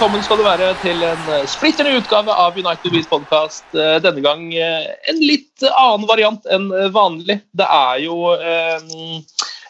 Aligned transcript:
Velkommen 0.00 0.22
skal 0.24 0.38
du 0.40 0.46
være 0.46 0.68
til 0.80 1.02
en 1.04 1.26
eh, 1.28 1.42
splitter 1.44 1.84
ny 1.84 1.90
utgave 1.98 2.32
av 2.32 2.54
United 2.56 2.88
Beats 2.88 3.08
podcast. 3.10 3.66
Eh, 3.76 3.98
Denne 4.00 4.22
gang 4.24 4.46
eh, 4.56 4.86
en 5.12 5.20
litt 5.20 5.60
annen 5.68 6.06
variant 6.08 6.48
enn 6.48 6.70
vanlig. 6.94 7.36
Det 7.52 7.66
er 7.68 7.98
jo 8.06 8.30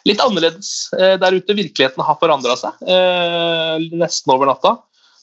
litt 0.07 0.23
annerledes 0.23 0.71
der 0.95 1.35
ute. 1.35 1.57
Virkeligheten 1.59 2.07
har 2.07 2.19
forandra 2.23 2.55
seg 2.55 2.79
nesten 3.91 4.31
over 4.31 4.47
natta. 4.47 4.77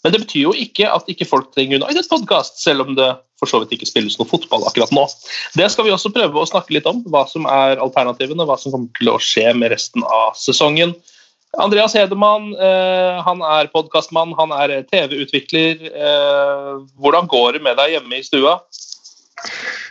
Men 0.05 0.13
det 0.13 0.27
betyr 0.27 0.45
jo 0.51 0.53
ikke 0.53 0.93
at 0.93 1.09
ikke 1.09 1.31
folk 1.33 1.55
trenger 1.57 1.81
United 1.81 2.13
podcast, 2.13 2.61
selv 2.61 2.85
om 2.85 2.93
det 3.01 3.09
for 3.41 3.49
så 3.49 3.65
vidt 3.65 3.79
ikke 3.79 3.89
spilles 3.89 4.21
noe 4.21 4.29
fotball 4.29 4.69
akkurat 4.69 4.93
nå. 4.93 5.09
Det 5.57 5.73
skal 5.73 5.89
vi 5.89 5.97
også 5.97 6.13
prøve 6.13 6.37
å 6.37 6.51
snakke 6.53 6.77
litt 6.77 6.91
om, 6.91 7.01
hva 7.09 7.25
som 7.33 7.49
er 7.49 7.81
alternativene, 7.81 8.45
hva 8.45 8.61
som 8.61 8.77
kommer 8.77 8.93
til 9.01 9.17
å 9.17 9.21
skje 9.25 9.57
med 9.57 9.73
resten 9.73 10.05
av 10.05 10.37
sesongen. 10.37 10.99
Andreas 11.57 11.95
Hedemann 11.97 12.53
eh, 12.61 13.23
han 13.25 13.41
er 13.41 13.71
podkastmann, 13.73 14.35
han 14.37 14.53
er 14.53 14.75
eh, 14.75 14.85
TV-utvikler. 14.89 15.89
Eh, 15.89 16.75
hvordan 17.01 17.31
går 17.31 17.57
det 17.57 17.65
med 17.65 17.79
deg 17.81 17.97
hjemme 17.97 18.19
i 18.19 18.27
stua? 18.27 18.59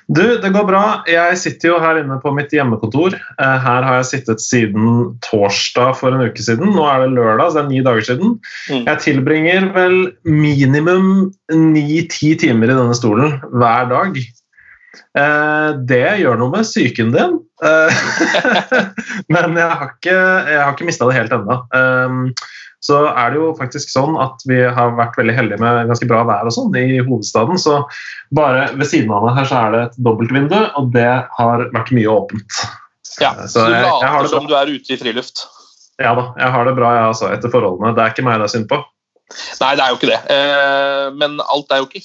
Du, 0.08 0.22
det 0.40 0.52
går 0.54 0.68
bra. 0.68 0.84
Jeg 1.10 1.40
sitter 1.40 1.72
jo 1.72 1.80
her 1.82 1.98
inne 2.00 2.20
på 2.22 2.32
mitt 2.36 2.54
hjemmekontor. 2.54 3.16
Her 3.40 3.88
har 3.88 3.98
jeg 3.98 4.10
sittet 4.12 4.44
siden 4.44 5.18
torsdag 5.24 5.96
for 6.00 6.16
en 6.16 6.24
uke 6.30 6.44
siden. 6.44 6.76
Nå 6.76 6.86
er 6.88 7.04
det 7.04 7.16
lørdag, 7.16 7.50
så 7.50 7.58
det 7.58 7.64
er 7.64 7.72
ni 7.72 7.82
dager 7.84 8.08
siden. 8.08 8.38
Mm. 8.70 8.86
Jeg 8.86 9.04
tilbringer 9.04 9.68
vel 9.76 9.98
minimum 10.28 11.10
ni-ti 11.52 12.34
timer 12.40 12.72
i 12.72 12.78
denne 12.78 12.96
stolen 12.96 13.40
hver 13.56 13.90
dag. 13.92 14.20
Det 15.92 16.08
gjør 16.22 16.40
noe 16.40 16.56
med 16.56 16.68
psyken 16.68 17.16
din. 17.16 17.40
Eh, 17.66 17.90
Men 19.34 19.58
jeg 19.58 19.68
har 19.72 19.90
ikke, 19.96 20.14
jeg 20.14 20.62
har 20.62 20.74
ikke 20.76 20.88
mista 20.88 21.08
det 21.10 21.18
helt 21.18 21.34
ennå. 21.38 21.58
Um, 21.74 22.22
så 22.88 23.00
er 23.10 23.34
det 23.34 23.40
jo 23.42 23.48
faktisk 23.58 23.90
sånn 23.90 24.14
at 24.22 24.44
vi 24.48 24.60
har 24.62 24.92
vært 24.96 25.18
veldig 25.18 25.34
heldige 25.34 25.60
med 25.64 25.90
ganske 25.90 26.08
bra 26.08 26.22
vær 26.28 26.48
og 26.48 26.54
sånn 26.54 26.76
i 26.78 27.00
hovedstaden. 27.02 27.58
Så 27.60 27.80
bare 28.38 28.68
ved 28.78 28.88
siden 28.88 29.12
av 29.12 29.26
meg 29.26 29.40
her 29.40 29.50
så 29.50 29.62
er 29.66 29.74
det 29.74 29.82
et 29.88 29.98
dobbeltvindu, 30.06 30.58
og 30.78 30.92
det 30.94 31.10
har 31.40 31.66
vært 31.74 31.92
mye 31.98 32.14
åpent. 32.14 32.60
Ja, 33.18 33.34
Så 33.48 33.48
så 33.58 33.66
du 33.66 33.74
jeg- 33.74 33.82
jeg 33.82 34.10
har 34.14 34.22
later 34.22 34.28
det 34.28 34.30
som 34.36 34.48
du 34.48 34.54
er 34.56 34.70
ute 34.70 34.94
i 34.94 34.98
friluft. 35.02 35.48
Ja 35.98 36.14
da, 36.14 36.28
jeg 36.38 36.52
har 36.54 36.66
det 36.70 36.76
bra 36.78 36.94
jeg 36.94 37.08
altså, 37.10 37.32
etter 37.34 37.50
forholdene. 37.50 37.96
Det 37.98 38.04
er 38.04 38.14
ikke 38.14 38.24
meg 38.30 38.38
det 38.38 38.46
er 38.46 38.54
synd 38.54 38.70
på. 38.70 38.78
Nei, 39.60 39.72
det 39.76 39.84
er 39.84 39.90
jo 39.90 39.98
ikke 39.98 40.12
det. 40.14 40.22
Eh, 40.32 41.10
men 41.18 41.40
alt 41.42 41.72
er 41.74 41.82
jo 41.82 41.88
ikke 41.90 42.04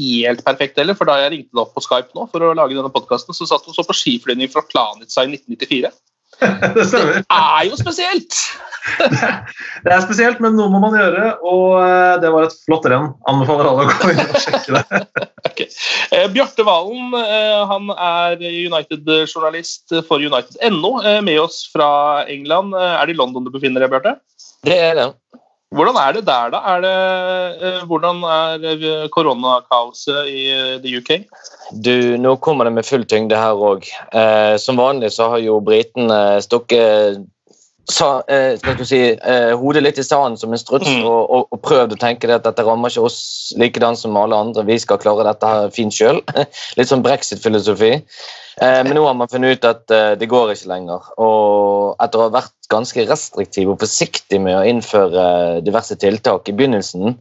helt 0.00 0.44
perfekt 0.46 0.78
heller, 0.80 0.96
for 0.98 1.10
da 1.10 1.18
jeg 1.22 1.34
ringte 1.34 1.52
deg 1.52 1.64
opp 1.64 1.74
på 1.76 1.84
Skype 1.84 2.16
nå 2.16 2.28
for 2.32 2.44
å 2.46 2.54
lage 2.56 2.76
denne 2.76 2.92
podkasten, 2.92 3.36
så 3.36 3.48
satt 3.48 3.66
du 3.66 3.74
så 3.76 3.86
på 3.86 3.96
skiflygning 3.96 4.50
fra 4.52 4.64
Planica 4.66 5.26
i 5.26 5.34
1994. 5.36 5.92
det 6.40 6.84
stemmer. 6.88 7.20
Det 7.20 7.36
er 7.36 7.64
jo 7.68 7.78
spesielt! 7.80 8.36
Det 9.84 9.92
er 9.92 10.00
spesielt, 10.04 10.38
men 10.40 10.54
noe 10.56 10.70
må 10.72 10.80
man 10.80 10.94
gjøre, 10.96 11.34
og 11.46 11.74
eh, 11.82 12.14
det 12.22 12.30
var 12.32 12.46
et 12.46 12.54
flott 12.64 12.86
renn. 12.88 13.10
Anbefaler 13.28 13.68
alle 13.68 13.84
å 13.84 13.90
gå 13.90 14.12
inn 14.12 14.22
og 14.24 14.40
sjekke 14.40 14.78
det. 14.78 15.02
Eh, 16.10 16.26
Bjarte 16.32 16.64
Valen 16.66 17.12
eh, 17.14 17.60
han 17.70 17.90
er 17.94 18.40
United-journalist 18.40 19.92
for 20.08 20.18
United.no, 20.18 20.90
eh, 21.06 21.20
med 21.22 21.38
oss 21.42 21.62
fra 21.70 22.24
England. 22.30 22.74
Er 22.74 23.06
det 23.06 23.14
i 23.14 23.18
London 23.20 23.46
du 23.46 23.52
befinner 23.54 23.84
deg, 23.84 23.92
Bjarte? 23.92 24.16
Det 24.66 24.78
er 24.88 24.96
det. 24.98 25.06
Hvordan 25.70 25.96
er 26.02 26.16
det 26.16 26.24
der, 26.26 26.50
da? 26.50 26.60
Er 26.66 26.80
det, 26.82 26.94
eh, 27.62 27.82
hvordan 27.86 28.24
er 28.26 28.64
eh, 28.74 29.08
koronakaoset 29.14 30.26
i 30.26 30.40
eh, 30.50 30.78
the 30.82 30.96
UK? 30.98 31.10
Du, 31.70 32.16
nå 32.18 32.34
kommer 32.42 32.66
det 32.66 32.72
med 32.74 32.88
full 32.88 33.06
tyngde 33.06 33.38
her 33.38 33.54
òg. 33.54 33.86
Eh, 34.10 34.56
som 34.58 34.80
vanlig 34.82 35.12
så 35.14 35.28
har 35.30 35.44
jo 35.44 35.60
britene 35.62 36.40
stukket 36.42 37.22
sa, 37.90 38.22
eh, 38.28 38.56
skal 38.58 38.76
du 38.78 38.84
si, 38.86 39.00
eh, 39.12 39.52
hodet 39.58 39.82
litt 39.82 39.98
i 39.98 40.04
sanden 40.06 40.38
som 40.38 40.52
en 40.52 40.60
struts 40.60 40.88
Mm. 40.88 41.04
og, 41.04 41.30
og, 41.30 41.46
og 41.52 41.62
prøvd 41.62 41.94
å 41.94 42.00
tenke 42.00 42.26
det 42.26 42.38
at 42.40 42.46
dette 42.48 42.64
rammer 42.66 42.90
ikke 42.90 43.06
oss 43.06 43.52
likedan 43.58 43.96
som 43.96 44.16
alle 44.16 44.36
andre. 44.36 44.64
Vi 44.66 44.78
skal 44.78 44.98
klare 44.98 45.26
dette 45.26 45.46
her 45.46 45.70
fint 45.74 45.94
sjøl. 45.94 46.22
litt 46.78 46.90
sånn 46.90 47.04
brexit-filosofi. 47.04 47.92
Eh, 48.60 48.82
men 48.84 48.94
nå 48.96 49.04
har 49.06 49.14
man 49.16 49.30
funnet 49.30 49.58
ut 49.58 49.68
at 49.68 49.90
eh, 49.94 50.14
det 50.20 50.28
går 50.28 50.54
ikke 50.54 50.70
lenger. 50.72 51.10
Og 51.18 51.96
etter 52.02 52.20
å 52.20 52.28
ha 52.28 52.34
vært 52.40 52.54
ganske 52.72 53.06
restriktiv 53.08 53.72
og 53.72 53.80
forsiktig 53.80 54.40
med 54.40 54.58
å 54.58 54.64
innføre 54.68 55.60
diverse 55.66 55.96
tiltak 55.96 56.48
i 56.48 56.56
begynnelsen, 56.56 57.16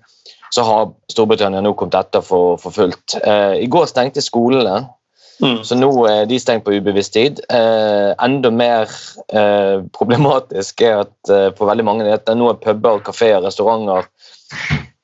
så 0.50 0.66
har 0.66 0.90
Storbritannia 1.12 1.62
nå 1.62 1.76
kommet 1.78 1.98
etter 2.00 2.24
for, 2.26 2.58
for 2.62 2.74
fullt. 2.74 3.20
Eh, 3.22 3.60
I 3.64 3.70
går 3.72 3.86
stengte 3.90 4.24
skolene, 4.26 4.88
Mm. 5.40 5.62
så 5.64 5.76
nå 5.78 5.90
er 6.10 6.26
de 6.28 6.40
stengt 6.40 6.66
på 6.66 6.74
ubevisst 6.76 7.14
tid. 7.16 7.40
Eh, 7.48 8.12
enda 8.20 8.52
mer 8.52 8.92
eh, 9.32 9.80
problematisk 9.96 10.84
er 10.84 11.06
at 11.06 11.32
eh, 11.32 11.48
på 11.56 11.68
veldig 11.70 11.86
mange 11.88 12.10
at 12.12 12.28
nå 12.36 12.50
er 12.52 12.60
puber, 12.60 13.00
kafeer, 13.06 13.40
restauranter 13.46 14.08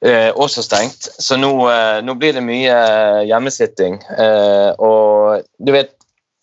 eh, 0.03 0.31
også 0.35 0.65
stengt. 0.65 1.07
Så 1.23 1.39
nå, 1.39 1.53
eh, 1.71 2.01
nå 2.03 2.17
blir 2.19 2.35
det 2.35 2.43
mye 2.43 2.75
hjemmesitting. 3.29 4.01
Eh, 4.11 4.71
og 4.75 5.47
du 5.57 5.71
vet, 5.75 5.95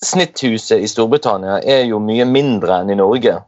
snitthuset 0.02 0.80
i 0.82 0.90
Storbritannia 0.90 1.60
er 1.60 1.84
jo 1.86 2.00
mye 2.02 2.26
mindre 2.26 2.80
enn 2.82 2.90
i 2.90 2.98
Norge. 2.98 3.38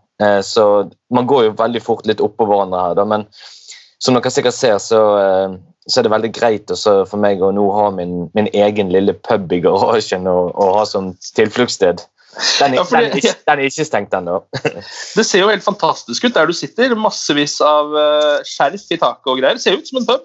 Så 0.47 0.65
man 1.11 1.27
går 1.27 1.41
jo 1.43 1.55
veldig 1.59 1.81
fort 1.83 2.05
litt 2.07 2.21
oppå 2.23 2.47
hverandre 2.47 2.79
her, 2.79 2.93
da. 2.95 3.03
Men 3.11 3.25
som 3.99 4.15
dere 4.15 4.31
sikkert 4.31 4.55
ser, 4.55 4.77
så, 4.79 5.01
så 5.89 6.01
er 6.01 6.07
det 6.07 6.13
veldig 6.15 6.33
greit 6.37 6.73
for 6.81 7.21
meg 7.21 7.43
å 7.45 7.51
nå 7.53 7.65
ha 7.77 7.91
min, 7.93 8.29
min 8.37 8.49
egen 8.57 8.93
lille 8.95 9.13
pub 9.27 9.53
i 9.53 9.61
garasjen 9.65 10.27
og, 10.31 10.55
og 10.57 10.79
ha 10.79 10.85
som 10.89 11.13
tilfluktssted. 11.37 12.05
Den, 12.59 12.75
Ja, 12.75 12.83
den, 12.91 13.13
ikke- 13.15 13.37
den 13.47 13.59
er 13.61 13.69
ikke 13.69 13.85
stengt 13.87 14.15
ennå. 14.17 14.41
Det 15.17 15.25
ser 15.27 15.45
jo 15.45 15.51
helt 15.53 15.65
fantastisk 15.65 16.25
ut 16.25 16.35
der 16.35 16.47
du 16.51 16.53
sitter. 16.57 16.95
Massevis 16.99 17.61
av 17.63 17.95
eh, 17.95 18.41
skjerf 18.49 18.89
i 18.91 18.99
taket 18.99 19.31
og 19.31 19.39
greier. 19.39 19.61
Ser 19.63 19.79
ut 19.79 19.87
som 19.89 20.01
en 20.01 20.09
pub. 20.09 20.25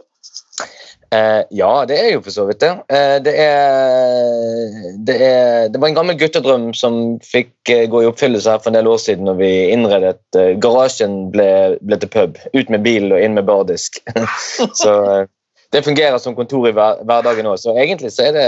Eh, 1.11 1.41
ja, 1.57 1.69
det 1.89 1.95
er 1.97 2.12
jo 2.13 2.19
for 2.21 2.33
så 2.33 2.44
vidt 2.45 2.62
det. 2.62 2.69
Eh, 2.94 3.15
det, 3.25 3.31
er, 3.41 4.73
det 5.07 5.15
er 5.25 5.69
Det 5.73 5.79
var 5.81 5.89
en 5.89 5.97
gammel 5.97 6.17
guttedrøm 6.19 6.67
som 6.77 7.00
fikk 7.25 7.71
eh, 7.73 7.88
gå 7.89 8.03
i 8.03 8.09
oppfyllelse 8.09 8.53
her 8.53 8.62
for 8.62 8.69
en 8.69 8.77
del 8.77 8.89
år 8.91 9.00
siden 9.01 9.25
når 9.29 9.39
vi 9.39 9.50
innredet 9.73 10.21
eh, 10.38 10.53
Garasjen 10.62 11.31
ble, 11.33 11.50
ble 11.81 11.97
til 12.03 12.12
pub. 12.13 12.38
Ut 12.53 12.69
med 12.69 12.85
bil 12.85 13.09
og 13.13 13.21
inn 13.25 13.38
med 13.38 13.47
bardisk. 13.50 14.01
så 14.81 14.94
eh, 15.15 15.25
det 15.74 15.86
fungerer 15.86 16.18
som 16.18 16.36
kontor 16.38 16.68
i 16.69 16.74
hver, 16.74 17.04
hverdagen 17.06 17.50
òg. 17.50 17.60
Så 17.62 17.75
egentlig 17.77 18.12
så 18.16 18.30
er, 18.30 18.38
det, 18.38 18.48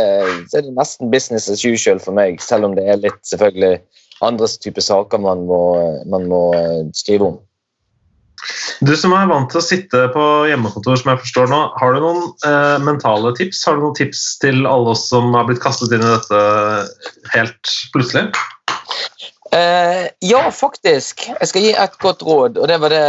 så 0.50 0.60
er 0.60 0.66
det 0.68 0.76
nesten 0.78 1.12
business 1.14 1.50
as 1.52 1.64
usual 1.66 2.02
for 2.02 2.18
meg, 2.18 2.42
selv 2.42 2.70
om 2.70 2.76
det 2.78 2.88
er 2.90 3.02
litt 3.02 3.22
selvfølgelig 3.30 3.78
andre 4.26 4.50
typer 4.62 4.86
saker 4.86 5.22
man 5.22 5.48
må, 5.50 5.62
man 6.10 6.28
må 6.30 6.44
eh, 6.58 6.84
skrive 6.98 7.32
om. 7.32 7.40
Du 8.82 8.94
som 8.98 9.14
er 9.14 9.30
vant 9.30 9.52
til 9.54 9.60
å 9.60 9.66
sitte 9.66 10.00
på 10.16 10.24
hjemmekontor, 10.50 10.98
som 10.98 11.12
jeg 11.12 11.22
forstår 11.22 11.52
nå, 11.52 11.60
har 11.78 11.94
du 11.94 12.02
noen 12.02 12.24
eh, 12.48 12.78
mentale 12.82 13.34
tips? 13.38 13.62
Har 13.68 13.78
du 13.78 13.86
noen 13.86 13.98
tips 13.98 14.24
til 14.42 14.66
alle 14.70 14.96
oss 14.96 15.06
som 15.12 15.30
har 15.38 15.46
blitt 15.50 15.62
kastet 15.62 15.94
inn 15.94 16.06
i 16.06 16.10
dette 16.10 16.42
helt 17.36 17.76
plutselig? 17.94 18.32
Eh, 19.56 20.08
ja, 20.20 20.52
faktisk. 20.52 21.26
Jeg 21.28 21.48
skal 21.50 21.64
gi 21.66 21.72
et 21.76 21.96
godt 22.00 22.22
råd. 22.24 22.58
og 22.58 22.68
Det 22.72 22.78
var 22.80 22.94
det, 22.94 23.02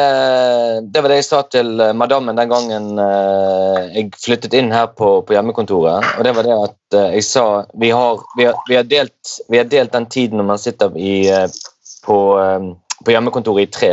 det, 0.90 1.02
var 1.02 1.12
det 1.12 1.18
jeg 1.20 1.26
sa 1.28 1.42
til 1.46 1.80
eh, 1.80 1.92
madammen 1.94 2.38
den 2.38 2.50
gangen 2.50 2.88
eh, 2.98 3.92
jeg 3.94 4.08
flyttet 4.18 4.56
inn 4.58 4.72
her 4.74 4.88
på, 4.90 5.20
på, 5.22 5.36
hjemmekontoret. 5.36 6.02
og 6.18 6.26
det 6.26 6.32
var 6.34 6.48
det 6.48 6.56
at 6.56 6.96
eh, 6.98 7.14
Jeg 7.20 7.28
sa 7.28 7.44
vi 7.78 7.92
har, 7.94 8.24
vi 8.34 8.48
har, 8.48 8.58
vi 8.68 8.74
har, 8.74 8.88
delt, 8.90 9.36
vi 9.48 9.60
har 9.62 9.70
delt, 9.70 9.92
den 9.94 10.08
tiden 10.10 10.42
når 10.42 10.50
man 10.50 10.58
sitter 10.58 10.98
i, 10.98 11.28
eh, 11.30 11.46
på, 12.02 12.18
eh, 12.42 12.66
på 13.06 13.14
hjemmekontoret 13.14 13.68
i 13.68 13.72
tre. 13.78 13.92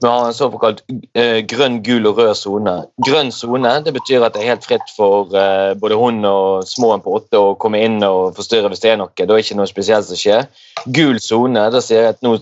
Vi 0.00 0.06
har 0.06 0.28
en 0.28 0.34
såkalt 0.34 0.84
uh, 1.18 1.40
grønn, 1.50 1.80
gul 1.82 2.06
og 2.06 2.20
rød 2.20 2.34
sone. 2.38 2.74
Grønn 3.06 3.32
sone 3.34 3.72
betyr 3.82 4.26
at 4.26 4.36
det 4.36 4.44
er 4.44 4.52
helt 4.52 4.68
fritt 4.68 4.92
for 4.94 5.32
uh, 5.34 5.74
både 5.80 5.98
hund 5.98 6.26
og 6.28 6.68
småen 6.70 7.02
på 7.02 7.16
åtte 7.18 7.40
å 7.40 7.56
komme 7.58 7.82
inn 7.82 7.98
og 8.06 8.36
forstyrre 8.38 8.70
hvis 8.70 8.84
det 8.84 8.92
er 8.92 9.00
noe. 9.00 9.10
Det 9.18 9.26
er 9.26 9.42
ikke 9.42 9.58
noe 9.58 9.70
spesielt 9.70 10.06
som 10.06 10.20
skjer. 10.20 10.46
Gul 10.86 11.18
sone, 11.22 11.66
da 11.74 11.82
sier 11.82 12.06
jeg 12.06 12.16
at 12.16 12.22
nå 12.26 12.36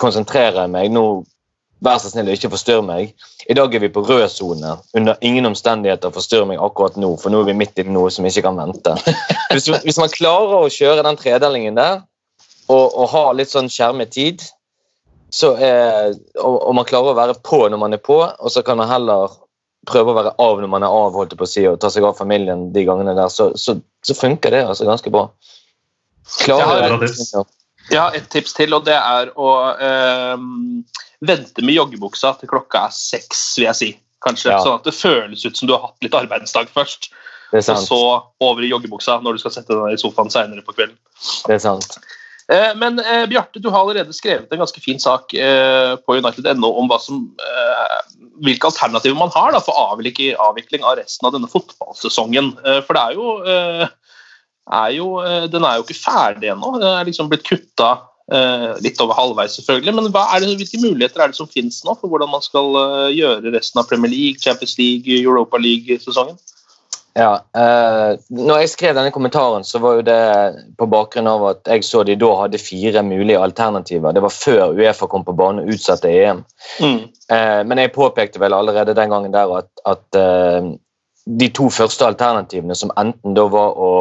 konsentrerer 0.00 0.62
jeg 0.62 0.74
meg. 0.76 0.94
nå 0.94 1.24
Vær 1.80 1.96
så 1.96 2.10
snill, 2.12 2.28
ikke 2.28 2.50
forstyrr 2.52 2.82
meg. 2.84 3.14
I 3.48 3.54
dag 3.56 3.72
er 3.72 3.80
vi 3.80 3.88
på 3.88 4.02
rød 4.04 4.26
sone. 4.28 4.74
Under 4.96 5.16
ingen 5.24 5.48
omstendigheter 5.48 6.12
forstyrr 6.12 6.44
meg 6.48 6.60
akkurat 6.60 6.98
nå, 7.00 7.14
for 7.22 7.32
nå 7.32 7.40
er 7.40 7.48
vi 7.48 7.56
midt 7.56 7.80
i 7.80 7.86
noe 7.88 8.10
som 8.12 8.26
ikke 8.28 8.44
kan 8.44 8.60
vente. 8.60 8.92
Hvis, 9.50 9.70
hvis 9.86 9.98
man 9.98 10.12
klarer 10.12 10.60
å 10.60 10.68
kjøre 10.70 11.02
den 11.06 11.16
tredelingen 11.18 11.80
der, 11.80 12.02
og, 12.68 12.84
og 12.92 13.08
ha 13.14 13.22
litt 13.34 13.50
sånn 13.50 13.72
skjermet 13.72 14.12
tid, 14.14 14.44
så 15.30 15.52
er, 15.56 16.16
og, 16.40 16.56
og, 16.56 16.72
man 16.74 16.88
klarer 16.88 17.12
å 17.12 17.18
være 17.18 17.38
på 17.46 17.62
når 17.70 17.80
man 17.80 17.94
er 17.94 18.02
på, 18.02 18.18
og 18.22 18.52
så 18.52 18.64
kan 18.66 18.80
man 18.80 18.90
heller 18.90 19.32
prøve 19.88 20.12
å 20.12 20.16
være 20.18 20.34
av 20.42 20.60
når 20.60 20.70
man 20.72 20.84
er 20.84 20.92
av, 20.92 21.14
holdt 21.16 21.36
på 21.38 21.46
å 21.46 21.50
si, 21.50 21.64
og 21.68 21.78
ta 21.80 21.90
seg 21.92 22.04
av 22.06 22.18
familien 22.18 22.68
de 22.74 22.84
gangene 22.88 23.14
der, 23.16 23.30
så, 23.32 23.50
så, 23.58 23.78
så 24.06 24.16
funker 24.16 24.52
det 24.54 24.64
altså 24.66 24.88
ganske 24.88 25.12
bra. 25.12 25.28
Klarer 26.42 26.84
jeg, 26.84 26.92
har, 27.32 27.48
jeg 27.88 27.98
har 27.98 28.18
et 28.18 28.28
tips 28.30 28.54
til, 28.58 28.76
og 28.76 28.84
det 28.86 28.98
er 28.98 29.32
å 29.40 29.54
øh, 29.72 30.44
vente 31.26 31.64
med 31.64 31.74
joggebuksa 31.74 32.36
til 32.38 32.50
klokka 32.52 32.86
er 32.88 32.94
seks, 32.94 33.42
vil 33.58 33.70
jeg 33.70 33.78
si. 33.80 33.90
Kanskje, 34.20 34.52
ja. 34.52 34.60
Sånn 34.60 34.76
at 34.76 34.86
det 34.86 34.94
føles 34.94 35.42
ut 35.46 35.56
som 35.56 35.68
du 35.68 35.74
har 35.74 35.88
hatt 35.88 36.04
litt 36.04 36.16
arbeidsdag 36.16 36.70
først. 36.74 37.08
Og 37.56 37.64
så 37.82 38.00
over 38.44 38.62
i 38.62 38.70
joggebuksa 38.70 39.16
når 39.24 39.36
du 39.36 39.42
skal 39.42 39.54
sette 39.56 39.74
deg 39.74 39.96
i 39.96 40.00
sofaen 40.00 40.30
senere 40.30 40.62
på 40.66 40.74
kvelden. 40.76 40.98
Det 41.48 41.56
er 41.56 41.62
sant. 41.64 41.96
Eh, 42.50 42.72
men 42.76 42.98
eh, 42.98 43.26
Bjarte, 43.30 43.60
du 43.62 43.68
har 43.70 43.84
allerede 43.84 44.14
skrevet 44.16 44.50
en 44.50 44.58
ganske 44.64 44.82
fin 44.82 44.98
sak 44.98 45.34
eh, 45.38 45.94
på 46.02 46.16
United.no 46.18 46.72
om 46.80 46.90
som, 46.98 47.22
hvilke 48.42 48.70
alternativer 48.72 49.18
man 49.18 49.30
har 49.34 49.54
da, 49.54 49.60
for 49.62 49.78
avvikling, 49.78 50.82
av 50.82 50.98
resten 50.98 51.28
av 51.28 51.36
denne 51.36 51.50
fotballsesongen. 51.50 52.54
For 52.86 52.96
det 52.96 53.02
er 53.02 53.18
jo, 53.18 53.34
er 54.80 54.94
jo 54.96 55.08
Den 55.52 55.66
er 55.66 55.76
jo 55.76 55.84
ikke 55.84 55.98
ferdig 56.00 56.50
ennå. 56.50 56.72
Den 56.80 56.88
er 56.88 57.06
liksom 57.06 57.28
blitt 57.30 57.44
kutta 57.46 57.98
litt 58.80 59.00
over 59.02 59.18
halvveis, 59.18 59.58
selvfølgelig. 59.58 59.92
Men 59.94 60.08
det, 60.08 60.56
hvilke 60.56 60.80
muligheter 60.80 61.20
er 61.20 61.32
det 61.32 61.38
som 61.38 61.50
finnes 61.50 61.82
nå 61.84 61.96
for 62.00 62.08
hvordan 62.08 62.30
man 62.32 62.44
skal 62.44 62.78
gjøre 63.12 63.52
resten 63.52 63.82
av 63.82 63.90
Premier 63.90 64.10
League, 64.10 64.40
Champions 64.40 64.78
League, 64.80 65.20
Europa 65.20 65.60
League-sesongen? 65.60 66.38
Ja, 67.18 67.30
eh, 67.58 68.18
når 68.30 68.60
jeg 68.62 68.70
skrev 68.70 68.94
denne 68.94 69.10
kommentaren, 69.10 69.64
så 69.66 69.80
var 69.82 69.96
jo 69.98 70.04
det 70.06 70.18
på 70.78 70.86
bakgrunn 70.90 71.26
av 71.26 71.46
at 71.48 71.70
jeg 71.72 71.86
så 71.86 72.04
de 72.06 72.14
da 72.18 72.28
hadde 72.44 72.60
fire 72.62 73.02
mulige 73.02 73.40
alternativer. 73.42 74.14
Det 74.14 74.22
var 74.22 74.34
før 74.34 74.76
Uefa 74.78 75.08
kom 75.10 75.24
på 75.26 75.34
banen 75.34 75.64
og 75.64 75.74
utsatte 75.74 76.12
EM. 76.12 76.44
Mm. 76.78 77.00
Eh, 77.34 77.62
men 77.66 77.82
jeg 77.82 77.94
påpekte 77.96 78.42
vel 78.42 78.54
allerede 78.54 78.94
den 78.94 79.10
gangen 79.10 79.34
der 79.34 79.50
at, 79.58 79.70
at 79.90 80.20
eh, 80.20 80.70
de 81.40 81.50
to 81.54 81.68
første 81.70 82.06
alternativene, 82.06 82.74
som 82.78 82.94
enten 82.98 83.34
da 83.34 83.48
var 83.50 83.74
å 83.74 83.92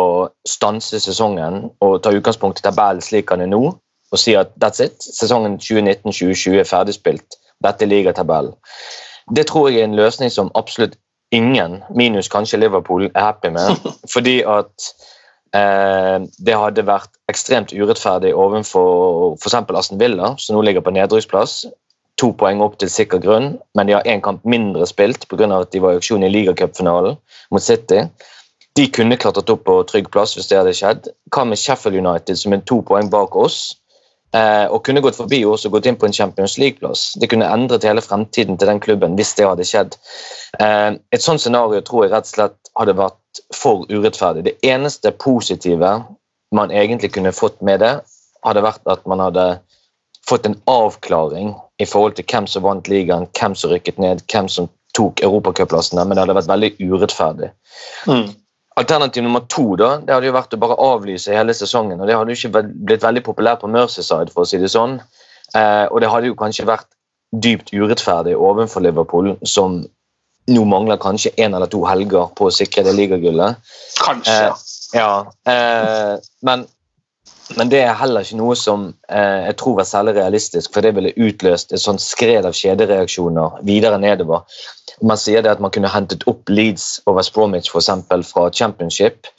stanse 0.48 1.02
sesongen 1.02 1.68
og 1.82 2.00
ta 2.04 2.14
utgangspunkt 2.16 2.62
i 2.62 2.66
tabellen 2.66 3.04
slik 3.04 3.34
den 3.34 3.48
er 3.48 3.52
nå, 3.52 3.74
og 4.10 4.18
si 4.18 4.38
at 4.38 4.54
that's 4.62 4.82
it, 4.82 5.02
sesongen 5.02 5.58
2019-2020 5.62 6.62
er 6.62 6.70
ferdigspilt, 6.70 7.38
dette 7.66 7.86
er 7.86 7.92
ligatabellen. 7.92 8.56
Det 9.36 9.46
tror 9.50 9.70
jeg 9.70 9.84
er 9.84 9.90
en 9.90 10.00
løsning 10.00 10.32
som 10.34 10.50
absolutt 10.58 10.98
ingen, 11.32 11.84
minus 11.96 12.30
kanskje 12.32 12.60
Liverpool, 12.60 13.10
er 13.16 13.22
happy 13.22 13.52
med. 13.54 13.78
Fordi 14.14 14.40
at 14.48 14.90
eh, 15.56 16.18
det 16.46 16.58
hadde 16.58 16.88
vært 16.88 17.12
ekstremt 17.32 17.74
urettferdig 17.74 18.34
overfor 18.36 19.36
f.eks. 19.38 19.56
Aston 19.56 20.02
Villa, 20.02 20.36
som 20.38 20.58
nå 20.58 20.66
ligger 20.66 20.86
på 20.86 20.96
nedrykksplass. 20.96 21.64
To 22.20 22.34
poeng 22.36 22.60
opp 22.64 22.76
til 22.82 22.92
sikker 22.92 23.22
grunn, 23.24 23.54
men 23.78 23.88
de 23.88 23.96
har 23.96 24.08
én 24.10 24.24
kamp 24.24 24.44
mindre 24.44 24.88
spilt 24.90 25.28
pga. 25.32 25.48
at 25.56 25.72
de 25.72 25.80
var 25.80 25.96
i 25.96 26.00
auksjon 26.02 26.24
i 26.24 26.32
ligacupfinalen 26.34 27.16
mot 27.52 27.64
City. 27.64 28.04
De 28.76 28.88
kunne 28.92 29.18
klatret 29.18 29.50
opp 29.50 29.64
på 29.68 29.76
trygg 29.88 30.10
plass 30.12 30.36
hvis 30.36 30.50
det 30.50 30.60
hadde 30.60 30.76
skjedd. 30.76 31.08
Hva 31.34 31.46
med 31.48 31.60
Sheffield 31.60 31.98
United, 32.00 32.36
som 32.36 32.54
er 32.54 32.66
to 32.68 32.82
poeng 32.82 33.10
bak 33.12 33.36
oss? 33.36 33.80
Eh, 34.36 34.66
og 34.70 34.84
kunne 34.86 35.02
gått 35.02 35.18
forbi 35.18 35.40
oss 35.50 35.66
og 35.66 35.74
gått 35.74 35.88
inn 35.90 35.98
på 35.98 36.06
en 36.06 36.14
Champions 36.14 36.58
League-plass. 36.62 37.16
Det 37.18 37.32
kunne 37.32 37.50
endret 37.50 37.88
hele 37.88 38.04
fremtiden 38.06 38.60
til 38.60 38.70
den 38.70 38.82
klubben 38.84 39.16
hvis 39.18 39.34
det 39.40 39.48
hadde 39.48 39.66
skjedd. 39.66 39.98
Eh, 40.62 40.92
et 41.16 41.26
sånt 41.26 41.42
scenario 41.42 41.82
tror 41.86 42.06
jeg 42.06 42.14
rett 42.14 42.30
og 42.30 42.36
slett 42.36 42.74
hadde 42.78 42.98
vært 43.00 43.42
for 43.56 43.90
urettferdig. 43.90 44.46
Det 44.46 44.58
eneste 44.70 45.14
positive 45.18 45.96
man 46.56 46.74
egentlig 46.74 47.14
kunne 47.16 47.34
fått 47.34 47.58
med 47.66 47.82
det, 47.82 47.96
hadde 48.46 48.64
vært 48.66 48.86
at 48.90 49.02
man 49.10 49.22
hadde 49.24 49.48
fått 50.30 50.46
en 50.46 50.60
avklaring 50.70 51.56
i 51.82 51.88
forhold 51.90 52.18
til 52.18 52.28
hvem 52.30 52.48
som 52.50 52.66
vant 52.66 52.90
ligaen, 52.92 53.26
hvem 53.40 53.56
som 53.58 53.74
rykket 53.74 53.98
ned, 54.02 54.22
hvem 54.30 54.50
som 54.52 54.70
tok 54.98 55.24
europacupplassene, 55.26 56.04
men 56.06 56.18
det 56.18 56.24
hadde 56.24 56.38
vært 56.38 56.52
veldig 56.52 56.72
urettferdig. 56.82 57.50
Mm. 58.10 58.30
Alternativ 58.80 59.26
nummer 59.26 59.44
to 59.52 59.76
da, 59.80 59.98
det 60.00 60.14
hadde 60.14 60.30
jo 60.30 60.36
vært 60.36 60.56
å 60.56 60.62
bare 60.62 60.78
avlyse 60.80 61.36
hele 61.36 61.56
sesongen. 61.56 62.00
og 62.00 62.08
Det 62.08 62.16
hadde 62.16 62.32
jo 62.32 62.40
ikke 62.40 62.64
blitt 62.88 63.04
veldig 63.04 63.24
populært 63.26 63.64
på 63.64 63.72
Mercyside, 63.72 64.32
for 64.34 64.46
å 64.46 64.50
si 64.50 64.60
det 64.62 64.72
sånn. 64.72 65.00
Eh, 65.58 65.86
og 65.90 66.00
det 66.02 66.12
hadde 66.12 66.32
jo 66.32 66.38
kanskje 66.40 66.68
vært 66.70 66.88
dypt 67.44 67.74
urettferdig 67.74 68.38
overfor 68.38 68.86
Liverpool, 68.86 69.34
som 69.44 69.82
nå 70.50 70.66
mangler 70.66 70.98
kanskje 71.02 71.34
én 71.38 71.54
eller 71.56 71.70
to 71.70 71.84
helger 71.86 72.32
på 72.38 72.48
å 72.48 72.54
sikre 72.54 72.86
det 72.88 72.96
ligagullet. 72.98 73.60
Kanskje. 74.00 74.38
Eh, 74.50 74.66
ja, 74.98 75.12
eh, 75.46 76.16
men, 76.48 76.66
men, 77.58 77.70
det 77.72 77.82
er 77.82 77.98
heller 77.98 78.26
ikke 78.26 78.38
noe 78.38 78.56
som 78.58 78.90
eh, 79.10 79.48
jeg 79.48 79.56
tror 79.62 79.80
var 79.80 79.88
særlig 79.90 80.16
realistisk, 80.20 80.74
for 80.74 80.86
det 80.86 80.94
ville 80.98 81.16
utløst 81.18 81.74
et 81.74 81.82
sånt 81.82 82.04
skred 82.04 82.46
av 82.46 82.54
kjedereaksjoner 82.58 83.62
videre 83.66 83.98
nedover. 84.02 84.46
Man 85.02 85.18
sier 85.18 85.42
det 85.42 85.56
at 85.56 85.64
man 85.64 85.74
kunne 85.74 85.92
hentet 85.92 86.26
opp 86.30 86.50
Leeds 86.52 87.00
over 87.06 87.20
West 87.20 87.34
Bromwich 87.34 87.72
for 87.72 87.82
eksempel, 87.82 88.24
fra 88.28 88.50
championship. 88.54 89.30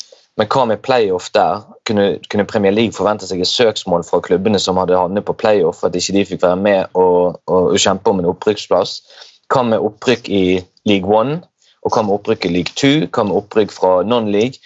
Men 0.41 0.49
hva 0.49 0.65
med 0.71 0.83
playoff 0.83 1.29
der? 1.35 1.63
Kunne, 1.87 2.19
kunne, 2.33 2.47
Premier 2.49 2.73
League 2.73 2.97
forvente 2.97 3.27
seg 3.29 3.43
et 3.43 3.51
søksmål 3.51 4.07
fra 4.09 4.23
klubbene 4.25 4.59
som 4.63 4.79
hadde 4.81 4.97
havnet 4.97 5.27
på 5.27 5.37
playoff, 5.37 5.83
at 5.85 5.97
ikke 5.99 6.15
de 6.17 6.27
fikk 6.33 6.45
være 6.47 6.57
med 6.57 6.95
og, 6.95 7.41
og, 7.47 7.75
og 7.75 7.79
kjempe 7.83 8.11
om 8.11 8.23
en 8.23 8.31
opprykksplass? 8.31 9.01
Hva 9.53 9.67
med 9.67 9.83
opprykk 9.85 10.31
i 10.31 10.45
League 10.89 11.11
One? 11.11 11.43
Og 11.85 11.93
hva 11.93 12.05
med 12.07 12.17
opprykk 12.19 12.47
i 12.47 12.55
League 12.55 12.77
Two? 12.79 13.09
Hva 13.11 13.27
med 13.27 13.37
opprykk 13.43 13.75
fra 13.75 13.99
non-league? 14.07 14.63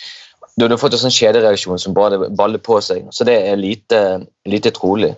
Du 0.56 0.68
har 0.68 0.78
fått 0.78 0.94
en 0.94 1.02
sånn 1.02 1.14
kjedereaksjon 1.14 1.80
som 1.82 1.96
bare 1.96 2.28
baller 2.30 2.62
på 2.62 2.78
seg. 2.84 3.08
Så 3.10 3.26
det 3.26 3.34
er 3.48 3.58
lite, 3.58 3.98
lite 4.46 4.70
trolig. 4.74 5.10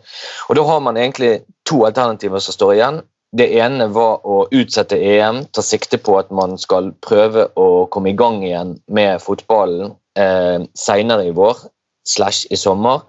Og 0.49 0.57
da 0.57 0.65
har 0.65 0.81
man 0.81 0.97
egentlig 0.97 1.43
to 1.69 1.83
alternativer 1.85 2.41
som 2.41 2.57
står 2.57 2.73
igjen. 2.77 3.03
Det 3.37 3.51
ene 3.59 3.91
var 3.93 4.25
å 4.25 4.47
utsette 4.55 4.97
EM, 4.97 5.43
ta 5.53 5.61
sikte 5.61 5.99
på 6.01 6.15
at 6.17 6.31
man 6.33 6.57
skal 6.61 6.89
prøve 7.05 7.51
å 7.59 7.85
komme 7.93 8.15
i 8.15 8.17
gang 8.17 8.41
igjen 8.47 8.77
med 8.89 9.21
fotballen 9.21 9.93
eh, 10.17 10.65
senere 10.79 11.29
i 11.29 11.35
vår 11.37 11.67
slash 12.09 12.47
i 12.55 12.57
sommer. 12.57 13.03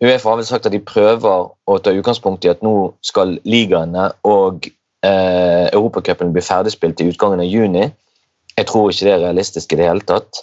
Uefa 0.00 0.30
har 0.30 0.40
vel 0.40 0.48
sagt 0.48 0.70
at 0.70 0.72
de 0.72 0.80
prøver 0.80 1.50
å 1.50 1.78
ta 1.82 1.92
utgangspunkt 1.92 2.46
i 2.46 2.52
at 2.54 2.62
nå 2.64 2.94
skal 3.04 3.36
ligaene 3.44 4.08
og 4.30 4.70
eh, 5.04 5.66
Europacupen 5.68 6.32
bli 6.32 6.44
ferdigspilt 6.48 7.02
i 7.02 7.10
utgangen 7.12 7.42
av 7.44 7.50
juni. 7.50 7.90
Jeg 8.56 8.70
tror 8.70 8.88
ikke 8.90 9.10
det 9.10 9.16
er 9.18 9.24
realistisk 9.26 9.74
i 9.74 9.82
det 9.82 9.90
hele 9.90 10.06
tatt. 10.06 10.40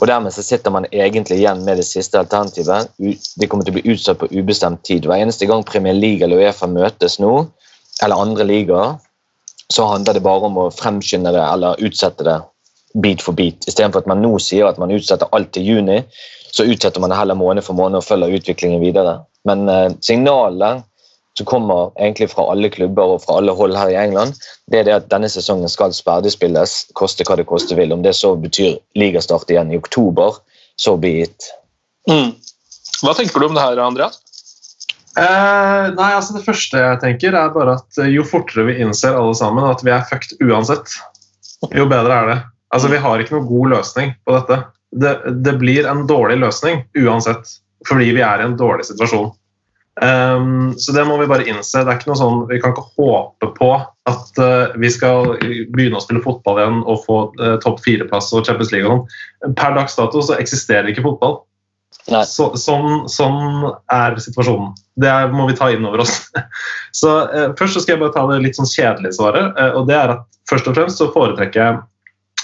Og 0.00 0.08
Dermed 0.08 0.34
så 0.34 0.42
sitter 0.44 0.72
man 0.74 0.86
egentlig 0.90 1.38
igjen 1.38 1.64
med 1.66 1.78
det 1.78 1.86
siste 1.86 2.18
alternativet. 2.18 2.90
De 2.98 3.48
kommer 3.48 3.66
til 3.66 3.74
å 3.74 3.78
bli 3.78 3.94
utsatt 3.94 4.20
på 4.22 4.30
ubestemt 4.32 4.82
tid. 4.88 5.06
Hver 5.06 5.20
eneste 5.20 5.46
gang 5.50 5.64
Premier 5.68 5.96
League 5.96 6.24
eller 6.24 6.40
Uefa 6.40 6.68
møtes 6.70 7.18
nå, 7.22 7.34
eller 8.02 8.22
andre 8.22 8.46
ligaer, 8.48 8.96
så 9.72 9.86
handler 9.88 10.16
det 10.16 10.24
bare 10.24 10.48
om 10.48 10.58
å 10.64 10.70
fremskynde 10.74 11.32
det 11.32 11.42
eller 11.44 11.80
utsette 11.84 12.26
det 12.26 12.38
bit 13.04 13.22
for 13.24 13.36
bit. 13.36 13.64
Istedenfor 13.68 14.02
at 14.02 14.10
man 14.10 14.20
nå 14.24 14.34
sier 14.42 14.68
at 14.68 14.80
man 14.80 14.92
utsetter 14.92 15.30
alt 15.32 15.52
til 15.54 15.68
juni, 15.68 16.02
så 16.52 16.66
utsetter 16.68 17.00
man 17.00 17.12
det 17.12 17.20
heller 17.20 17.38
måned 17.38 17.64
for 17.64 17.76
måned 17.78 18.02
og 18.02 18.06
følger 18.06 18.34
utviklingen 18.36 18.82
videre. 18.82 19.22
Men 19.48 19.68
eh, 19.68 19.94
signalet 20.04 20.84
som 21.38 21.48
kommer 21.48 21.92
egentlig 21.96 22.28
fra 22.32 22.44
alle 22.52 22.68
klubber 22.72 23.14
og 23.14 23.22
fra 23.24 23.38
alle 23.40 23.54
hold 23.56 23.76
her 23.76 23.92
i 23.92 23.98
England, 23.98 24.36
det 24.72 24.82
er 24.82 24.88
det 24.88 24.96
at 24.98 25.08
denne 25.12 25.30
sesongen 25.32 25.70
skal 25.70 25.94
ferdigspilles, 25.96 26.74
koste 26.98 27.24
hva 27.28 27.38
det 27.40 27.48
koste 27.48 27.76
vil. 27.78 27.94
Om 27.94 28.04
det 28.04 28.14
så 28.18 28.34
betyr 28.36 28.76
ligastart 28.98 29.50
igjen 29.50 29.72
i 29.72 29.80
oktober, 29.80 30.36
så 30.76 30.98
be 31.00 31.22
it. 31.24 31.48
Mm. 32.10 32.34
Hva 33.02 33.16
tenker 33.16 33.40
du 33.40 33.48
om 33.48 33.56
det 33.56 33.64
her, 33.64 33.80
Andreas? 33.82 34.20
Eh, 35.12 35.86
nei, 35.92 36.12
altså 36.16 36.38
Det 36.38 36.44
første 36.46 36.80
jeg 36.80 37.00
tenker, 37.02 37.34
er 37.36 37.52
bare 37.52 37.76
at 37.80 37.98
eh, 38.00 38.12
jo 38.14 38.24
fortere 38.24 38.64
vi 38.70 38.78
innser 38.80 39.18
alle 39.18 39.34
sammen 39.36 39.66
at 39.68 39.82
vi 39.84 39.92
er 39.92 40.06
fucked 40.08 40.40
uansett, 40.40 40.94
jo 41.76 41.84
bedre 41.90 42.16
er 42.16 42.30
det. 42.30 42.38
Altså 42.72 42.88
Vi 42.88 43.00
har 43.02 43.20
ikke 43.20 43.36
noen 43.36 43.50
god 43.50 43.74
løsning 43.74 44.14
på 44.24 44.36
dette. 44.38 44.62
Det, 44.92 45.12
det 45.44 45.56
blir 45.60 45.88
en 45.88 46.06
dårlig 46.08 46.38
løsning 46.40 46.84
uansett, 47.00 47.58
fordi 47.88 48.10
vi 48.16 48.24
er 48.24 48.40
i 48.40 48.46
en 48.48 48.56
dårlig 48.56 48.88
situasjon. 48.88 49.30
Um, 50.00 50.72
så 50.78 50.92
det 50.92 51.04
må 51.04 51.18
vi 51.20 51.28
bare 51.28 51.44
innse. 51.44 51.82
Det 51.84 51.90
er 51.90 51.98
ikke 51.98 52.08
noe 52.08 52.20
sånn, 52.20 52.38
Vi 52.48 52.60
kan 52.62 52.72
ikke 52.72 52.86
håpe 52.96 53.50
på 53.58 53.70
at 54.08 54.40
uh, 54.40 54.72
vi 54.80 54.88
skal 54.90 55.34
begynne 55.74 55.98
å 55.98 56.04
spille 56.04 56.24
fotball 56.24 56.60
igjen 56.62 56.80
og 56.88 57.02
få 57.04 57.18
uh, 57.42 57.56
topp 57.62 57.82
fire-plass 57.84 58.32
og 58.32 58.46
Champions 58.48 58.72
League. 58.72 58.88
og 58.88 59.04
sånn. 59.04 59.56
Per 59.58 59.76
dags 59.76 59.98
dato 59.98 60.24
så 60.24 60.38
eksisterer 60.40 60.88
ikke 60.92 61.04
fotball. 61.04 61.42
Så, 62.26 62.48
sånn, 62.58 63.04
sånn, 63.12 63.68
er 63.92 64.16
situasjonen. 64.18 64.72
Det 64.98 65.10
er, 65.12 65.30
må 65.30 65.44
vi 65.50 65.54
ta 65.58 65.68
inn 65.70 65.84
over 65.86 66.02
oss. 66.02 66.16
Så 67.00 67.12
uh, 67.28 67.52
Først 67.58 67.76
så 67.76 67.84
skal 67.84 67.94
jeg 67.94 68.02
bare 68.02 68.16
ta 68.16 68.24
det 68.30 68.40
litt 68.42 68.58
sånn 68.58 68.68
kjedelige 68.68 69.18
svaret. 69.20 69.60
og 69.76 69.86
det 69.90 69.98
er 70.00 70.16
at 70.16 70.28
Først 70.50 70.66
og 70.66 70.74
fremst 70.74 70.98
så 70.98 71.06
foretrekker 71.14 71.60
jeg 71.62 71.76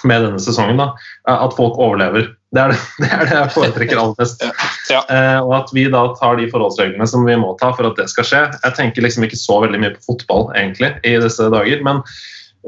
med 0.07 0.25
denne 0.26 0.40
sesongen 0.43 0.81
da, 0.81 0.93
at 1.31 1.57
folk 1.59 1.78
overlever. 1.81 2.31
Det 2.55 2.62
er 2.62 2.73
det, 2.73 2.78
det 3.02 3.11
er 3.12 3.25
det, 3.25 3.37
jeg 3.37 3.55
foretrekker 3.57 4.02
aller 4.02 4.19
mest. 4.21 4.45
Ja. 4.88 5.02
Eh, 5.12 5.38
og 5.45 5.50
at 5.52 5.69
vi 5.76 5.83
da 5.93 6.07
tar 6.17 6.38
de 6.38 6.47
forholdsreglene 6.49 7.05
som 7.11 7.26
vi 7.28 7.35
må 7.37 7.50
ta 7.61 7.75
for 7.76 7.90
at 7.90 7.99
det 8.00 8.07
skal 8.09 8.25
skje. 8.25 8.38
Jeg 8.62 8.76
tenker 8.78 9.05
liksom 9.05 9.26
ikke 9.26 9.37
så 9.37 9.59
veldig 9.61 9.83
mye 9.83 9.90
på 9.99 10.07
fotball 10.07 10.47
egentlig 10.57 10.95
i 11.05 11.12
disse 11.21 11.45
dager. 11.52 11.83
men 11.85 12.00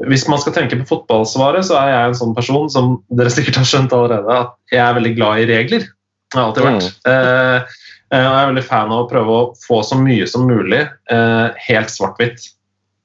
hvis 0.07 0.27
man 0.29 0.39
skal 0.41 0.53
tenke 0.55 0.77
på 0.79 0.87
fotballsvaret, 0.89 1.65
så 1.67 1.79
er 1.81 1.89
jeg 1.89 2.11
en 2.11 2.19
sånn 2.19 2.35
person 2.37 2.69
som 2.71 2.93
dere 3.17 3.33
sikkert 3.33 3.59
har 3.59 3.67
skjønt 3.67 3.93
allerede, 3.93 4.37
at 4.45 4.53
jeg 4.71 4.81
er 4.85 4.95
veldig 4.97 5.11
glad 5.17 5.41
i 5.41 5.49
regler. 5.49 5.87
Det 6.31 6.39
har 6.39 6.47
alltid 6.47 6.67
vært. 6.67 6.87
Mm. 7.01 7.11
Eh, 7.11 7.75
og 8.11 8.17
jeg 8.19 8.39
er 8.39 8.49
veldig 8.51 8.63
fan 8.67 8.93
av 8.93 9.03
å 9.03 9.09
prøve 9.11 9.35
å 9.35 9.43
få 9.65 9.81
så 9.87 9.97
mye 9.99 10.25
som 10.29 10.47
mulig 10.47 10.81
eh, 10.83 11.61
helt 11.67 11.93
svart-hvitt. 11.93 12.47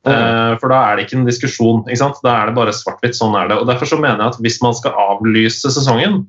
Eh, 0.06 0.56
for 0.60 0.68
da 0.70 0.78
er 0.92 0.96
det 0.96 1.06
ikke 1.06 1.18
en 1.18 1.26
diskusjon. 1.26 1.84
ikke? 1.90 2.10
Da 2.22 2.34
er 2.42 2.46
det 2.46 2.54
bare 2.54 2.72
svart-hvitt. 2.72 3.16
Sånn 3.18 3.34
er 3.40 3.48
det. 3.48 3.56
Og 3.58 3.66
Derfor 3.66 3.86
så 3.90 3.98
mener 4.00 4.18
jeg 4.22 4.34
at 4.34 4.38
hvis 4.44 4.60
man 4.62 4.74
skal 4.74 4.92
avlyse 4.92 5.66
sesongen, 5.74 6.26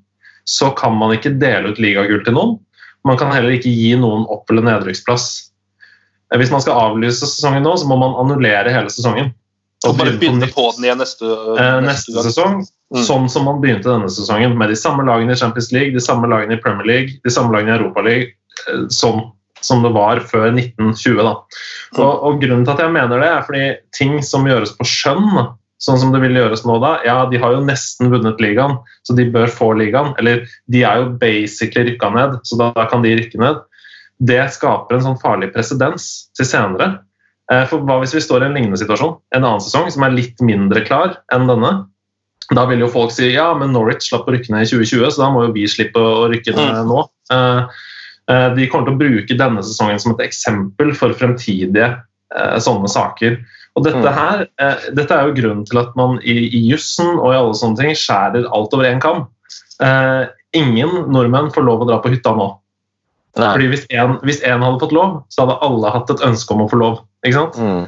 så 0.48 0.72
kan 0.76 0.96
man 0.98 1.12
ikke 1.18 1.38
dele 1.40 1.70
ut 1.74 1.78
ligagull 1.80 2.24
til 2.24 2.34
noen. 2.34 2.60
Man 3.06 3.18
kan 3.18 3.32
heller 3.32 3.52
ikke 3.54 3.70
gi 3.70 3.96
noen 3.96 4.26
opp- 4.34 4.50
eller 4.50 4.62
nedrykksplass. 4.64 5.50
Eh, 6.34 6.38
Hvis 6.40 6.52
man 6.52 6.62
skal 6.62 6.74
avlyse 6.80 7.22
sesongen 7.28 7.64
nå, 7.64 7.76
så 7.78 7.86
må 7.88 7.98
man 8.00 8.16
annullere 8.18 8.72
hele 8.74 8.90
sesongen. 8.90 9.34
Og 9.86 9.96
bare 9.98 10.18
begynne 10.18 10.48
på 10.52 10.72
den 10.76 10.86
igjen 10.88 10.98
neste, 10.98 11.22
neste 11.86 12.12
gang. 12.14 12.24
sesong, 12.26 12.56
Mm. 12.90 13.04
sånn 13.06 13.30
som 13.30 13.44
man 13.46 13.62
begynte 13.62 13.84
denne 13.84 14.10
sesongen. 14.10 14.58
Med 14.58 14.70
de 14.70 14.76
samme 14.76 15.04
lagene 15.06 15.32
i 15.34 15.36
Champions 15.36 15.72
League, 15.72 15.94
de 15.94 16.00
samme 16.00 16.26
lagene 16.28 16.54
i 16.54 16.62
Premier 16.62 16.86
League, 16.88 17.10
de 17.24 17.30
samme 17.30 17.52
lagene 17.54 17.76
i 17.76 17.78
Europa 17.78 18.02
League. 18.02 18.32
Sånn 18.90 19.32
som 19.66 19.84
det 19.86 19.94
var 19.96 20.22
før 20.30 20.50
1920. 20.52 21.22
Da. 21.24 21.34
Og, 21.98 22.12
og 22.12 22.42
Grunnen 22.42 22.66
til 22.66 22.74
at 22.76 22.84
jeg 22.84 22.94
mener 22.94 23.22
det, 23.22 23.30
er 23.30 23.48
fordi 23.48 23.70
ting 23.96 24.20
som 24.26 24.48
gjøres 24.48 24.76
på 24.78 24.88
skjønn, 24.88 25.48
sånn 25.84 26.00
som 26.02 26.14
det 26.14 26.22
vil 26.24 26.38
gjøres 26.40 26.64
nå 26.66 26.80
da, 26.82 26.96
ja, 27.06 27.18
de 27.30 27.40
har 27.42 27.54
jo 27.54 27.66
nesten 27.66 28.12
vunnet 28.14 28.42
ligaen, 28.42 28.80
så 29.06 29.16
de 29.18 29.28
bør 29.34 29.52
få 29.54 29.72
ligaen. 29.78 30.14
Eller 30.22 30.46
de 30.74 30.84
er 30.88 31.02
jo 31.04 31.12
basically 31.22 31.92
rykka 31.92 32.12
ned, 32.16 32.40
så 32.48 32.60
da, 32.60 32.72
da 32.78 32.88
kan 32.92 33.06
de 33.06 33.16
rykke 33.20 33.42
ned. 33.42 33.62
Det 34.18 34.40
skaper 34.56 34.98
en 34.98 35.06
sånn 35.06 35.20
farlig 35.22 35.52
presedens 35.54 36.08
til 36.38 36.50
senere. 36.50 36.96
Eh, 37.54 37.64
For 37.70 37.84
hva 37.86 38.00
hvis 38.02 38.16
vi 38.18 38.24
står 38.24 38.44
i 38.44 38.50
en 38.50 38.58
lignende 38.58 38.80
situasjon, 38.82 39.20
en 39.36 39.46
annen 39.46 39.64
sesong 39.64 39.92
som 39.94 40.08
er 40.08 40.16
litt 40.16 40.42
mindre 40.44 40.82
klar 40.88 41.20
enn 41.36 41.46
denne? 41.50 41.76
Da 42.56 42.64
vil 42.70 42.80
jo 42.80 42.90
folk 42.92 43.12
si 43.12 43.30
ja, 43.34 43.50
men 43.60 43.74
Norwich 43.76 44.08
slapp 44.08 44.28
å 44.28 44.34
rykke 44.34 44.54
ned 44.54 44.66
i 44.66 44.70
2020, 44.72 45.12
så 45.14 45.24
da 45.26 45.30
må 45.34 45.44
jo 45.46 45.54
vi 45.56 45.68
slippe 45.70 46.00
å 46.00 46.28
rykke 46.32 46.56
ned 46.56 46.88
nå. 46.88 47.04
Mm. 47.32 47.68
De 48.28 48.66
kommer 48.68 48.90
til 48.90 48.96
å 48.96 49.00
bruke 49.00 49.38
denne 49.40 49.62
sesongen 49.64 50.00
som 50.04 50.12
et 50.16 50.26
eksempel 50.28 50.94
for 50.98 51.14
fremtidige 51.16 51.94
eh, 52.36 52.58
sånne 52.60 52.90
saker. 52.92 53.38
Og 53.78 53.86
dette 53.86 54.02
Mm. 54.04 54.14
her, 54.18 54.48
eh, 54.60 54.88
dette 54.98 55.12
er 55.16 55.28
jo 55.28 55.36
grunnen 55.38 55.66
til 55.70 55.78
at 55.80 55.96
man 55.96 56.18
i, 56.24 56.36
i 56.50 56.62
jussen 56.68 57.20
og 57.20 57.32
i 57.32 57.38
alle 57.38 57.54
sånne 57.56 57.78
ting 57.78 57.94
skjærer 57.96 58.48
alt 58.52 58.74
over 58.74 58.84
én 58.90 59.00
kam. 59.00 59.28
Eh, 59.80 60.26
ingen 60.58 61.06
nordmenn 61.14 61.52
får 61.54 61.64
lov 61.64 61.82
å 61.86 61.88
dra 61.88 62.00
på 62.02 62.10
hytta 62.12 62.34
nå. 62.36 62.50
Nei. 63.38 63.52
Fordi 63.54 63.68
hvis 63.70 63.86
en, 63.94 64.18
hvis 64.26 64.42
en 64.44 64.64
hadde 64.66 64.80
fått 64.82 64.96
lov, 64.98 65.24
så 65.30 65.46
hadde 65.46 65.60
alle 65.62 65.92
hatt 65.94 66.10
et 66.10 66.24
ønske 66.26 66.52
om 66.56 66.66
å 66.66 66.70
få 66.72 66.80
lov. 66.82 67.00
Ikke 67.24 67.38
sant? 67.38 67.56
Mm. 67.62 67.84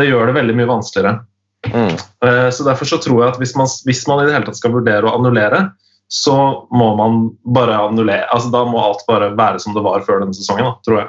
Det 0.00 0.06
gjør 0.08 0.26
det 0.30 0.34
veldig 0.40 0.56
mye 0.56 0.70
vanskeligere. 0.72 1.20
Mm. 1.68 1.92
Eh, 2.24 2.50
Så 2.50 2.64
Derfor 2.64 2.86
så 2.88 2.98
tror 3.04 3.22
jeg 3.22 3.34
at 3.34 3.38
hvis 3.38 3.54
man, 3.56 3.66
hvis 3.84 4.06
man 4.08 4.22
i 4.22 4.26
det 4.26 4.34
hele 4.34 4.46
tatt 4.48 4.56
skal 4.56 4.72
vurdere 4.72 5.04
å 5.04 5.14
annullere, 5.18 5.66
så 6.08 6.36
må 6.70 6.92
man 6.96 7.30
bare 7.54 7.76
annullere. 7.88 8.28
Altså, 8.34 8.50
da 8.54 8.62
må 8.68 8.78
alt 8.78 9.02
bare 9.08 9.32
være 9.38 9.58
som 9.62 9.74
det 9.74 9.82
var 9.82 10.04
før 10.06 10.22
denne 10.22 10.36
sesongen, 10.36 10.68
da, 10.68 10.74
tror 10.86 11.00
jeg. 11.00 11.08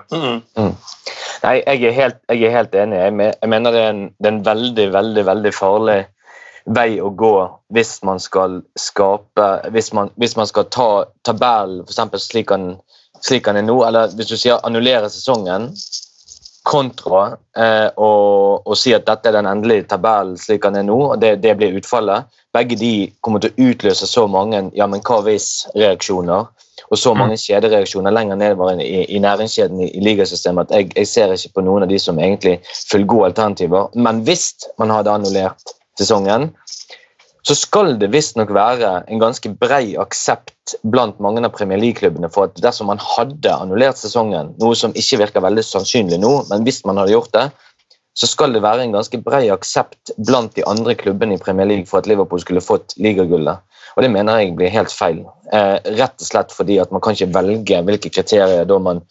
Mm. 0.58 0.72
Nei, 1.44 1.56
jeg 1.62 1.84
er 1.86 1.98
helt, 1.98 2.20
jeg 2.34 2.48
er 2.48 2.56
helt 2.56 2.76
enig. 2.76 3.02
Jeg, 3.04 3.50
mener 3.54 3.76
det 3.76 3.84
er, 3.84 3.92
en, 3.94 4.06
det 4.18 4.30
er 4.30 4.36
en 4.36 4.46
veldig, 4.48 4.88
veldig 4.96 5.26
veldig 5.30 5.54
farlig 5.54 6.00
vei 6.76 6.98
å 7.00 7.12
gå 7.16 7.36
hvis 7.72 7.94
man 8.04 8.20
skal 8.20 8.58
skape 8.76 9.46
Hvis 9.72 9.94
man, 9.96 10.10
hvis 10.20 10.36
man 10.36 10.50
skal 10.50 10.66
ta 10.74 10.90
tabellen 11.24 11.86
eksempel 11.86 12.20
slik 12.20 12.52
han, 12.52 12.74
slik 13.24 13.48
han 13.48 13.60
er 13.60 13.64
nå, 13.64 13.78
eller 13.88 14.12
hvis 14.18 14.34
du 14.34 14.36
sier 14.36 14.60
annullere 14.68 15.08
sesongen 15.14 15.72
kontra 16.68 17.38
eh, 17.56 17.88
og, 17.96 18.68
og 18.68 18.76
si 18.76 18.92
at 18.92 19.06
dette 19.08 19.30
er 19.30 19.38
den 19.38 19.48
endelige 19.48 19.88
tabellen 19.94 20.36
slik 20.40 20.66
han 20.68 20.76
er 20.76 20.84
nå, 20.84 20.98
og 21.14 21.22
det, 21.22 21.38
det 21.44 21.56
blir 21.56 21.78
utfallet. 21.80 22.28
Begge 22.58 22.78
de 22.80 22.94
kommer 23.22 23.44
til 23.44 23.54
å 23.54 23.70
utløse 23.70 24.10
så 24.10 24.26
mange 24.32 24.66
ja, 24.78 24.88
men 24.90 25.04
hva 25.06 25.22
hvis-reaksjoner 25.26 26.48
og 26.88 27.00
så 27.00 27.12
mange 27.18 27.36
kjedereaksjoner 27.42 28.14
lenger 28.16 28.40
nedover 28.40 28.80
i, 28.80 29.02
i 29.12 29.20
næringskjeden 29.20 29.82
i, 29.84 29.90
i 29.98 30.04
ligasystemet 30.06 30.70
at 30.70 30.76
jeg, 30.78 30.92
jeg 30.96 31.10
ser 31.10 31.34
ikke 31.36 31.58
på 31.58 31.66
noen 31.68 31.86
av 31.86 31.92
de 31.92 32.00
som 32.00 32.20
egentlig 32.22 32.58
fullgode 32.92 33.34
alternativer. 33.34 33.90
Men 33.98 34.22
hvis 34.28 34.54
man 34.80 34.94
hadde 34.94 35.12
annullert 35.12 35.76
sesongen, 36.00 36.52
så 37.48 37.56
skal 37.56 37.94
det 38.00 38.10
visstnok 38.12 38.50
være 38.56 38.90
en 39.08 39.22
ganske 39.22 39.50
brei 39.60 39.96
aksept 40.00 40.76
blant 40.92 41.20
mange 41.24 41.44
av 41.48 41.54
Premier 41.56 41.80
League-klubbene 41.80 42.30
for 42.34 42.50
at 42.50 42.60
dersom 42.64 42.90
man 42.92 43.00
hadde 43.00 43.54
annullert 43.54 44.00
sesongen, 44.00 44.52
noe 44.60 44.76
som 44.76 44.96
ikke 45.00 45.22
virker 45.24 45.46
veldig 45.46 45.64
sannsynlig 45.64 46.20
nå, 46.20 46.34
men 46.52 46.68
hvis 46.68 46.82
man 46.88 47.00
hadde 47.00 47.16
gjort 47.16 47.32
det, 47.38 47.46
så 48.18 48.28
skal 48.28 48.56
det 48.56 48.64
være 48.66 48.88
en 48.88 48.96
ganske 48.96 49.20
bred 49.22 49.52
aksept 49.54 50.12
blant 50.26 50.56
de 50.58 50.66
andre 50.66 50.96
klubbene 50.98 51.38
i 51.38 51.42
Premier 51.42 51.70
League 51.70 51.86
for 51.90 52.02
at 52.02 52.08
Liverpool 52.10 52.42
skulle 52.42 52.64
fått 52.66 52.96
ligagullet. 52.98 53.62
Og 53.94 54.04
det 54.04 54.10
mener 54.14 54.42
jeg 54.42 54.56
blir 54.58 54.74
helt 54.74 54.94
feil. 54.94 55.20
Eh, 55.54 55.76
rett 56.00 56.22
og 56.22 56.26
slett 56.26 56.54
fordi 56.54 56.80
at 56.82 56.94
man 56.94 57.04
kan 57.04 57.14
ikke 57.14 57.30
velge 57.36 57.82
hvilke 57.86 58.12
kriterier 58.14 58.66
da 58.70 58.80
man, 58.82 59.04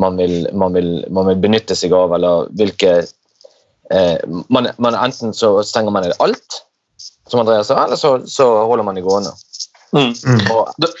man, 0.00 0.20
vil, 0.20 0.44
man, 0.52 0.76
vil, 0.76 0.90
man 1.08 1.30
vil 1.30 1.40
benytte 1.40 1.76
seg 1.76 1.94
av, 1.96 2.12
eller 2.16 2.50
hvilke 2.60 2.98
eh, 3.00 4.18
man, 4.52 4.70
man 4.76 4.98
Enten 4.98 5.32
så 5.36 5.54
stenger 5.64 5.96
man 5.96 6.04
ned 6.04 6.16
alt, 6.20 6.60
som 7.30 7.40
Andreas 7.40 7.72
sa, 7.72 7.84
eller 7.86 8.00
så, 8.00 8.18
så 8.28 8.48
holder 8.68 8.84
man 8.84 9.00
det 9.00 9.06
gående. 9.08 9.32
Mm. 9.96 10.12
Og, 10.52 10.68
Det, 10.80 10.92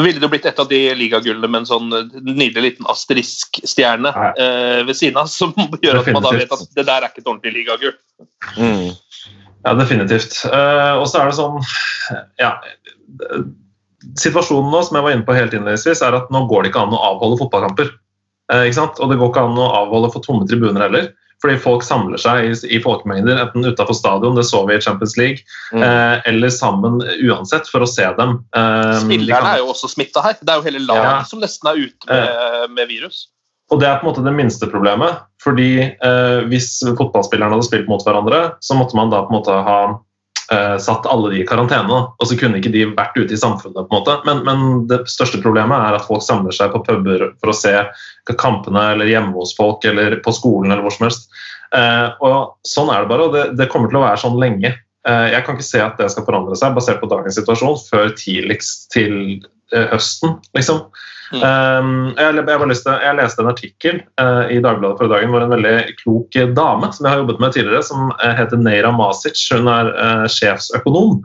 ville 0.00 0.20
det 0.20 0.28
blitt 0.32 0.46
et 0.48 0.60
av 0.60 0.68
de 0.70 0.80
ligagullene 0.96 1.48
med 1.50 1.62
en 1.62 1.68
sånn 1.68 1.90
nydelig 2.24 2.64
liten 2.64 2.88
asterisk-stjerne 2.88 4.12
eh, 4.40 4.80
ved 4.88 4.96
siden 4.96 5.20
av, 5.20 5.28
som 5.28 5.52
gjør 5.84 6.00
at 6.00 6.12
man 6.16 6.24
da 6.24 6.34
vet 6.36 6.54
at 6.54 6.62
det 6.76 6.86
der 6.88 7.04
er 7.04 7.10
ikke 7.10 7.24
et 7.24 7.28
ordentlig 7.28 7.52
ligagull? 7.58 7.96
mm, 8.56 8.92
Ja, 9.62 9.74
definitivt. 9.78 10.38
Uh, 10.48 10.98
og 10.98 11.04
så 11.10 11.20
er 11.20 11.30
det 11.30 11.38
sånn 11.38 11.60
ja, 12.40 12.56
eh, 13.28 13.42
Situasjonen 14.18 14.72
nå, 14.74 14.80
som 14.82 14.96
jeg 14.98 15.06
var 15.06 15.14
inne 15.14 15.26
på 15.26 15.36
helt 15.36 15.52
innledningsvis, 15.54 16.00
er 16.02 16.16
at 16.18 16.32
nå 16.34 16.40
går 16.50 16.64
det 16.64 16.72
ikke 16.72 16.80
an 16.82 16.96
å 16.96 17.02
avholde 17.12 17.38
fotballkamper. 17.44 17.92
Uh, 18.50 18.64
ikke 18.64 18.80
sant? 18.80 18.98
Og 18.98 19.12
det 19.12 19.20
går 19.20 19.30
ikke 19.30 19.44
an 19.46 19.60
å 19.60 19.68
avholde 19.84 20.10
for 20.14 20.24
tomme 20.24 20.48
tribuner 20.50 20.88
heller. 20.88 21.12
Fordi 21.42 21.56
folk 21.58 21.82
samler 21.82 22.20
seg 22.22 22.46
i, 22.46 22.52
i 22.76 22.78
folkemengder, 22.84 23.40
enten 23.42 23.66
utafor 23.66 23.96
stadion, 23.98 24.36
det 24.38 24.44
så 24.46 24.60
vi 24.68 24.76
i 24.78 24.80
Champions 24.84 25.16
League, 25.18 25.42
mm. 25.74 25.82
eh, 25.82 26.20
eller 26.30 26.52
sammen 26.54 27.00
uansett, 27.02 27.66
for 27.66 27.82
å 27.82 27.88
se 27.90 28.06
dem. 28.18 28.36
Eh, 28.54 28.92
de 28.92 29.00
Spillerne 29.02 29.40
kan- 29.42 29.56
er 29.56 29.58
jo 29.64 29.72
også 29.74 29.90
smitta 29.90 30.22
her. 30.22 30.38
Det 30.38 30.54
er 30.54 30.60
jo 30.60 30.66
hele 30.70 30.84
laget 30.86 31.10
Ja. 31.10 31.22
som 31.26 31.42
nesten 31.42 31.72
er 31.72 31.82
ute 31.82 32.06
med, 32.06 32.70
med 32.78 32.88
virus. 32.94 33.26
Og 33.72 33.80
det 33.80 33.88
er 33.88 33.98
på 33.98 34.06
en 34.06 34.12
måte 34.12 34.24
det 34.24 34.34
minste 34.36 34.68
problemet. 34.70 35.18
fordi 35.42 35.80
eh, 35.82 36.40
Hvis 36.46 36.78
fotballspillerne 36.96 37.56
hadde 37.56 37.66
spilt 37.66 37.88
mot 37.88 38.04
hverandre, 38.06 38.54
så 38.62 38.76
måtte 38.78 38.94
man 38.94 39.10
da 39.10 39.24
på 39.26 39.32
en 39.32 39.38
måte 39.40 39.50
ha 39.66 39.78
eh, 39.90 39.98
satt 40.82 41.06
alle 41.08 41.30
de 41.32 41.38
i 41.40 41.46
karantene. 41.48 41.98
Og 42.20 42.28
så 42.28 42.36
kunne 42.38 42.58
ikke 42.60 42.72
de 42.74 42.84
vært 42.92 43.16
ute 43.16 43.34
i 43.34 43.40
samfunnet. 43.40 43.86
på 43.88 43.88
en 43.88 43.98
måte. 44.00 44.18
Men, 44.28 44.42
men 44.46 44.86
det 44.90 45.02
største 45.10 45.40
problemet 45.42 45.76
er 45.78 45.96
at 45.96 46.06
folk 46.08 46.24
samler 46.26 46.54
seg 46.56 46.74
på 46.74 46.82
puber 46.86 47.30
for 47.40 47.52
å 47.52 47.56
se 47.56 47.72
kampene, 48.38 48.84
eller 48.92 49.10
hjemme 49.10 49.34
hos 49.36 49.56
folk, 49.56 49.84
eller 49.88 50.18
på 50.24 50.34
skolen, 50.36 50.72
eller 50.72 50.84
hvor 50.84 50.94
som 50.94 51.08
helst. 51.08 51.28
Eh, 51.76 52.08
og 52.24 52.56
Sånn 52.68 52.92
er 52.92 53.04
det 53.04 53.12
bare, 53.12 53.28
og 53.28 53.36
det, 53.36 53.44
det 53.58 53.68
kommer 53.72 53.90
til 53.90 54.00
å 54.00 54.06
være 54.06 54.20
sånn 54.22 54.40
lenge. 54.40 54.74
Eh, 55.08 55.28
jeg 55.34 55.46
kan 55.46 55.56
ikke 55.56 55.66
se 55.66 55.82
at 55.82 55.98
det 55.98 56.10
skal 56.12 56.26
forandre 56.28 56.58
seg 56.58 56.76
basert 56.76 57.00
på 57.02 57.10
dagens 57.10 57.38
situasjon 57.40 57.80
før 57.88 58.12
tidligst 58.18 58.86
til 58.94 59.16
eh, 59.40 59.48
høsten. 59.92 60.36
liksom. 60.56 60.86
Um, 61.32 62.10
jeg, 62.18 62.34
jeg, 62.36 62.44
til, 62.44 62.96
jeg 63.00 63.16
leste 63.16 63.40
en 63.40 63.48
artikkel 63.48 64.00
uh, 64.20 64.50
i 64.52 64.58
Dagbladet 64.60 64.98
forrige 64.98 65.14
dagen 65.14 65.30
hvor 65.32 65.44
en 65.44 65.54
veldig 65.54 65.76
klok 66.02 66.36
eh, 66.36 66.50
dame 66.52 66.90
som 66.92 67.06
jeg 67.06 67.14
har 67.14 67.22
jobbet 67.22 67.40
med 67.40 67.54
tidligere, 67.56 67.86
som 67.86 68.10
eh, 68.18 68.34
heter 68.36 68.60
Neira 68.60 68.90
Masic, 68.92 69.40
hun 69.54 69.70
er 69.72 69.88
uh, 69.96 70.26
sjefsøkonom. 70.28 71.22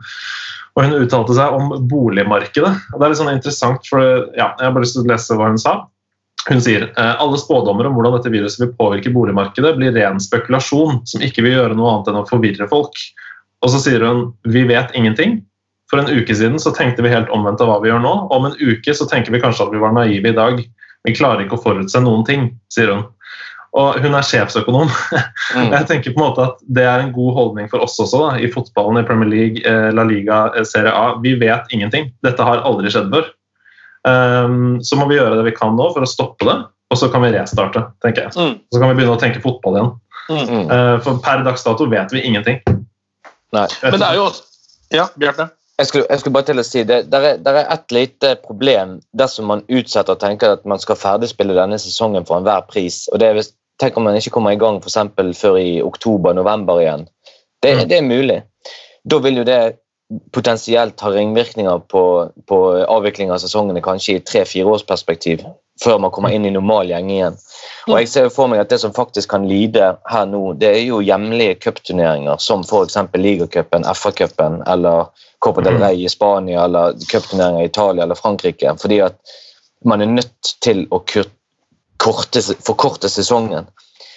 Og 0.78 0.86
Hun 0.86 1.02
uttalte 1.02 1.34
seg 1.34 1.54
om 1.58 1.72
boligmarkedet. 1.90 2.70
Og 2.70 2.96
det 2.96 3.04
er 3.04 3.12
litt 3.12 3.20
sånn 3.20 3.32
interessant, 3.34 3.86
for 3.90 4.00
ja, 4.38 4.52
Jeg 4.52 4.62
har 4.62 4.74
bare 4.76 4.84
lyst 4.84 4.94
til 4.94 5.04
å 5.04 5.10
lese 5.10 5.36
hva 5.36 5.50
hun 5.50 5.58
sa. 5.60 5.74
hun 6.48 6.62
sier 6.64 6.86
eh, 6.88 7.14
alle 7.20 7.36
spådommer 7.40 7.88
om 7.88 7.96
hvordan 7.98 8.14
dette 8.14 8.30
viruset 8.32 8.62
vil 8.62 8.76
påvirke 8.78 9.12
boligmarkedet, 9.12 9.74
blir 9.76 9.92
ren 9.92 10.20
spekulasjon 10.22 11.02
som 11.04 11.24
ikke 11.24 11.44
vil 11.44 11.58
gjøre 11.58 11.76
noe 11.76 11.90
annet 11.90 12.12
enn 12.12 12.20
å 12.22 12.28
forvirre 12.30 12.70
folk. 12.70 12.96
Og 13.60 13.74
så 13.74 13.82
sier 13.82 14.06
hun 14.06 14.28
vi 14.48 14.62
vet 14.70 14.94
ingenting. 14.96 15.42
For 15.88 16.00
en 16.00 16.10
uke 16.12 16.34
siden 16.36 16.58
så 16.60 16.72
tenkte 16.76 17.04
vi 17.04 17.12
helt 17.12 17.30
omvendt 17.32 17.62
av 17.64 17.70
hva 17.70 17.78
vi 17.82 17.88
gjør 17.90 18.02
nå. 18.04 18.14
Om 18.34 18.50
en 18.50 18.58
uke 18.60 18.94
så 18.94 19.06
tenker 19.08 19.32
vi 19.32 19.40
kanskje 19.40 19.68
at 19.68 19.72
vi 19.72 19.80
var 19.80 19.94
naive 19.96 20.32
i 20.32 20.36
dag. 20.36 20.60
Vi 21.06 21.14
klarer 21.16 21.44
ikke 21.44 21.56
å 21.56 21.62
forutse 21.62 22.02
noen 22.04 22.26
ting, 22.28 22.50
sier 22.72 22.92
hun. 22.92 23.06
Og 23.78 23.98
hun 24.02 24.16
er 24.16 24.26
sjefsøkonom. 24.26 24.92
Mm. 25.48 25.70
Jeg 25.72 25.86
tenker 25.88 26.12
på 26.12 26.20
en 26.20 26.26
måte 26.26 26.42
at 26.44 26.58
Det 26.76 26.82
er 26.84 27.00
en 27.00 27.12
god 27.14 27.32
holdning 27.32 27.70
for 27.72 27.80
oss 27.80 27.94
også, 28.02 28.18
da, 28.20 28.34
i 28.36 28.50
fotballen, 28.52 28.98
i 29.00 29.06
Premier 29.08 29.30
League, 29.32 29.62
eh, 29.64 29.86
La 29.96 30.04
Liga, 30.04 30.42
eh, 30.52 30.66
Serie 30.68 30.92
A. 30.92 31.14
Vi 31.24 31.32
vet 31.40 31.72
ingenting. 31.72 32.10
Dette 32.22 32.44
har 32.44 32.60
aldri 32.68 32.92
skjedd 32.92 33.08
før. 33.14 33.30
Um, 34.04 34.76
så 34.84 34.98
må 35.00 35.06
vi 35.08 35.16
gjøre 35.16 35.38
det 35.38 35.46
vi 35.48 35.54
kan 35.56 35.72
nå 35.78 35.88
for 35.94 36.04
å 36.04 36.10
stoppe 36.10 36.44
det, 36.44 36.58
og 36.92 37.00
så 37.00 37.08
kan 37.08 37.24
vi 37.24 37.32
restarte. 37.32 37.86
tenker 38.04 38.26
jeg. 38.28 38.36
Mm. 38.36 38.60
Så 38.68 38.82
kan 38.82 38.92
vi 38.92 38.98
begynne 39.00 39.16
å 39.16 39.22
tenke 39.22 39.40
fotball 39.40 39.78
igjen. 39.78 39.90
Mm. 40.28 40.68
Uh, 40.68 40.96
for 41.06 41.24
per 41.24 41.46
dags 41.48 41.64
dato 41.64 41.88
vet 41.88 42.12
vi 42.12 42.26
ingenting. 42.28 42.60
Nei. 43.56 43.66
Men 43.80 43.98
det 44.04 44.10
er 44.10 44.20
jo 44.20 44.28
Ja, 44.92 45.08
Bjarte? 45.16 45.48
Jeg 45.78 45.86
skulle, 45.86 46.06
jeg 46.10 46.20
skulle 46.20 46.34
bare 46.34 46.48
til 46.48 46.58
å 46.58 46.66
si 46.66 46.82
det, 46.82 47.04
der 47.12 47.24
er, 47.26 47.36
der 47.38 47.60
er 47.60 47.68
et 47.70 47.92
lite 47.94 48.32
problem 48.42 48.96
dersom 49.18 49.46
man 49.46 49.62
utsetter 49.70 50.16
og 50.16 50.20
tenker 50.20 50.56
at 50.56 50.64
man 50.66 50.80
skal 50.82 50.98
ferdigspille 50.98 51.54
denne 51.54 51.78
sesongen 51.78 52.26
for 52.26 52.40
enhver 52.40 52.66
pris. 52.66 53.06
og 53.12 53.20
det 53.20 53.28
er 53.28 53.38
hvis, 53.38 53.52
Tenk 53.78 53.94
om 53.96 54.02
man 54.02 54.16
ikke 54.18 54.32
kommer 54.34 54.50
i 54.50 54.58
gang 54.58 54.80
for 54.82 54.90
før 55.38 55.56
i 55.56 55.82
oktober-november 55.82 56.80
igjen. 56.80 57.06
Det, 57.62 57.74
Mm. 57.74 57.88
det 57.88 57.98
er 57.98 58.02
mulig. 58.02 58.42
Da 59.06 59.18
vil 59.18 59.36
jo 59.36 59.44
det 59.44 59.78
potensielt 60.32 61.00
ha 61.00 61.10
ringvirkninger 61.10 61.78
på, 61.92 62.02
på 62.48 62.58
avvikling 62.88 63.30
av 63.30 63.38
sesongene 63.38 63.80
kanskje 63.84 64.16
i 64.16 64.20
tre-fire 64.24 64.66
års 64.66 64.82
perspektiv, 64.82 65.44
før 65.84 65.98
man 66.00 66.10
kommer 66.10 66.32
inn 66.32 66.46
i 66.48 66.50
normal 66.50 66.88
gjeng 66.88 67.10
igjen. 67.12 67.36
Og 67.88 67.98
jeg 68.00 68.08
ser 68.08 68.28
for 68.32 68.48
meg 68.48 68.60
at 68.60 68.70
Det 68.72 68.80
som 68.80 68.92
faktisk 68.96 69.30
kan 69.30 69.46
lide 69.48 69.96
her 70.10 70.24
nå, 70.26 70.54
det 70.58 70.68
er 70.68 70.82
jo 70.86 71.02
hjemlige 71.04 71.60
cupturneringer, 71.60 72.40
som 72.40 72.64
f.eks. 72.64 72.96
Ligacupen, 73.14 73.84
FA-cupen 73.84 74.62
eller 74.66 75.12
Copa 75.38 75.62
del 75.62 75.78
Rey 75.78 76.04
i 76.04 76.10
Spania 76.10 76.64
eller 76.64 76.96
cupturneringer 77.10 77.62
i 77.62 77.70
Italia 77.70 78.02
eller 78.02 78.18
Frankrike. 78.18 78.74
fordi 78.78 79.00
at 79.00 79.18
man 79.84 80.00
er 80.02 80.06
nødt 80.06 80.54
til 80.60 80.86
å 80.90 81.02
korte, 81.96 82.42
forkorte 82.66 83.08
sesongen. 83.08 83.66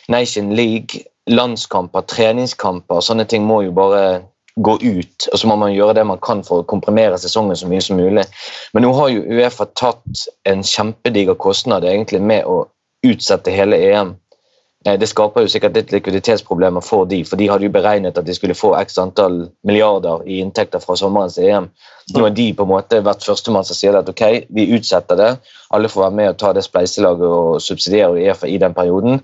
Nation 0.10 0.56
League, 0.56 1.04
landskamper, 1.30 2.02
treningskamper, 2.02 3.02
sånne 3.02 3.26
ting 3.30 3.46
må 3.46 3.62
jo 3.62 3.72
bare 3.72 4.24
gå 4.56 4.78
ut. 4.82 5.28
Og 5.32 5.40
så 5.40 5.48
må 5.48 5.56
man 5.56 5.74
gjøre 5.74 5.96
det 6.00 6.06
man 6.08 6.20
kan 6.24 6.44
for 6.44 6.62
å 6.62 6.68
komprimere 6.68 7.20
sesongen 7.22 7.58
så 7.58 7.70
mye 7.70 7.84
som 7.86 8.00
mulig. 8.02 8.26
Men 8.74 8.86
nå 8.86 8.92
har 8.98 9.14
jo 9.14 9.24
Uefa 9.38 9.68
tatt 9.80 10.26
en 10.50 10.66
kjempediger 10.66 11.38
kostnad 11.40 11.86
egentlig 11.88 12.22
med 12.22 12.50
å 12.50 12.66
utsette 13.08 13.54
hele 13.54 13.80
EM. 13.92 14.16
Det 14.82 15.06
skaper 15.06 15.44
jo 15.46 15.50
sikkert 15.52 15.76
litt 15.78 15.92
likviditetsproblemer 15.94 16.82
for 16.82 17.06
de, 17.06 17.20
for 17.28 17.38
de 17.38 17.46
hadde 17.52 17.68
jo 17.68 17.74
beregnet 17.74 18.18
at 18.18 18.26
de 18.26 18.34
skulle 18.34 18.58
få 18.58 18.72
x 18.80 18.96
antall 18.98 19.44
milliarder 19.68 20.24
i 20.26 20.40
inntekter 20.42 20.82
fra 20.82 20.96
sommerens 20.98 21.38
EM. 21.38 21.68
Nå 22.16 22.24
har 22.24 22.34
de 22.34 22.48
på 22.58 22.66
en 22.66 22.72
måte 22.72 23.04
vært 23.06 23.22
førstemann 23.28 23.68
som 23.68 23.78
sier 23.78 24.00
at 24.00 24.10
ok, 24.10 24.24
vi 24.50 24.66
utsetter 24.74 25.20
det. 25.20 25.30
Alle 25.70 25.92
får 25.92 26.08
være 26.08 26.18
med 26.18 26.32
og 26.32 26.40
ta 26.42 26.50
det 26.58 26.66
spleiselaget 26.66 27.28
og 27.28 27.62
subsidiere 27.62 28.18
Uefa 28.18 28.50
i 28.50 28.58
den 28.64 28.74
perioden. 28.74 29.22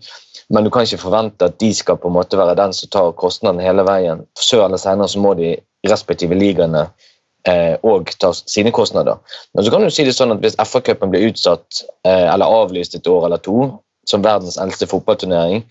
Men 0.54 0.64
du 0.64 0.70
kan 0.70 0.86
ikke 0.86 1.02
forvente 1.02 1.50
at 1.50 1.58
de 1.60 1.72
skal 1.76 1.98
på 1.98 2.12
en 2.12 2.16
måte 2.20 2.38
være 2.40 2.56
den 2.60 2.78
som 2.78 2.94
tar 2.94 3.18
kostnaden 3.18 3.64
hele 3.64 3.84
veien. 3.88 4.24
Før 4.38 4.68
eller 4.68 4.82
senere 4.82 5.10
så 5.10 5.26
må 5.26 5.34
de 5.42 5.56
respektive 5.90 6.38
ligaene 6.38 6.86
eh, 7.50 7.76
og 7.82 8.14
ta 8.22 8.30
sine 8.38 8.72
kostnader. 8.76 9.20
Men 9.58 9.66
så 9.66 9.74
kan 9.74 9.84
du 9.84 9.92
si 9.92 10.06
det 10.08 10.16
sånn 10.16 10.38
at 10.38 10.46
hvis 10.46 10.60
FA-cupen 10.62 11.12
blir 11.12 11.28
utsatt 11.32 11.82
eh, 12.06 12.30
eller 12.30 12.62
avlyst 12.62 12.96
et 12.96 13.10
år 13.12 13.28
eller 13.28 13.44
to, 13.44 13.74
som 14.08 14.24
verdens 14.26 14.58
eldste 14.62 14.88
fotballturnering, 14.90 15.64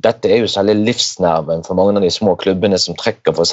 dette 0.00 0.30
er 0.30 0.40
jo 0.40 0.48
selve 0.48 0.74
livsnerven 0.78 1.64
for 1.66 1.76
mange 1.76 1.98
av 1.98 2.04
de 2.04 2.10
små 2.12 2.32
klubbene 2.40 2.78
som 2.80 2.96
trekker 2.96 3.34
f.eks. 3.34 3.52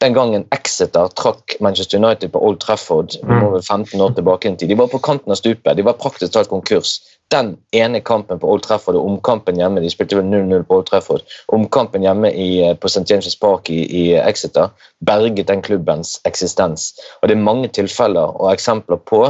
den 0.00 0.14
gangen 0.16 0.46
Exeter 0.54 1.10
trakk 1.18 1.58
Manchester 1.60 2.00
United 2.00 2.32
på 2.32 2.40
Old 2.40 2.60
Trafford 2.62 3.18
over 3.26 3.60
15 3.60 4.00
år 4.00 4.14
tilbake 4.16 4.48
i 4.48 4.56
tid. 4.56 4.70
De 4.70 4.78
var 4.78 4.88
på 4.88 5.00
kanten 5.04 5.34
av 5.34 5.40
stupet. 5.40 5.76
De 5.76 5.84
var 5.84 5.98
praktisk 6.00 6.32
talt 6.32 6.48
konkurs. 6.48 6.96
Den 7.28 7.56
ene 7.76 8.00
kampen 8.00 8.40
på 8.40 8.48
Old 8.48 8.64
Trafford 8.64 8.96
og 8.96 9.04
omkampen 9.10 9.58
hjemme 9.60 9.82
de 9.84 9.90
spilte 9.92 10.16
vel 10.16 10.30
0-0 10.30 10.64
på 10.64 10.78
Old 10.78 10.86
Trafford, 10.88 11.26
omkampen 11.52 12.06
hjemme 12.06 12.30
i, 12.32 12.62
eh, 12.64 12.72
på 12.72 12.88
St. 12.88 13.04
James' 13.10 13.36
Park 13.36 13.68
i, 13.68 13.82
i 13.84 14.04
Exeter 14.16 14.70
berget 15.04 15.50
den 15.50 15.60
klubbens 15.62 16.16
eksistens. 16.24 16.94
Og 17.20 17.28
Det 17.28 17.36
er 17.36 17.44
mange 17.50 17.68
tilfeller 17.68 18.32
og 18.40 18.52
eksempler 18.54 18.96
på 18.96 19.26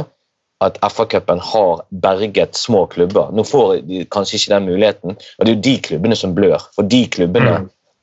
at 0.63 0.77
FA-cupen 0.83 1.39
har 1.39 1.83
berget 2.03 2.57
små 2.57 2.85
klubber. 2.91 3.31
Nå 3.31 3.45
får 3.47 3.77
de 3.87 4.03
kanskje 4.11 4.39
ikke 4.39 4.53
den 4.55 4.67
muligheten, 4.67 5.15
og 5.15 5.45
det 5.45 5.51
er 5.51 5.55
jo 5.55 5.67
de 5.69 5.75
klubbene 5.87 6.17
som 6.19 6.35
blør. 6.35 6.65
For 6.75 6.87
de 6.87 7.05
klubbene 7.11 7.55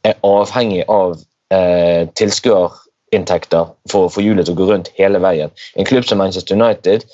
er 0.07 0.17
avhengig 0.25 0.87
av 0.89 1.19
eh, 1.53 2.09
tilskuerinntekter 2.17 3.71
for 3.93 4.07
å 4.07 4.13
få 4.13 4.25
hjulet 4.25 4.49
til 4.49 4.57
å 4.57 4.61
gå 4.63 4.71
rundt 4.73 4.93
hele 4.97 5.21
veien. 5.23 5.53
En 5.77 5.89
klubb 5.89 6.09
som 6.09 6.23
Manchester 6.23 6.57
United, 6.57 7.05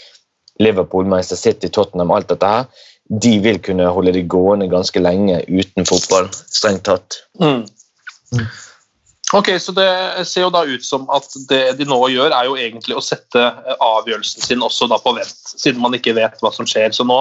Liverpool, 0.62 1.08
Manchester 1.10 1.40
City, 1.40 1.72
Tottenham, 1.72 2.14
alt 2.14 2.30
dette 2.30 2.54
her, 2.54 2.88
de 3.22 3.36
vil 3.42 3.58
kunne 3.64 3.90
holde 3.92 4.14
det 4.14 4.28
gående 4.30 4.70
ganske 4.70 5.00
lenge 5.02 5.42
uten 5.50 5.88
fotball, 5.88 6.30
strengt 6.30 6.86
tatt. 6.86 7.18
Mm. 7.42 7.64
Ok, 9.32 9.48
så 9.60 9.72
Det 9.72 10.26
ser 10.28 10.42
jo 10.44 10.50
da 10.52 10.64
ut 10.68 10.84
som 10.84 11.06
at 11.14 11.24
det 11.48 11.60
de 11.78 11.86
nå 11.88 11.98
gjør, 12.12 12.34
er 12.36 12.48
jo 12.50 12.56
egentlig 12.60 12.98
å 12.98 13.04
sette 13.04 13.40
eh, 13.40 13.76
avgjørelsen 13.80 14.44
sin 14.44 14.64
også 14.64 14.88
da 14.92 14.98
på 15.00 15.14
vent, 15.16 15.38
siden 15.56 15.80
man 15.80 15.94
ikke 15.96 16.12
vet 16.18 16.36
hva 16.44 16.50
som 16.52 16.68
skjer. 16.68 16.92
Så 16.92 17.06
nå 17.08 17.16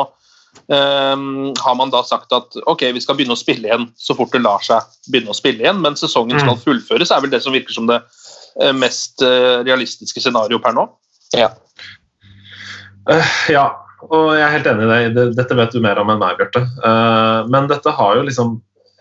um, 0.67 1.53
har 1.55 1.75
man 1.79 1.93
da 1.93 2.01
sagt 2.03 2.33
at 2.35 2.57
ok, 2.67 2.83
vi 2.97 3.03
skal 3.03 3.15
begynne 3.15 3.37
å 3.37 3.39
spille 3.39 3.69
igjen 3.69 3.87
så 3.95 4.15
fort 4.17 4.33
det 4.35 4.43
lar 4.43 4.59
seg 4.65 4.83
begynne 5.07 5.31
å 5.31 5.37
spille 5.37 5.63
igjen, 5.63 5.79
men 5.83 5.95
sesongen 5.99 6.41
skal 6.43 6.59
fullføres, 6.59 7.11
er 7.15 7.23
vel 7.23 7.31
det 7.31 7.39
som 7.45 7.55
virker 7.55 7.75
som 7.77 7.87
det 7.87 8.01
eh, 8.59 8.73
mest 8.75 9.23
eh, 9.23 9.61
realistiske 9.63 10.19
scenarioet 10.25 10.63
per 10.67 10.75
nå? 10.75 10.89
Ja. 11.39 11.53
Uh, 13.07 13.23
ja, 13.55 13.69
og 14.11 14.33
jeg 14.35 14.43
er 14.45 14.55
helt 14.57 14.67
enig 14.69 14.83
i 14.83 14.91
det. 14.91 15.13
Det- 15.15 15.35
Dette 15.39 15.55
vet 15.57 15.71
du 15.71 15.79
mer 15.83 15.99
om 16.03 16.11
enn 16.11 16.19
meg, 16.21 16.35
Bjarte. 16.37 16.65
Uh, 16.83 17.47
men 17.49 17.71
dette 17.71 17.95
har 17.95 18.19
jo 18.19 18.27
liksom 18.27 18.57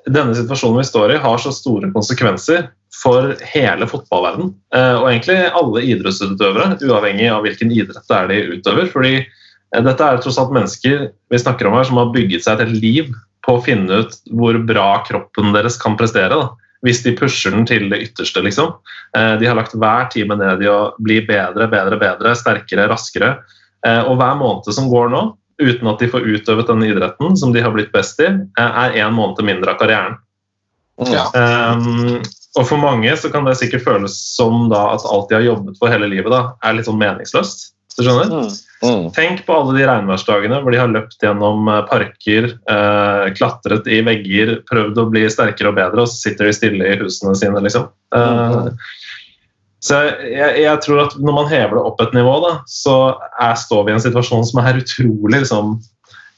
Denne 0.09 0.33
situasjonen 0.33 0.79
vi 0.81 0.87
står 0.89 1.13
i, 1.13 1.17
har 1.21 1.37
så 1.43 1.51
store 1.53 1.91
konsekvenser 1.93 2.71
for 2.95 3.35
hele 3.53 3.87
fotballverden. 3.87 4.55
eh, 4.75 4.95
Og 4.99 5.09
egentlig 5.11 5.39
alle 5.55 5.83
idrettsutøvere, 5.87 6.79
uavhengig 6.83 7.29
av 7.31 7.45
hvilken 7.47 7.73
idrett 7.73 8.07
det 8.09 8.17
er 8.17 8.29
de 8.29 8.41
utøver. 8.57 8.87
fordi 8.91 9.15
eh, 9.21 9.83
dette 9.83 10.01
er 10.01 10.19
tross 10.19 10.39
alt 10.39 10.55
mennesker 10.55 11.11
vi 11.31 11.39
snakker 11.39 11.67
om 11.67 11.75
her, 11.79 11.85
som 11.85 12.01
har 12.03 12.15
bygget 12.15 12.45
seg 12.45 12.59
et 12.59 12.67
helt 12.69 12.83
liv 12.83 13.13
på 13.47 13.57
å 13.57 13.65
finne 13.65 14.03
ut 14.03 14.19
hvor 14.35 14.59
bra 14.67 15.05
kroppen 15.07 15.55
deres 15.55 15.79
kan 15.81 15.97
prestere. 15.97 16.35
da 16.35 16.51
hvis 16.83 17.03
de 17.05 17.13
pusher 17.13 17.51
den 17.53 17.67
til 17.67 17.91
det 17.91 17.99
ytterste. 18.01 18.41
liksom. 18.41 18.73
Eh, 19.15 19.37
De 19.37 19.47
har 19.47 19.55
lagt 19.55 19.75
hver 19.75 20.09
time 20.11 20.35
ned 20.35 20.63
i 20.63 20.67
å 20.67 20.95
bli 20.99 21.21
bedre, 21.21 21.69
bedre, 21.69 21.99
bedre, 22.01 22.35
sterkere, 22.35 22.89
raskere. 22.89 23.37
Og 23.85 24.17
hver 24.17 24.35
måned 24.37 24.73
som 24.73 24.89
går 24.89 25.09
nå, 25.09 25.37
uten 25.61 25.89
at 25.89 25.99
de 25.99 26.09
får 26.09 26.25
utøvet 26.25 26.67
denne 26.67 26.89
idretten 26.89 27.37
som 27.37 27.53
de 27.53 27.61
har 27.61 27.73
blitt 27.73 27.93
best 27.93 28.21
i, 28.21 28.29
er 28.59 28.97
én 28.97 29.13
måned 29.13 29.41
mindre 29.45 29.73
av 29.73 29.79
karrieren. 29.81 30.17
Ja. 31.09 31.29
Um, 31.33 32.21
og 32.59 32.67
for 32.67 32.83
mange 32.83 33.13
så 33.19 33.31
kan 33.31 33.47
det 33.47 33.59
sikkert 33.61 33.85
føles 33.85 34.17
som 34.35 34.67
da 34.73 34.89
at 34.97 35.05
alt 35.07 35.29
de 35.31 35.39
har 35.39 35.47
jobbet 35.47 35.79
for 35.79 35.93
hele 35.93 36.09
livet, 36.11 36.33
da, 36.33 36.57
er 36.67 36.75
litt 36.77 36.89
sånn 36.89 36.99
meningsløst. 37.01 37.69
Du 37.97 38.03
skjønner? 38.07 38.31
Mm. 38.33 38.51
Mm. 38.81 39.07
Tenk 39.13 39.43
på 39.45 39.55
alle 39.55 39.75
de 39.77 39.85
regnværsdagene 39.85 40.61
hvor 40.63 40.73
de 40.73 40.81
har 40.81 40.91
løpt 40.91 41.21
gjennom 41.21 41.69
eh, 41.69 41.83
parker, 41.91 42.49
eh, 42.73 43.25
klatret 43.37 43.87
i 43.91 44.01
vegger, 44.07 44.55
prøvd 44.71 45.03
å 45.03 45.07
bli 45.13 45.27
sterkere 45.31 45.73
og 45.73 45.77
bedre, 45.79 46.07
og 46.07 46.11
så 46.11 46.31
sitter 46.31 46.49
de 46.49 46.57
stille 46.57 46.89
i 46.89 46.99
husene 47.03 47.37
sine, 47.39 47.61
liksom. 47.67 47.91
Eh, 48.17 48.71
så 49.85 50.01
jeg, 50.29 50.49
jeg 50.61 50.81
tror 50.85 51.07
at 51.07 51.15
når 51.21 51.37
man 51.39 51.49
hever 51.49 51.79
det 51.79 51.85
opp 51.89 52.03
et 52.05 52.17
nivå, 52.17 52.35
da, 52.45 52.55
så 52.69 52.97
er, 53.41 53.55
står 53.61 53.87
vi 53.87 53.93
i 53.93 53.97
en 53.97 54.03
situasjon 54.05 54.49
som 54.49 54.61
er 54.63 54.81
utrolig 54.81 55.45
liksom, 55.45 55.79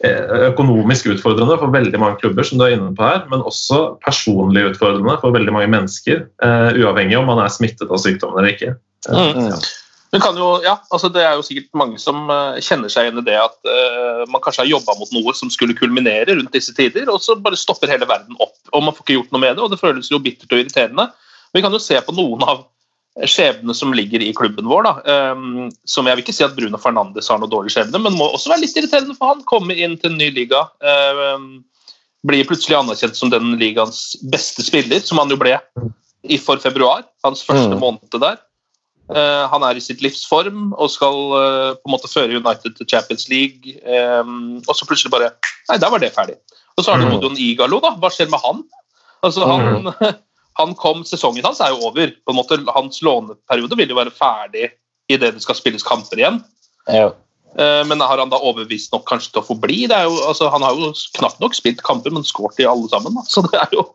økonomisk 0.03 1.07
utfordrende 1.13 1.55
for 1.61 1.71
veldig 1.71 1.99
mange 2.01 2.19
klubber, 2.19 2.47
som 2.47 2.59
du 2.59 2.65
er 2.67 2.75
inne 2.77 2.91
på 2.97 3.05
her, 3.07 3.23
men 3.31 3.45
også 3.47 3.99
personlig 4.03 4.65
utfordrende 4.73 5.15
for 5.23 5.35
veldig 5.35 5.55
mange 5.55 5.71
mennesker, 5.71 6.27
Uh, 6.43 6.75
uavhengig 6.75 7.15
om 7.19 7.29
man 7.31 7.39
er 7.39 7.53
smittet 7.55 7.91
av 7.91 8.01
sykdommen 8.03 8.41
eller 8.41 8.55
ikke. 8.57 8.75
Eh, 9.09 9.35
Mm. 9.37 9.49
ja. 9.51 10.21
Kan 10.21 10.37
jo, 10.37 10.61
ja, 10.61 10.77
altså 10.91 11.09
Det 11.09 11.23
er 11.25 11.39
jo 11.39 11.43
sikkert 11.43 11.71
mange 11.73 11.99
som 11.99 12.29
eh, 12.29 12.61
kjenner 12.61 12.91
seg 12.93 13.07
igjen 13.07 13.23
i 13.23 13.25
det 13.25 13.39
at 13.39 13.57
uh, 13.65 14.27
man 14.29 14.43
kanskje 14.45 14.61
har 14.61 14.69
jobba 14.69 14.93
mot 14.99 15.13
noe 15.15 15.33
som 15.33 15.49
skulle 15.49 15.77
kulminere 15.79 16.37
rundt 16.37 16.53
disse 16.53 16.75
tider, 16.77 17.09
og 17.09 17.23
så 17.23 17.39
bare 17.41 17.57
stopper 17.57 17.89
hele 17.89 18.09
verden 18.09 18.37
opp. 18.39 18.59
og 18.73 18.83
Man 18.83 18.93
får 18.93 19.07
ikke 19.07 19.17
gjort 19.17 19.33
noe 19.33 19.41
med 19.41 19.57
det, 19.57 19.63
og 19.65 19.71
det 19.73 19.81
føles 19.81 20.11
jo 20.11 20.21
bittert 20.21 20.53
og 20.53 20.61
irriterende. 20.61 21.09
Vi 21.55 21.63
kan 21.63 21.73
jo 21.73 21.81
se 21.81 21.97
på 22.01 22.13
noen 22.13 22.45
av 22.45 22.67
skjebnene 23.21 23.75
som 23.77 23.93
ligger 23.93 24.23
i 24.25 24.33
klubben 24.33 24.65
vår. 24.71 24.83
da, 24.85 24.93
eh, 25.05 25.69
som 25.85 26.07
Jeg 26.07 26.17
vil 26.17 26.25
ikke 26.25 26.35
si 26.35 26.45
at 26.45 26.57
Bruno 26.57 26.79
Fernandes 26.79 27.29
har 27.29 27.39
noe 27.39 27.51
dårlig 27.51 27.71
skjebne, 27.75 28.01
men 28.01 28.17
må 28.17 28.31
også 28.33 28.49
være 28.49 28.61
litt 28.65 28.77
irriterende 28.77 29.17
for 29.19 29.35
han. 29.35 29.43
Komme 29.45 29.77
inn 29.77 29.99
til 29.99 30.13
en 30.13 30.19
ny 30.19 30.31
liga. 30.31 30.69
eh, 30.83 31.39
blir 32.25 32.45
plutselig 32.47 32.79
anerkjent 32.79 33.17
som 33.19 33.31
den 33.31 33.59
ligaens 33.59 34.17
beste 34.31 34.63
spiller, 34.63 35.01
som 35.01 35.19
han 35.19 35.29
jo 35.29 35.37
ble 35.37 35.59
i 36.31 36.37
for 36.39 36.57
februar. 36.57 37.03
Hans 37.25 37.43
første 37.45 37.75
Mm. 37.75 37.81
måned 37.81 38.21
der. 38.21 38.39
Eh, 39.11 39.49
han 39.49 39.63
er 39.65 39.75
i 39.77 39.81
sitt 39.81 40.01
livs 40.01 40.25
form 40.25 40.73
og 40.79 40.89
skal 40.89 41.13
eh, 41.35 41.75
på 41.75 41.87
en 41.89 41.93
måte 41.93 42.09
føre 42.09 42.37
United 42.39 42.77
til 42.77 42.87
Champions 42.87 43.29
League. 43.29 43.75
eh, 43.85 44.23
og 44.23 44.75
så 44.75 44.87
plutselig 44.87 45.11
bare 45.11 45.33
Nei, 45.69 45.79
der 45.79 45.91
var 45.91 45.99
det 45.99 46.15
ferdig. 46.15 46.37
Og 46.79 46.85
så 46.85 46.93
har 46.93 46.99
du 46.99 47.07
Mm. 47.07 47.11
Modon 47.13 47.37
Igalo, 47.37 47.81
da. 47.81 47.91
Hva 47.97 48.09
skjer 48.11 48.31
med 48.31 48.41
han? 48.41 48.63
Altså, 49.23 49.45
han, 49.45 49.85
han 50.61 50.75
kom, 50.79 51.05
Sesongen 51.09 51.45
hans 51.47 51.61
er 51.61 51.73
jo 51.73 51.89
over. 51.89 52.13
på 52.25 52.33
en 52.33 52.37
måte 52.39 52.59
Hans 52.75 53.03
låneperiode 53.03 53.77
vil 53.79 53.93
jo 53.95 53.99
være 53.99 54.15
ferdig 54.15 54.71
idet 55.11 55.35
det 55.35 55.43
skal 55.45 55.59
spilles 55.59 55.85
kamper 55.85 56.21
igjen. 56.21 56.41
Ja. 56.89 57.11
Eh, 57.59 57.85
Men 57.87 58.01
har 58.01 58.19
han 58.19 58.31
da 58.33 58.41
overbevist 58.41 58.93
nok 58.93 59.07
kanskje 59.09 59.33
til 59.33 59.43
å 59.43 59.47
få 59.47 59.57
bli? 59.61 59.87
Det 59.91 59.97
er 59.97 60.09
jo, 60.09 60.17
altså, 60.29 60.49
han 60.53 60.65
har 60.65 60.77
jo 60.77 60.93
knapt 61.19 61.41
nok 61.41 61.55
spilt 61.57 61.83
kamper, 61.85 62.13
men 62.15 62.25
skåret 62.25 62.61
i 62.61 62.69
alle 62.69 62.89
sammen. 62.93 63.17
Da. 63.19 63.25
Så 63.33 63.45
det 63.49 63.59
er 63.61 63.77
jo 63.77 63.87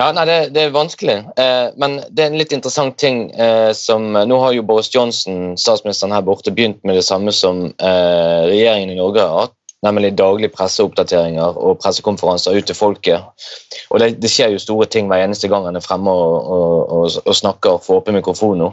Ja, 0.00 0.08
nei, 0.16 0.24
det, 0.26 0.36
det 0.56 0.62
er 0.64 0.72
vanskelig. 0.74 1.18
Eh, 1.38 1.68
men 1.78 2.00
det 2.10 2.24
er 2.24 2.32
en 2.32 2.38
litt 2.40 2.54
interessant 2.56 2.96
ting 2.98 3.26
eh, 3.38 3.70
som 3.76 4.08
Nå 4.16 4.38
har 4.40 4.54
jo 4.56 4.64
Boris 4.66 4.88
Johnson, 4.90 5.52
statsministeren 5.60 6.14
her 6.16 6.24
borte, 6.26 6.50
begynt 6.50 6.80
med 6.88 6.96
det 6.98 7.04
samme 7.06 7.34
som 7.36 7.68
eh, 7.70 8.40
regjeringen 8.48 8.96
i 8.96 8.98
Norge 8.98 9.22
har 9.22 9.44
hatt. 9.44 9.58
Nemlig 9.82 10.12
daglige 10.14 10.52
presseoppdateringer 10.54 11.56
og 11.58 11.80
pressekonferanser 11.82 12.54
ut 12.54 12.68
til 12.70 12.78
folket. 12.78 13.48
Og 13.90 13.98
det, 13.98 14.12
det 14.22 14.30
skjer 14.30 14.52
jo 14.54 14.60
store 14.62 14.86
ting 14.86 15.08
hver 15.10 15.24
eneste 15.24 15.50
gang 15.50 15.66
han 15.66 15.78
er 15.78 15.82
fremme 15.82 16.10
og, 16.10 16.36
og, 16.56 16.76
og, 16.92 17.16
og 17.24 17.34
snakker 17.34 17.80
for 17.82 17.98
åpen 17.98 18.14
mikrofon. 18.14 18.68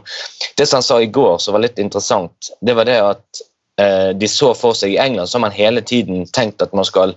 Det 0.58 0.68
som 0.68 0.78
han 0.78 0.86
sa 0.86 1.00
i 1.02 1.10
går 1.10 1.40
som 1.42 1.56
var 1.56 1.64
litt 1.66 1.82
interessant, 1.82 2.52
det 2.62 2.76
var 2.78 2.86
det 2.86 3.00
at 3.02 3.42
eh, 3.82 4.10
de 4.14 4.30
så 4.30 4.52
for 4.54 4.78
seg 4.78 4.94
I 4.94 5.00
England 5.02 5.30
så 5.32 5.38
har 5.38 5.48
man 5.48 5.58
hele 5.58 5.82
tiden 5.82 6.28
tenkt 6.30 6.62
at 6.62 6.76
man 6.76 6.86
skal 6.86 7.16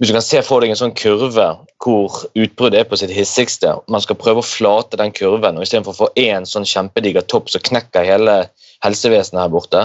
hvis 0.00 0.10
du 0.10 0.16
kan 0.16 0.24
se 0.26 0.40
for 0.42 0.62
deg 0.62 0.72
en 0.72 0.78
sånn 0.78 0.96
kurve 0.98 1.46
hvor 1.84 2.16
utbruddet 2.34 2.80
er 2.80 2.88
på 2.90 2.98
sitt 2.98 3.12
hissigste, 3.14 3.76
man 3.92 4.02
skal 4.02 4.18
prøve 4.18 4.42
å 4.42 4.46
flate 4.46 4.98
den 4.98 5.14
kurven, 5.14 5.58
og 5.58 5.66
istedenfor 5.66 5.94
å 5.94 6.00
få 6.00 6.08
én 6.18 6.48
sånn 6.48 6.66
kjempediger 6.66 7.26
topp 7.30 7.52
som 7.52 7.62
knekker 7.62 8.06
hele 8.08 8.34
helsevesenet 8.82 9.44
her 9.44 9.52
borte, 9.52 9.84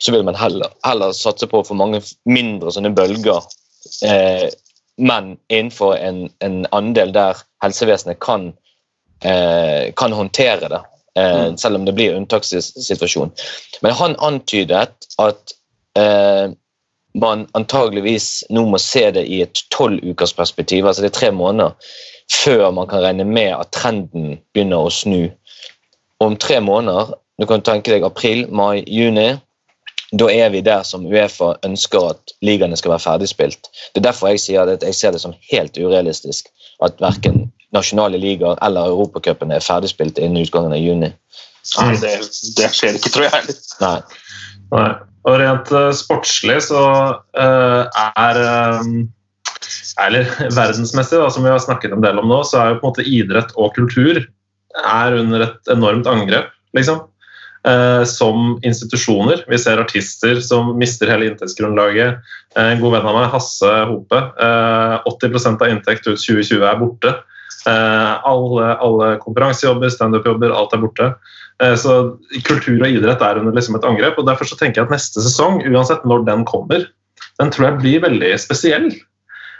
så 0.00 0.14
vil 0.14 0.24
man 0.24 0.38
heller, 0.38 0.72
heller 0.86 1.12
satse 1.16 1.48
på 1.50 1.60
å 1.60 1.66
få 1.66 1.76
mange 1.76 2.00
mindre 2.24 2.72
sånne 2.72 2.94
bølger, 2.96 3.44
eh, 4.08 4.48
men 5.00 5.34
innenfor 5.52 5.92
en, 5.98 6.22
en 6.44 6.62
andel 6.76 7.12
der 7.12 7.44
helsevesenet 7.64 8.20
kan, 8.24 8.50
eh, 9.20 9.92
kan 9.96 10.16
håndtere 10.16 10.72
det, 10.72 10.80
eh, 11.20 11.50
selv 11.60 11.82
om 11.82 11.84
det 11.84 11.96
blir 12.00 12.16
unntakssituasjon. 12.16 13.36
Men 13.84 13.96
han 14.00 14.16
antydet 14.24 15.12
at 15.20 15.56
eh, 16.00 16.48
man 17.18 17.46
antageligvis 17.58 18.44
nå 18.54 18.64
må 18.70 18.78
se 18.78 19.02
det 19.14 19.24
i 19.26 19.40
et 19.44 19.64
tolv 19.74 20.02
ukers 20.06 20.32
perspektiv, 20.36 20.86
altså 20.86 21.02
det 21.02 21.10
er 21.10 21.18
tre 21.18 21.30
måneder, 21.34 21.74
før 22.30 22.70
man 22.70 22.88
kan 22.90 23.02
regne 23.02 23.26
med 23.26 23.52
at 23.56 23.72
trenden 23.74 24.38
begynner 24.54 24.86
å 24.86 24.94
snu. 24.94 25.30
Og 26.20 26.26
om 26.32 26.36
tre 26.36 26.60
måneder, 26.62 27.14
du 27.40 27.46
kan 27.48 27.64
tenke 27.64 27.90
deg 27.92 28.04
april, 28.06 28.44
mai, 28.52 28.84
juni, 28.86 29.32
da 30.12 30.26
er 30.30 30.50
vi 30.50 30.60
der 30.66 30.82
som 30.86 31.06
Uefa 31.06 31.54
ønsker 31.66 32.10
at 32.12 32.32
ligaene 32.42 32.76
skal 32.78 32.96
være 32.96 33.04
ferdigspilt. 33.04 33.70
Det 33.94 34.02
er 34.02 34.08
derfor 34.08 34.32
jeg 34.32 34.42
sier 34.42 34.70
at 34.70 34.82
jeg 34.82 34.96
ser 34.98 35.14
det 35.14 35.22
som 35.22 35.36
helt 35.52 35.78
urealistisk 35.78 36.50
at 36.82 36.98
verken 37.02 37.46
nasjonale 37.74 38.18
ligaer 38.18 38.58
eller 38.66 38.90
Europacupen 38.90 39.52
er 39.54 39.62
ferdigspilt 39.62 40.18
innen 40.18 40.42
utgangen 40.42 40.74
av 40.74 40.82
juni. 40.82 41.12
Nei, 41.78 41.92
det, 42.02 42.16
det 42.56 42.70
skjer 42.74 42.98
ikke, 42.98 43.12
tror 43.14 43.28
jeg 43.28 43.34
heller. 43.36 43.60
Nei. 43.84 43.98
Nei. 44.74 44.90
Og 45.28 45.36
rent 45.36 45.68
uh, 45.74 45.90
sportslig 45.92 46.60
så 46.64 46.82
uh, 47.20 48.00
er 48.08 48.42
um, 48.80 49.08
Eller 50.04 50.28
verdensmessig, 50.54 51.18
da, 51.20 51.28
som 51.32 51.44
vi 51.44 51.52
har 51.52 51.60
snakket 51.60 51.92
en 51.92 52.04
del 52.04 52.20
om 52.22 52.28
nå, 52.30 52.40
så 52.46 52.60
er 52.60 52.70
jo 52.70 52.78
på 52.80 52.86
en 52.86 52.92
måte 52.92 53.04
idrett 53.04 53.50
og 53.60 53.74
kultur 53.76 54.22
er 54.80 55.16
under 55.18 55.42
et 55.44 55.72
enormt 55.72 56.06
angrep, 56.08 56.52
liksom. 56.78 57.02
Uh, 57.66 58.06
som 58.08 58.54
institusjoner. 58.64 59.42
Vi 59.50 59.58
ser 59.60 59.82
artister 59.82 60.38
som 60.40 60.70
mister 60.80 61.10
hele 61.12 61.28
inntektsgrunnlaget. 61.28 62.22
En 62.56 62.80
god 62.80 62.94
venn 62.94 63.08
av 63.10 63.18
meg, 63.18 63.26
Hasse 63.34 63.72
Hope. 63.90 64.22
80% 65.10 65.60
av 65.60 65.74
inntekt 65.74 66.08
ut 66.08 66.16
2020 66.16 66.64
er 66.64 66.80
borte. 66.80 67.12
alle, 67.68 68.70
alle 68.80 69.10
konferansejobber, 69.20 69.92
standup-jobber, 69.92 70.54
alt 70.56 70.72
er 70.72 70.82
borte. 70.86 71.10
Eh, 71.60 71.76
Så 71.76 71.96
kultur 72.46 72.80
og 72.80 72.88
idrett 72.88 73.22
er 73.22 73.40
under 73.40 73.52
liksom 73.56 73.76
et 73.76 73.84
angrep. 73.84 74.18
og 74.18 74.26
Derfor 74.26 74.48
så 74.48 74.58
tenker 74.58 74.80
jeg 74.80 74.88
at 74.88 74.94
neste 74.96 75.22
sesong, 75.24 75.62
uansett 75.68 76.04
når 76.08 76.24
den 76.28 76.44
kommer, 76.48 76.86
den 77.40 77.50
tror 77.52 77.70
jeg 77.70 77.80
blir 77.80 78.04
veldig 78.06 78.34
spesiell. 78.40 78.90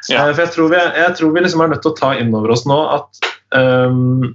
Ja. 0.09 0.29
Eh, 0.29 0.35
For 0.35 0.45
Jeg 0.47 0.55
tror 0.55 0.71
vi, 0.73 0.79
jeg 1.01 1.17
tror 1.19 1.35
vi 1.35 1.45
liksom 1.45 1.65
er 1.65 1.75
nødt 1.75 1.83
til 1.85 1.93
å 1.93 1.99
ta 1.99 2.15
inn 2.19 2.33
over 2.35 2.55
oss 2.57 2.65
nå 2.69 2.79
at 2.97 3.29
um, 3.53 4.33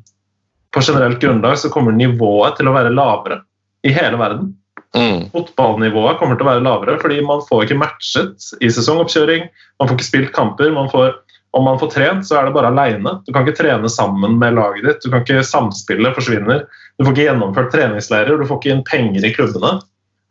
på 0.75 0.84
generelt 0.84 1.21
grunnlag 1.21 1.58
så 1.58 1.71
kommer 1.71 1.95
nivået 1.95 2.58
til 2.60 2.67
å 2.69 2.75
være 2.75 2.93
lavere 2.93 3.41
i 3.86 3.93
hele 3.95 4.19
verden. 4.19 4.54
Mm. 4.95 5.25
Fotballnivået 5.34 6.19
kommer 6.19 6.38
til 6.38 6.45
å 6.45 6.51
være 6.54 6.63
lavere 6.63 6.99
fordi 7.01 7.17
man 7.25 7.41
får 7.47 7.65
ikke 7.65 7.80
matchet 7.82 8.49
i 8.63 8.69
sesongoppkjøring. 8.71 9.47
Man 9.80 9.89
får 9.89 9.97
ikke 9.97 10.08
spilt 10.08 10.34
kamper. 10.36 10.71
Man 10.75 10.88
får, 10.91 11.15
om 11.55 11.63
man 11.63 11.79
får 11.79 11.91
trent, 11.93 12.27
så 12.27 12.37
er 12.37 12.47
det 12.47 12.55
bare 12.55 12.67
aleine. 12.67 13.17
Du 13.23 13.31
kan 13.31 13.45
ikke 13.45 13.61
trene 13.61 13.89
sammen 13.91 14.37
med 14.41 14.57
laget 14.57 14.87
ditt. 14.87 15.03
Du 15.05 15.11
kan 15.11 15.23
ikke 15.23 15.43
Samspillet 15.47 16.17
forsvinner. 16.17 16.65
Du 16.97 17.05
får 17.05 17.13
ikke 17.13 17.27
gjennomført 17.29 17.71
treningsleirer. 17.71 18.39
Du 18.39 18.47
får 18.49 18.59
ikke 18.59 18.73
inn 18.73 18.85
penger 18.87 19.27
i 19.27 19.31
klubbene 19.35 19.77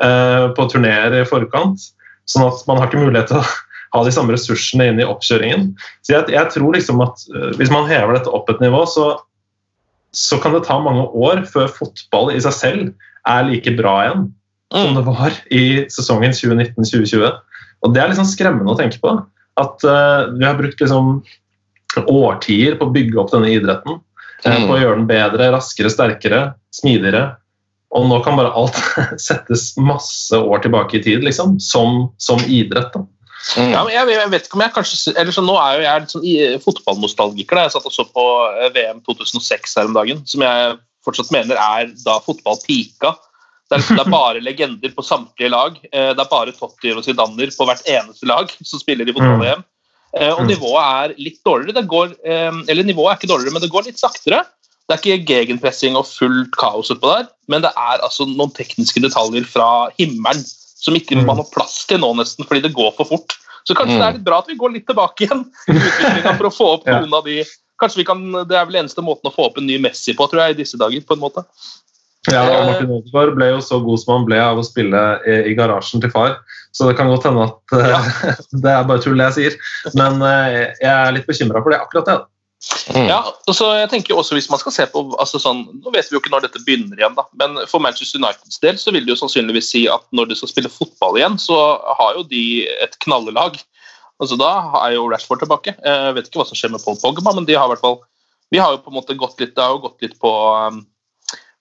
eh, 0.04 0.48
på 0.56 0.66
turneer 0.68 1.16
i 1.16 1.24
forkant. 1.28 1.88
Sånn 2.28 2.44
at 2.44 2.60
man 2.68 2.80
har 2.80 2.90
ikke 2.90 3.00
mulighet 3.06 3.32
til 3.32 3.40
å 3.40 3.44
ha 3.96 4.04
de 4.04 4.12
samme 4.12 4.36
ressursene 4.36 4.90
inn 4.90 5.00
i 5.00 5.08
oppkjøringen. 5.08 5.70
Så 6.04 6.18
jeg, 6.18 6.28
jeg 6.36 6.52
tror 6.52 6.76
liksom 6.76 7.00
at 7.04 7.24
eh, 7.32 7.50
Hvis 7.56 7.72
man 7.72 7.88
hever 7.88 8.18
dette 8.18 8.32
opp 8.36 8.52
et 8.52 8.60
nivå, 8.60 8.84
så, 8.90 9.14
så 10.12 10.40
kan 10.44 10.52
det 10.52 10.66
ta 10.68 10.76
mange 10.82 11.08
år 11.08 11.46
før 11.48 11.72
fotball 11.72 12.34
i 12.34 12.40
seg 12.44 12.58
selv 12.60 13.10
er 13.24 13.48
like 13.48 13.72
bra 13.80 13.96
igjen 14.04 14.28
som 14.74 14.96
det 14.96 15.04
var 15.06 15.36
i 15.54 15.64
sesongen 15.92 16.34
2019-2020. 16.34 17.30
Og 17.84 17.94
Det 17.94 18.00
er 18.00 18.10
liksom 18.10 18.28
skremmende 18.28 18.72
å 18.72 18.78
tenke 18.78 18.98
på. 19.02 19.12
At 19.60 19.84
uh, 19.86 20.32
vi 20.34 20.44
har 20.46 20.58
brukt 20.58 20.80
liksom 20.82 21.22
årtier 22.10 22.74
på 22.80 22.88
å 22.88 22.92
bygge 22.94 23.20
opp 23.22 23.32
denne 23.34 23.52
idretten. 23.54 24.00
eh, 24.44 24.58
Mm. 24.58 24.66
På 24.68 24.74
å 24.74 24.80
gjøre 24.80 24.96
den 24.98 25.06
bedre, 25.08 25.50
raskere, 25.54 25.88
sterkere, 25.92 26.40
smidigere. 26.74 27.36
Og 27.94 28.08
nå 28.10 28.18
kan 28.24 28.36
bare 28.36 28.50
alt 28.52 28.76
settes 29.28 29.76
masse 29.78 30.34
år 30.36 30.58
tilbake 30.64 30.98
i 30.98 31.02
tid, 31.02 31.22
liksom. 31.24 31.58
Som, 31.62 32.10
som 32.18 32.40
idrett. 32.44 32.90
da. 32.92 33.04
Mm. 33.56 33.70
Ja, 33.70 33.84
men 33.84 33.92
jeg, 33.94 34.08
jeg 34.08 34.30
vet 34.32 34.46
ikke 34.48 34.56
om 34.58 34.62
jeg 34.64 34.72
kanskje 34.72 35.12
eller 35.20 35.34
så 35.36 35.42
Nå 35.44 35.54
er 35.60 35.74
jo 35.76 35.82
jeg 35.84 36.00
liksom 36.02 36.22
sånn 36.24 36.62
fotballnostalgiker. 36.64 37.56
da. 37.58 37.66
Jeg 37.68 37.74
satt 37.76 37.88
og 37.88 37.94
så 37.94 38.06
på 38.08 38.24
eh, 38.58 38.70
VM 38.74 39.02
2006 39.06 39.76
her 39.78 39.90
om 39.90 39.96
dagen, 39.96 40.22
som 40.26 40.44
jeg 40.44 40.76
fortsatt 41.04 41.32
mener 41.34 41.60
er 41.60 41.90
da 42.04 42.18
fotball 42.24 42.56
pika. 42.64 43.14
Det 43.70 43.78
er, 43.80 43.96
det 43.96 44.02
er 44.06 44.10
bare 44.12 44.40
legender 44.44 44.92
på 44.94 45.02
samtlige 45.02 45.50
lag. 45.50 45.78
Eh, 45.92 46.12
Det 46.14 46.20
er 46.20 46.28
bare 46.30 46.52
Totti 46.52 46.92
og 46.92 47.04
Zidaner 47.04 47.48
på 47.56 47.64
hvert 47.66 47.84
eneste 47.88 48.26
lag 48.28 48.50
som 48.62 48.78
spiller 48.78 49.08
i 49.08 49.12
fotball-VM. 49.16 49.64
Eh, 50.16 50.30
Og 50.30 50.42
Mm. 50.44 50.48
nivået 50.52 50.82
er 50.84 51.14
litt 51.18 51.40
dårligere. 51.44 51.74
Det 51.74 51.88
går, 51.88 52.12
eh, 52.24 52.52
eller 52.68 52.84
nivået 52.84 53.10
er 53.12 53.16
ikke 53.18 53.32
dårligere, 53.32 53.52
men 53.52 53.62
det 53.62 53.70
går 53.70 53.84
litt 53.86 53.98
saktere. 53.98 54.44
Det 54.86 54.92
er 54.92 55.00
ikke 55.00 55.26
gegenpressing 55.26 55.96
og 55.96 56.04
fullt 56.06 56.52
kaos 56.60 56.90
utpå 56.92 57.08
der, 57.16 57.28
men 57.48 57.62
det 57.62 57.72
er 57.74 57.98
altså 58.04 58.26
noen 58.28 58.52
tekniske 58.52 59.00
detaljer 59.00 59.44
fra 59.46 59.88
himmelen 59.98 60.44
som 60.44 60.94
ikke 60.94 61.16
Mm. 61.16 61.24
man 61.26 61.36
har 61.36 61.44
plass 61.50 61.86
til 61.86 61.98
nå, 61.98 62.14
nesten, 62.14 62.44
fordi 62.46 62.60
det 62.62 62.74
går 62.74 62.92
for 62.94 63.04
fort. 63.06 63.32
Så 63.66 63.74
kanskje 63.74 63.96
Mm. 63.96 63.98
det 63.98 64.06
er 64.08 64.12
litt 64.18 64.24
bra 64.24 64.38
at 64.38 64.46
vi 64.46 64.54
går 64.56 64.72
litt 64.74 64.86
tilbake 64.86 65.24
igjen 65.24 65.44
for 66.36 66.46
å 66.50 66.52
få 66.52 66.66
opp 66.74 66.84
noen 66.86 67.12
av 67.14 67.24
de 67.24 67.44
Kanskje 67.80 67.96
vi 67.96 68.04
kan, 68.04 68.32
Det 68.46 68.52
er 68.54 68.66
vel 68.66 68.76
eneste 68.84 69.02
måten 69.02 69.24
å 69.28 69.34
få 69.34 69.46
opp 69.46 69.58
en 69.58 69.66
ny 69.66 69.78
Messi 69.78 70.14
på, 70.14 70.30
tror 70.30 70.46
jeg, 70.46 70.50
i 70.54 70.62
disse 70.62 70.78
dager. 70.78 71.00
på 71.00 71.14
en 71.14 71.18
måte. 71.18 71.44
Ja, 72.32 72.42
Eh. 72.44 72.56
og 72.56 72.66
Martin 72.70 72.92
Ødegaard 72.94 73.34
ble 73.36 73.48
jo 73.50 73.62
så 73.64 73.80
god 73.84 74.00
som 74.00 74.12
han 74.14 74.28
ble 74.28 74.38
av 74.40 74.60
å 74.60 74.64
spille 74.64 75.00
i, 75.28 75.40
i 75.50 75.56
garasjen 75.58 76.00
til 76.00 76.12
far. 76.12 76.38
Så 76.74 76.88
det 76.88 76.96
kan 76.98 77.10
godt 77.12 77.26
hende 77.28 77.44
at 77.46 77.74
ja. 77.90 77.98
det 78.64 78.70
er 78.70 78.86
bare 78.88 79.02
tull 79.04 79.18
det 79.20 79.26
jeg 79.32 79.36
sier. 79.38 79.58
Men 79.98 80.22
eh, 80.24 80.70
jeg 80.80 80.92
er 80.92 81.12
litt 81.16 81.28
bekymra 81.28 81.60
for 81.62 81.74
det 81.74 81.82
akkurat 81.82 82.08
det. 82.08 82.20
Mm. 82.94 83.10
Ja, 83.10 83.18
og 83.28 83.52
så 83.52 83.66
jeg 83.76 83.90
tenker 83.92 84.16
også 84.16 84.38
Hvis 84.38 84.46
man 84.48 84.56
skal 84.56 84.72
se 84.72 84.84
på 84.88 85.02
altså 85.20 85.36
sånn, 85.36 85.66
Nå 85.84 85.90
vet 85.92 86.06
vi 86.08 86.14
jo 86.16 86.20
ikke 86.22 86.30
når 86.32 86.46
dette 86.46 86.62
begynner 86.64 86.96
igjen, 86.96 87.12
da, 87.12 87.26
men 87.36 87.58
for 87.68 87.82
Manchester 87.84 88.16
Uniteds 88.16 88.56
del 88.62 88.78
så 88.80 88.94
vil 88.94 89.04
det 89.04 89.12
jo 89.12 89.18
sannsynligvis 89.20 89.68
si 89.68 89.82
at 89.92 90.06
når 90.16 90.30
de 90.30 90.38
skal 90.38 90.48
spille 90.48 90.72
fotball 90.72 91.18
igjen, 91.20 91.36
så 91.36 91.58
har 92.00 92.16
jo 92.16 92.24
de 92.30 92.64
et 92.80 92.96
knallelag. 93.04 93.58
Altså 94.16 94.38
Da 94.40 94.50
er 94.80 94.94
jo 94.96 95.04
Rashford 95.12 95.44
tilbake. 95.44 95.76
Jeg 95.76 96.16
vet 96.16 96.30
ikke 96.30 96.40
hva 96.40 96.48
som 96.48 96.56
skjer 96.56 96.72
med 96.72 96.80
Paul 96.86 96.96
Pogba, 97.02 97.36
men 97.36 97.44
de 97.44 97.58
har 97.58 97.68
i 97.68 97.74
hvert 97.74 97.84
fall 97.84 98.00
vi 98.54 98.60
har 98.62 98.72
jo 98.72 98.80
på 98.84 98.92
en 98.92 98.98
måte 99.00 99.16
gått 99.18 99.40
litt, 99.42 99.54
det 99.56 99.62
har 99.64 99.72
jo 99.74 99.82
gått 99.82 100.04
litt 100.04 100.16
på 100.22 100.30
um, 100.30 100.84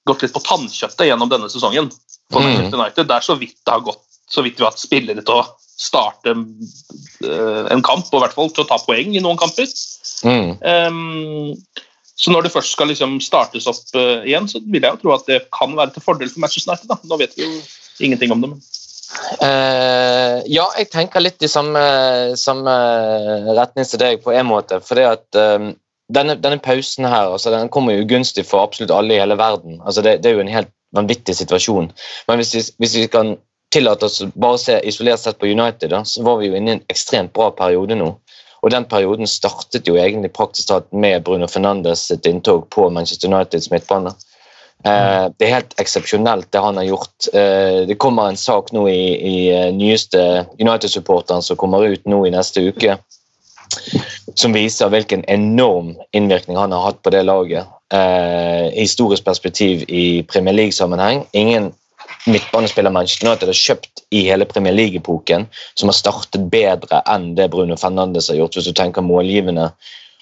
gått 0.08 0.26
litt 0.26 0.34
på 0.36 0.44
tannkjøttet 0.44 1.08
gjennom 1.08 1.32
denne 1.32 1.50
sesongen. 1.52 1.92
på 2.32 2.40
Mm. 2.40 2.46
Manchester 2.46 2.80
United, 2.80 3.08
Det 3.08 3.16
er 3.16 3.22
så 3.22 3.36
vidt 3.36 3.58
det 3.66 3.72
har 3.72 3.82
gått 3.86 4.02
så 4.30 4.42
vidt 4.42 4.60
vi 4.60 4.64
har 4.64 4.72
hatt 4.72 4.80
spillere 4.80 5.22
til 5.22 5.36
å 5.36 5.46
starte 5.78 6.34
eh, 6.34 7.66
en 7.74 7.84
kamp, 7.86 8.08
og 8.10 8.20
i 8.20 8.24
hvert 8.24 8.36
fall 8.38 8.52
til 8.54 8.64
å 8.64 8.70
ta 8.70 8.78
poeng 8.82 9.16
i 9.16 9.22
noen 9.22 9.38
kamper. 9.38 9.68
Mm. 10.24 10.54
Um, 10.64 11.66
så 12.16 12.32
når 12.32 12.46
det 12.46 12.54
først 12.54 12.76
skal 12.76 12.90
liksom 12.92 13.18
startes 13.24 13.68
opp 13.70 13.98
eh, 14.00 14.30
igjen, 14.30 14.48
så 14.50 14.62
vil 14.64 14.86
jeg 14.86 14.96
jo 14.96 15.02
tro 15.02 15.16
at 15.16 15.28
det 15.30 15.42
kan 15.54 15.76
være 15.78 15.96
til 15.96 16.06
fordel 16.06 16.32
for 16.32 16.46
Manchester 16.46 16.74
United. 16.74 16.90
Da. 16.94 17.00
Nå 17.10 17.20
vet 17.22 17.36
vi 17.38 17.46
jo 17.46 17.52
ingenting 18.06 18.34
om 18.36 18.44
det. 18.44 18.54
Men. 18.54 18.64
Eh, 19.46 20.38
ja, 20.50 20.66
jeg 20.80 20.90
tenker 20.94 21.22
litt 21.22 21.44
i 21.44 21.52
samme, 21.52 21.84
samme 22.40 22.74
retning 23.54 23.86
som 23.86 24.02
deg 24.02 24.24
på 24.24 24.34
en 24.34 24.50
måte. 24.50 24.80
fordi 24.86 25.06
at 25.10 25.42
eh, 25.42 25.74
denne, 26.12 26.36
denne 26.36 26.60
pausen 26.60 27.08
her 27.08 27.32
altså, 27.32 27.52
den 27.54 27.72
kommer 27.72 27.96
jo 27.96 28.04
ugunstig 28.04 28.46
for 28.48 28.64
absolutt 28.66 28.92
alle 28.92 29.16
i 29.16 29.22
hele 29.22 29.38
verden. 29.40 29.80
Altså, 29.86 30.04
det, 30.06 30.20
det 30.24 30.32
er 30.32 30.38
jo 30.40 30.46
en 30.46 30.56
helt 30.56 30.74
vanvittig 30.94 31.36
situasjon. 31.38 31.92
Men 32.28 32.42
hvis 32.42 32.54
vi, 32.56 32.64
hvis 32.84 32.96
vi 33.00 33.08
kan 33.12 33.36
tillate 33.74 34.06
oss 34.06 34.22
bare 34.36 34.58
å 34.58 34.62
se 34.62 34.78
isolert 34.86 35.24
sett 35.24 35.40
på 35.42 35.50
United, 35.50 35.90
da, 35.94 36.04
så 36.06 36.26
var 36.26 36.40
vi 36.40 36.52
jo 36.52 36.58
inne 36.60 36.76
i 36.76 36.78
en 36.78 36.86
ekstremt 36.94 37.34
bra 37.34 37.50
periode 37.56 37.98
nå. 37.98 38.12
Og 38.64 38.72
den 38.72 38.86
perioden 38.88 39.28
startet 39.28 39.90
jo 39.90 39.98
egentlig 40.00 40.32
praktisk 40.36 40.70
talt 40.70 40.92
med 40.96 41.26
Bruno 41.26 41.50
Fernandes 41.52 42.06
sitt 42.08 42.28
inntog 42.30 42.70
på 42.72 42.88
Manchester 42.94 43.32
Uniteds 43.32 43.72
midtbane. 43.74 44.14
Eh, 44.84 45.26
det 45.40 45.48
er 45.48 45.58
helt 45.58 45.76
eksepsjonelt, 45.80 46.50
det 46.52 46.62
han 46.64 46.80
har 46.80 46.88
gjort. 46.88 47.28
Eh, 47.34 47.84
det 47.90 48.00
kommer 48.00 48.30
en 48.30 48.40
sak 48.40 48.72
nå 48.76 48.86
i, 48.92 49.04
i 49.16 49.36
eh, 49.52 49.70
nyeste 49.76 50.46
United-supporteren 50.60 51.44
som 51.44 51.60
kommer 51.60 51.88
ut 51.88 52.08
nå 52.08 52.24
i 52.28 52.34
neste 52.34 52.64
uke, 52.70 52.98
som 54.36 54.56
viser 54.56 54.92
hvilken 54.92 55.24
enorm 55.32 55.94
innvirkning 56.16 56.58
han 56.58 56.74
har 56.76 56.88
hatt 56.88 57.02
på 57.04 57.14
det 57.14 57.24
laget. 57.28 57.70
Eh, 57.94 58.70
historisk 58.74 59.26
perspektiv 59.26 59.86
i 59.88 60.24
Premier 60.24 60.54
League-sammenheng. 60.54 61.26
Ingen 61.32 61.72
midtbanespiller 62.26 62.94
Manchester 62.94 63.28
United 63.28 63.52
har 63.52 63.60
kjøpt 63.60 64.06
i 64.14 64.24
hele 64.28 64.46
Premier 64.50 64.74
League-epoken, 64.74 65.46
som 65.74 65.92
har 65.92 65.98
startet 65.98 66.48
bedre 66.52 67.02
enn 67.10 67.34
det 67.38 67.50
Bruno 67.54 67.78
Fernandes 67.80 68.30
har 68.32 68.40
gjort, 68.40 68.58
hvis 68.58 68.70
du 68.70 68.78
tenker 68.78 69.06
målgivende 69.06 69.70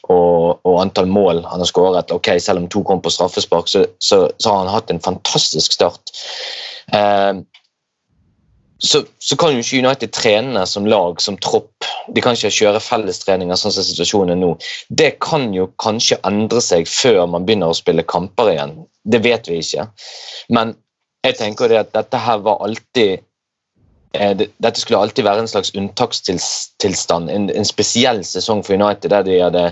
og, 0.09 0.59
og 0.65 0.79
antall 0.81 1.07
mål 1.07 1.43
han 1.45 1.61
har 1.61 1.69
skåret. 1.69 2.11
ok, 2.11 2.33
Selv 2.41 2.63
om 2.63 2.67
to 2.71 2.83
kom 2.83 3.01
på 3.01 3.13
straffespark, 3.13 3.69
så, 3.69 3.85
så, 3.99 4.25
så 4.37 4.51
har 4.51 4.65
han 4.65 4.73
hatt 4.73 4.91
en 4.91 5.03
fantastisk 5.03 5.77
start. 5.77 6.13
Eh, 6.93 7.33
så, 8.81 9.03
så, 9.21 9.37
kan 9.37 9.53
jo 9.53 9.61
ikke 9.61 9.79
United 9.83 10.13
trene 10.15 10.65
som 10.65 10.87
lag, 10.89 11.21
som 11.21 11.37
tropp. 11.37 11.85
De 12.09 12.21
kan 12.23 12.33
ikke 12.33 12.53
kjøre 12.55 12.81
fellestreninger 12.81 13.59
sånn 13.59 13.73
som 13.75 13.85
situasjonen 13.85 14.33
er 14.33 14.39
nå. 14.41 14.51
Det 14.89 15.11
kan 15.21 15.51
jo 15.53 15.67
kanskje 15.81 16.17
endre 16.27 16.63
seg 16.65 16.89
før 16.89 17.27
man 17.29 17.45
begynner 17.45 17.71
å 17.71 17.77
spille 17.77 18.05
kamper 18.07 18.53
igjen. 18.55 18.79
Det 19.05 19.21
vet 19.21 19.49
vi 19.49 19.59
ikke. 19.61 19.85
Men 20.49 20.73
jeg 21.25 21.37
tenker 21.37 21.75
at 21.77 21.93
dette 21.93 22.21
her 22.25 22.41
var 22.41 22.63
alltid 22.65 23.21
dette 24.13 24.79
skulle 24.79 24.99
alltid 24.99 25.23
være 25.23 25.45
en 25.45 25.47
slags 25.47 25.71
unntakstilstand. 25.77 27.29
En, 27.31 27.49
en 27.49 27.67
spesiell 27.67 28.23
sesong 28.27 28.63
for 28.65 28.75
United 28.75 29.13
der 29.13 29.23
de 29.27 29.37
hadde 29.39 29.65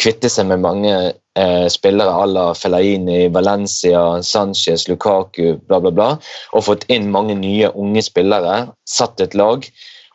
kvittet 0.00 0.32
seg 0.32 0.48
med 0.50 0.62
mange 0.62 0.92
eh, 1.38 1.66
spillere 1.70 2.10
à 2.10 2.26
la 2.26 2.44
Fellaini, 2.54 3.28
Valencia, 3.28 4.22
Sanchez, 4.22 4.88
Lukaku, 4.88 5.58
bla, 5.66 5.80
bla, 5.80 5.90
bla. 5.90 6.10
Og 6.52 6.66
fått 6.68 6.86
inn 6.92 7.10
mange 7.12 7.36
nye 7.38 7.72
unge 7.74 8.04
spillere. 8.06 8.68
Satt 8.88 9.20
et 9.20 9.36
lag. 9.38 9.66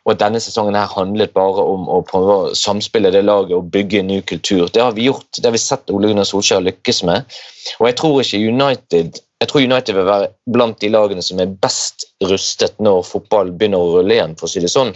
Og 0.08 0.16
denne 0.16 0.40
sesongen 0.40 0.76
her 0.78 0.88
handlet 0.88 1.34
bare 1.36 1.60
om 1.68 1.88
å 1.92 2.00
prøve 2.08 2.34
å 2.34 2.52
samspille 2.56 3.12
det 3.12 3.26
laget 3.26 3.58
og 3.58 3.68
bygge 3.74 4.00
en 4.00 4.08
ny 4.08 4.22
kultur. 4.24 4.64
Det 4.72 4.80
har 4.80 4.94
vi 4.96 5.10
gjort, 5.10 5.28
det 5.36 5.44
har 5.44 5.56
vi 5.56 5.60
sett 5.60 5.92
Ole 5.92 6.08
Gunnar 6.08 6.28
Solskjær 6.28 6.64
lykkes 6.64 7.02
med. 7.04 7.28
Og 7.76 7.90
jeg 7.90 7.98
tror 8.00 8.22
ikke 8.22 8.40
United 8.48 9.20
jeg 9.38 9.50
tror 9.50 9.62
United 9.62 9.94
vil 9.94 10.06
være 10.08 10.30
blant 10.50 10.80
de 10.82 10.88
lagene 10.90 11.22
som 11.22 11.38
er 11.38 11.52
best 11.62 12.08
rustet 12.26 12.80
når 12.82 13.04
fotball 13.06 13.52
begynner 13.54 13.78
å 13.78 13.92
rulle 13.98 14.16
igjen. 14.16 14.34
For 14.38 14.48
å 14.48 14.50
si 14.50 14.62
det 14.64 14.70
sånn. 14.72 14.90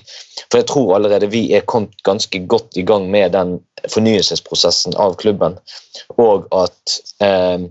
For 0.48 0.58
jeg 0.58 0.66
tror 0.70 0.96
allerede 0.96 1.30
vi 1.30 1.44
er 1.54 1.62
kommet 1.70 1.94
ganske 2.06 2.40
godt 2.50 2.74
i 2.80 2.82
gang 2.86 3.06
med 3.12 3.36
den 3.36 3.60
fornyelsesprosessen 3.92 4.98
av 4.98 5.14
klubben. 5.22 5.60
Og 6.18 6.50
at 6.58 6.98
eh, 7.22 7.70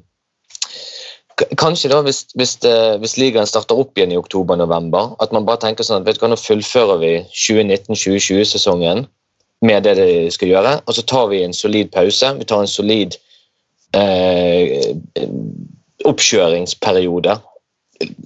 Kanskje 1.58 1.90
da, 1.90 2.02
hvis, 2.06 2.20
hvis, 2.38 2.52
eh, 2.68 3.00
hvis, 3.02 3.16
ligaen 3.18 3.48
starter 3.50 3.80
opp 3.82 3.98
igjen 3.98 4.12
i 4.14 4.20
oktober-november, 4.20 5.16
at 5.24 5.32
man 5.34 5.48
bare 5.48 5.62
tenker 5.64 5.88
sånn 5.88 6.04
at 6.04 6.06
vet 6.06 6.20
du 6.20 6.22
hva, 6.22 6.30
nå 6.30 6.38
fullfører 6.38 7.00
vi 7.02 7.12
2019-2020-sesongen 7.34 9.08
med 9.66 9.88
det 9.88 9.96
de 9.98 10.10
skal 10.36 10.52
gjøre, 10.52 10.76
og 10.86 10.98
så 10.98 11.04
tar 11.10 11.32
vi 11.32 11.42
en 11.42 11.56
solid 11.56 11.90
pause. 11.96 12.30
Vi 12.38 12.46
tar 12.46 12.62
en 12.62 12.70
solid 12.70 13.18
eh, 13.98 14.94
oppkjøringsperiode. 16.08 17.38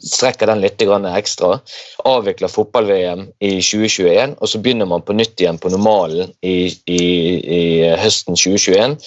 Strekker 0.06 0.48
den 0.48 0.64
litt 0.64 0.82
ekstra. 0.82 1.60
Avvikler 2.08 2.52
fotball-VM 2.52 3.28
i 3.44 3.58
2021, 3.60 4.38
og 4.40 4.50
så 4.50 4.62
begynner 4.64 4.88
man 4.88 5.04
på 5.04 5.14
nytt 5.14 5.40
igjen 5.42 5.60
på 5.60 5.70
normalen 5.74 6.32
i, 6.42 6.72
i, 6.88 7.04
i 7.44 7.62
høsten 8.00 8.36
2021. 8.40 8.98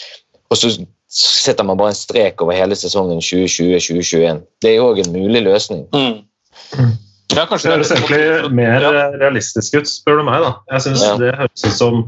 Og 0.49 0.61
så 0.61 0.75
setter 1.09 1.65
man 1.65 1.79
bare 1.81 1.95
en 1.95 1.99
strek 1.99 2.43
over 2.45 2.57
hele 2.57 2.77
sesongen 2.77 3.21
2020-2021. 3.25 4.43
Det 4.61 4.75
er 4.75 4.85
òg 4.85 5.01
en 5.03 5.15
mulig 5.15 5.43
løsning. 5.47 5.87
Mm. 5.95 6.97
Ja, 7.37 7.45
det 7.45 7.61
høres 7.71 7.93
egentlig 7.93 8.51
mer 8.57 8.85
realistisk 9.21 9.77
ut, 9.79 9.89
spør 9.89 10.21
du 10.21 10.29
meg. 10.29 10.45
da. 10.45 10.53
Jeg 10.75 10.87
synes 10.87 11.05
ja. 11.05 11.15
det 11.21 11.35
høres 11.37 11.65
ut 11.65 11.77
som 11.77 12.01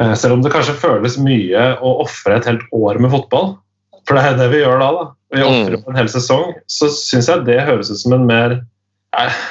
eh, 0.00 0.14
Selv 0.18 0.36
om 0.36 0.44
det 0.44 0.52
kanskje 0.54 0.78
føles 0.78 1.18
mye 1.18 1.66
å 1.82 1.96
ofre 2.04 2.38
et 2.38 2.48
helt 2.48 2.64
år 2.74 3.00
med 3.02 3.12
fotball, 3.14 3.56
for 4.08 4.18
det 4.18 4.22
er 4.26 4.38
det 4.40 4.48
vi 4.52 4.62
gjør 4.62 4.80
da, 4.82 4.92
da 4.98 5.08
vi 5.32 5.42
ofrer 5.46 5.78
mm. 5.78 5.88
en 5.88 5.98
hel 5.98 6.12
sesong, 6.12 6.54
så 6.70 6.90
syns 6.92 7.30
jeg 7.30 7.44
det 7.48 7.60
høres 7.66 7.90
ut 7.92 8.00
som 8.00 8.16
en 8.16 8.24
mer 8.28 8.58
eh, 9.18 9.42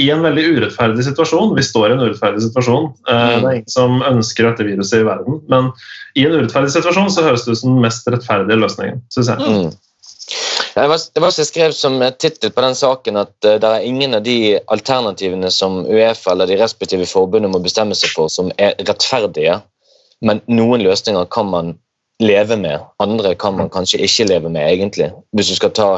I 0.00 0.10
en 0.12 0.24
veldig 0.24 0.44
urettferdig 0.56 1.04
situasjon. 1.06 1.54
Vi 1.56 1.64
står 1.64 1.90
i 1.90 1.96
en 1.96 2.04
urettferdig 2.04 2.44
situasjon. 2.44 2.90
Eh, 3.08 3.16
mm. 3.16 3.40
Det 3.40 3.50
er 3.50 3.58
ingen 3.58 3.72
som 3.72 4.04
ønsker 4.04 4.48
dette 4.48 4.66
viruset 4.68 5.00
i 5.00 5.08
verden. 5.08 5.40
Men 5.52 5.70
i 6.16 6.26
en 6.28 6.36
urettferdig 6.36 6.72
situasjon 6.74 7.12
så 7.12 7.24
høres 7.26 7.46
det 7.46 7.56
ut 7.56 7.62
som 7.62 7.74
den 7.74 7.84
mest 7.84 8.08
rettferdige 8.12 8.60
løsningen, 8.60 9.02
syns 9.12 9.32
jeg. 9.32 9.40
Mm. 9.40 9.74
Det 10.76 10.84
var, 10.90 11.00
det 11.14 11.22
var 11.24 11.32
så 11.32 11.44
skrev 11.48 11.72
som 11.72 11.96
tittel 12.20 12.52
på 12.52 12.60
den 12.60 12.74
saken 12.76 13.16
at 13.16 13.32
uh, 13.46 13.54
det 13.62 13.68
er 13.70 13.86
ingen 13.88 14.18
av 14.18 14.24
de 14.26 14.58
alternativene 14.72 15.48
som 15.54 15.78
Uefa 15.88 16.34
eller 16.34 16.50
de 16.50 16.58
respektive 16.60 17.06
forbundene 17.08 17.54
må 17.54 17.62
bestemme 17.64 17.96
seg 17.96 18.12
for, 18.12 18.28
som 18.32 18.50
er 18.60 18.76
rettferdige. 18.82 19.60
Men 20.20 20.42
noen 20.52 20.84
løsninger 20.84 21.28
kan 21.32 21.48
man 21.48 21.72
leve 22.22 22.56
med. 22.56 22.80
Andre 23.02 23.34
kan 23.34 23.56
man 23.56 23.70
kanskje 23.70 24.00
ikke 24.04 24.28
leve 24.28 24.50
med, 24.50 24.64
egentlig. 24.72 25.10
Hvis 25.32 25.48
du 25.48 25.54
skal 25.58 25.72
ta 25.76 25.88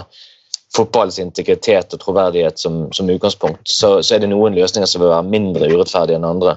fotballens 0.76 1.18
integritet 1.18 1.94
og 1.94 2.00
troverdighet 2.00 2.60
som, 2.60 2.92
som 2.92 3.10
utgangspunkt, 3.10 3.68
så, 3.68 4.02
så, 4.02 4.14
er 4.14 4.24
det 4.24 4.30
noen 4.32 4.56
løsninger 4.56 4.88
som 4.88 5.02
vil 5.02 5.12
være 5.12 5.28
mindre 5.30 5.70
urettferdige 5.72 6.18
enn 6.18 6.28
andre. 6.28 6.56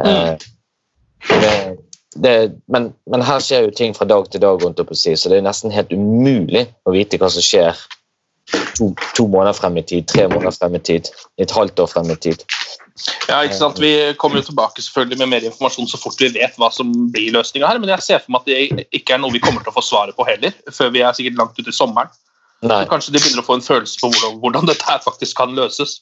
Mm. 0.00 0.06
Eh, 0.08 0.36
det, 1.42 1.54
det, 2.14 2.36
men, 2.72 2.92
men, 3.10 3.24
her 3.26 3.42
skjer 3.44 3.66
jo 3.66 3.74
ting 3.76 3.96
fra 3.96 4.08
dag 4.08 4.30
til 4.30 4.42
dag, 4.42 4.62
rundt 4.62 4.80
opp 4.80 4.94
så 4.96 5.28
det 5.28 5.38
er 5.38 5.44
nesten 5.44 5.74
helt 5.74 5.92
umulig 5.92 6.66
å 6.86 6.94
vite 6.94 7.20
hva 7.20 7.30
som 7.30 7.44
skjer 7.44 7.76
to, 8.76 8.92
to 9.16 9.26
måneder 9.28 9.56
frem 9.56 9.76
i 9.78 9.84
tid, 9.86 10.08
tre 10.08 10.26
måneder 10.28 10.56
frem 10.56 10.76
i 10.76 10.82
tid, 10.82 11.10
et 11.40 11.54
halvt 11.54 11.84
år 11.84 11.92
frem 11.92 12.10
i 12.12 12.16
tid. 12.16 12.44
Ja, 13.28 13.40
ikke 13.40 13.56
sant? 13.56 13.80
Vi 13.80 13.92
kommer 14.20 14.40
jo 14.40 14.48
tilbake 14.50 14.82
selvfølgelig 14.84 15.18
med 15.22 15.30
mer 15.32 15.46
informasjon 15.48 15.88
så 15.88 16.00
fort 16.00 16.20
vi 16.20 16.28
vet 16.34 16.58
hva 16.60 16.68
som 16.74 16.90
blir 17.14 17.32
løsninga 17.34 17.70
her, 17.70 17.80
men 17.80 17.92
jeg 17.94 18.04
ser 18.04 18.22
for 18.22 18.34
meg 18.34 18.44
at 18.44 18.50
det 18.50 18.86
ikke 18.98 19.16
er 19.16 19.22
noe 19.22 19.32
vi 19.34 19.40
kommer 19.42 19.64
til 19.64 19.72
å 19.72 19.78
få 19.78 19.84
svaret 19.86 20.18
på 20.18 20.26
heller, 20.28 20.54
før 20.74 20.92
vi 20.94 21.04
er 21.04 21.16
sikkert 21.16 21.40
langt 21.40 21.58
ute 21.58 21.72
i 21.72 21.76
sommeren. 21.76 22.12
Nei. 22.62 22.84
Kanskje 22.90 23.14
de 23.14 23.18
begynner 23.18 23.42
å 23.42 23.48
få 23.48 23.58
en 23.58 23.64
følelse 23.64 23.98
på 23.98 24.12
hvordan, 24.12 24.38
hvordan 24.42 24.68
dette 24.68 24.86
her 24.86 25.00
faktisk 25.02 25.40
kan 25.40 25.56
løses. 25.56 25.98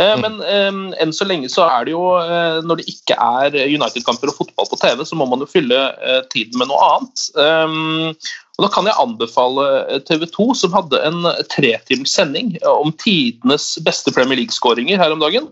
Eh, 0.00 0.14
mm. 0.16 0.24
Men 0.24 0.40
eh, 0.42 1.02
enn 1.04 1.12
så 1.14 1.26
lenge 1.28 1.50
så 1.52 1.68
er 1.70 1.86
det 1.86 1.92
jo 1.92 2.16
eh, 2.18 2.56
Når 2.66 2.80
det 2.80 2.86
ikke 2.90 3.14
er 3.14 3.54
United-kamper 3.62 4.32
og 4.32 4.40
fotball 4.40 4.66
på 4.66 4.78
TV, 4.80 5.04
så 5.06 5.18
må 5.18 5.28
man 5.30 5.44
jo 5.44 5.50
fylle 5.50 5.78
eh, 6.02 6.22
tiden 6.34 6.58
med 6.58 6.72
noe 6.72 6.88
annet. 6.96 7.28
Um, 7.38 8.10
og 8.58 8.66
Da 8.66 8.70
kan 8.74 8.88
jeg 8.90 8.98
anbefale 9.02 10.00
TV 10.08 10.26
2, 10.30 10.48
som 10.58 10.74
hadde 10.74 10.98
en 11.06 11.22
tretimers 11.50 12.14
sending 12.14 12.56
om 12.70 12.90
tidenes 13.02 13.72
beste 13.86 14.14
Premier 14.14 14.38
League-skåringer 14.42 14.98
her 14.98 15.14
om 15.14 15.22
dagen. 15.22 15.48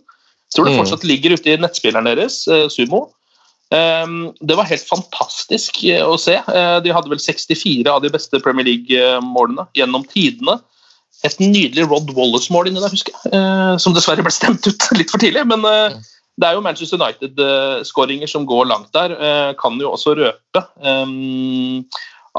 Tror 0.54 0.68
det 0.68 0.74
mm. 0.74 0.80
fortsatt 0.82 1.04
ligger 1.08 1.36
ute 1.36 1.52
i 1.52 1.58
nettspilleren 1.60 2.08
deres, 2.08 2.42
eh, 2.48 2.66
Sumo. 2.72 3.06
Ehm, 3.72 4.32
det 4.44 4.56
var 4.58 4.68
helt 4.68 4.84
fantastisk 4.84 5.80
eh, 5.88 6.02
å 6.04 6.18
se. 6.20 6.36
Eh, 6.36 6.76
de 6.84 6.92
hadde 6.92 7.12
vel 7.12 7.22
64 7.22 7.88
av 7.88 8.02
de 8.04 8.12
beste 8.12 8.40
Premier 8.44 8.68
League-målene 8.68 9.66
gjennom 9.78 10.04
tidene. 10.12 10.58
Et 11.24 11.38
nydelig 11.40 11.86
Rod 11.86 12.10
Wallace-mål 12.16 12.68
inni 12.68 12.82
der, 12.82 12.92
husker 12.92 13.14
jeg, 13.14 13.42
som 13.78 13.94
dessverre 13.94 14.24
ble 14.26 14.32
stemt 14.34 14.66
ut 14.66 14.88
litt 14.98 15.12
for 15.12 15.22
tidlig. 15.22 15.44
Men 15.46 15.62
det 15.62 16.48
er 16.48 16.56
jo 16.56 16.64
Manchester 16.64 16.98
United-skåringer 16.98 18.26
som 18.26 18.48
går 18.48 18.66
langt 18.72 18.90
der. 18.96 19.14
Kan 19.60 19.78
jo 19.78 19.92
også 19.94 20.16
røpe 20.18 20.64
ehm, 20.82 21.84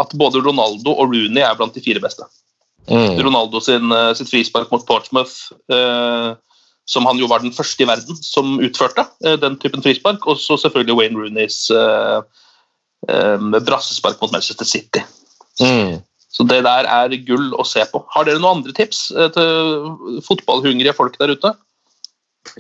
at 0.02 0.12
både 0.20 0.44
Ronaldo 0.44 0.98
og 0.98 1.14
Rooney 1.14 1.46
er 1.46 1.56
blant 1.56 1.78
de 1.78 1.86
fire 1.86 2.04
beste. 2.04 2.28
Mm. 2.92 3.22
Ronaldo 3.24 3.64
sin, 3.64 3.94
sitt 4.20 4.28
frispark 4.34 4.74
mot 4.74 4.84
Portsmouth 4.90 5.56
som 6.90 7.06
han 7.08 7.20
jo 7.20 7.30
var 7.32 7.44
den 7.44 7.54
første 7.56 7.86
i 7.86 7.88
verden 7.88 8.18
som 8.20 8.58
utførte 8.64 9.06
uh, 9.26 9.36
den 9.40 9.58
typen 9.62 9.84
frispark. 9.86 10.26
Og 10.28 10.40
så 10.42 10.58
selvfølgelig 10.60 10.98
Wayne 11.00 11.20
Rooneys 11.20 11.66
uh, 11.72 12.24
uh, 13.10 13.60
brassespark 13.64 14.20
mot 14.22 14.34
Manchester 14.34 14.68
City. 14.68 15.04
Mm. 15.62 16.02
Så 16.34 16.48
det 16.50 16.64
der 16.66 16.90
er 16.90 17.14
gull 17.28 17.52
å 17.60 17.66
se 17.68 17.84
på. 17.92 18.02
Har 18.16 18.26
dere 18.26 18.42
noen 18.42 18.62
andre 18.64 18.74
tips 18.74 19.06
til 19.36 20.22
fotballhungrige 20.26 20.96
folk 20.98 21.20
der 21.22 21.36
ute? 21.36 21.52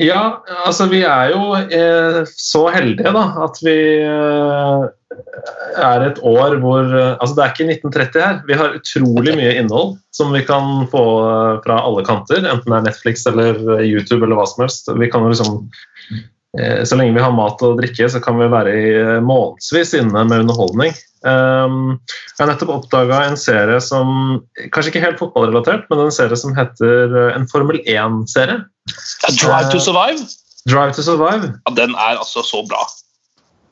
Ja, 0.01 0.41
altså 0.65 0.87
vi 0.89 1.03
er 1.05 1.33
jo 1.33 1.53
eh, 1.53 2.23
så 2.25 2.63
heldige 2.73 3.11
da, 3.13 3.23
at 3.45 3.59
vi 3.61 3.75
eh, 4.01 4.85
er 5.77 6.05
et 6.07 6.21
år 6.25 6.55
hvor 6.63 6.87
eh, 6.87 7.11
Altså 7.19 7.35
det 7.37 7.43
er 7.43 7.53
ikke 7.53 7.67
1930 7.91 8.23
her. 8.23 8.39
Vi 8.47 8.57
har 8.57 8.77
utrolig 8.79 9.35
mye 9.37 9.53
innhold 9.59 9.95
som 10.15 10.33
vi 10.33 10.41
kan 10.47 10.87
få 10.89 11.03
fra 11.65 11.79
alle 11.85 12.05
kanter. 12.07 12.41
Enten 12.41 12.73
det 12.73 12.79
er 12.79 12.87
Netflix 12.87 13.27
eller 13.29 13.59
YouTube 13.83 14.23
eller 14.23 14.39
hva 14.39 14.47
som 14.49 14.65
helst. 14.65 14.89
Vi 14.97 15.11
kan 15.11 15.25
jo 15.25 15.33
liksom 15.33 15.63
Så 16.85 16.93
lenge 16.93 17.15
vi 17.15 17.21
har 17.21 17.31
mat 17.33 17.61
og 17.65 17.79
drikke, 17.79 18.05
så 18.09 18.19
kan 18.21 18.37
vi 18.37 18.45
være 18.45 18.73
i 18.77 18.89
månedsvis 19.25 19.95
inne 19.97 20.21
med 20.29 20.43
underholdning. 20.43 20.93
Um, 21.23 21.99
jeg 22.35 22.41
har 22.41 22.49
nettopp 22.49 22.71
oppdaga 22.73 23.21
en 23.29 23.37
serie 23.39 23.77
som 23.79 24.41
Kanskje 24.75 24.91
ikke 24.91 25.03
helt 25.05 25.21
fotballrelatert, 25.21 25.85
men 25.87 26.01
en 26.03 26.11
serie 26.11 26.35
som 26.35 26.51
heter 26.57 27.13
uh, 27.15 27.29
en 27.37 27.47
Formel 27.47 27.79
1-serie. 27.87 28.57
Ja, 28.91 29.31
Drive 29.39 29.71
to 29.71 29.79
Survive. 29.79 30.25
Drive 30.67 30.97
to 30.97 31.05
Survive. 31.05 31.53
Ja, 31.63 31.75
den 31.79 31.95
er 31.95 32.19
altså 32.19 32.43
så 32.43 32.63
bra. 32.67 32.83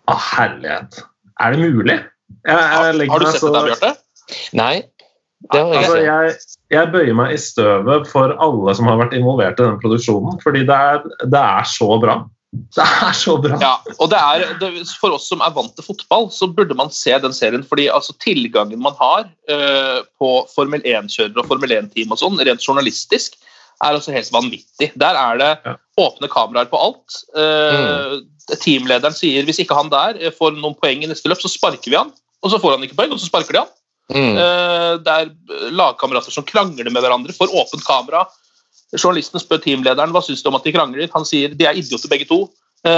Å, 0.07 0.15
herlighet. 0.31 1.03
Er 1.43 1.55
det 1.55 1.59
mulig? 1.67 1.99
Jeg, 2.47 2.55
jeg 2.55 3.11
Har 3.11 3.19
du 3.19 3.27
sett 3.27 3.43
så- 3.43 3.51
det 3.51 3.59
der, 3.59 3.69
Bjarte? 3.73 3.91
Nei, 4.55 4.73
det 5.51 5.59
har 5.59 5.73
jeg 5.73 5.77
Altså, 5.81 5.95
ikke. 5.97 6.05
jeg, 6.07 6.35
jeg 6.71 6.91
bøyer 6.93 7.15
meg 7.19 7.33
i 7.35 7.39
støvet 7.41 8.07
for 8.07 8.35
alle 8.39 8.75
som 8.77 8.87
har 8.87 8.99
vært 9.01 9.15
involvert 9.17 9.59
i 9.59 9.65
den 9.65 9.79
produksjonen, 9.83 10.39
fordi 10.43 10.63
det 10.69 10.77
er, 10.77 11.01
det 11.25 11.41
er 11.41 11.67
så 11.67 11.99
bra. 11.99 12.21
Det 12.51 12.83
er 12.83 13.13
så 13.15 13.37
bra. 13.39 13.55
Ja, 13.61 13.75
og 13.95 14.09
det 14.11 14.19
er, 14.19 14.41
det, 14.59 14.71
For 14.99 15.15
oss 15.15 15.29
som 15.31 15.39
er 15.43 15.53
vant 15.55 15.71
til 15.77 15.85
fotball, 15.85 16.27
så 16.35 16.49
burde 16.51 16.75
man 16.75 16.91
se 16.91 17.13
den 17.23 17.33
serien. 17.35 17.63
fordi 17.63 17.85
altså, 17.89 18.15
Tilgangen 18.19 18.81
man 18.83 18.97
har 18.99 19.29
uh, 19.51 20.01
på 20.19 20.31
Formel 20.51 20.83
1-kjørere 20.83 21.39
og 21.39 21.47
Formel 21.47 21.71
1-team 21.77 22.11
og 22.11 22.19
sånn, 22.19 22.41
rent 22.43 22.67
journalistisk, 22.67 23.39
er 23.81 23.95
altså 23.95 24.13
helt 24.13 24.29
vanvittig. 24.33 24.91
Der 24.99 25.17
er 25.17 25.39
det 25.39 25.51
Ja. 25.65 25.75
åpne 25.97 26.27
kameraer 26.29 26.67
på 26.69 26.77
alt. 26.77 27.15
Eh, 27.35 28.19
Teamlederen 28.61 29.15
sier 29.15 29.43
hvis 29.47 29.57
ikke 29.63 29.73
han 29.77 29.89
der 29.89 30.19
eh, 30.21 30.29
får 30.35 30.53
noen 30.53 30.75
poeng 30.77 31.01
i 31.01 31.09
neste 31.09 31.31
løp, 31.31 31.41
så 31.41 31.49
sparker 31.49 31.89
vi 31.89 31.97
han. 31.97 32.11
Og 32.43 32.51
så 32.51 32.59
får 32.61 32.75
han 32.75 32.83
ikke 32.85 32.99
poeng, 32.99 33.15
og 33.15 33.19
så 33.21 33.29
sparker 33.31 33.57
de 33.57 33.63
han. 33.63 33.71
Mm. 34.11 34.37
Uh, 34.37 34.93
Det 35.01 35.15
er 35.15 35.71
lagkamerater 35.71 36.33
som 36.35 36.45
krangler 36.45 36.89
med 36.91 37.01
hverandre 37.01 37.33
for 37.33 37.47
åpent 37.47 37.83
kamera. 37.87 38.25
Journalisten 38.97 39.39
spør 39.39 39.61
teamlederen 39.63 40.11
hva 40.11 40.23
syns 40.25 40.43
du 40.43 40.49
om 40.51 40.57
at 40.59 40.67
de 40.67 40.75
krangler. 40.75 41.11
Han 41.15 41.27
sier 41.27 41.53
de 41.55 41.67
er 41.67 41.79
idioter 41.79 42.11
begge 42.11 42.27
to. 42.29 42.45
Det, 42.81 42.95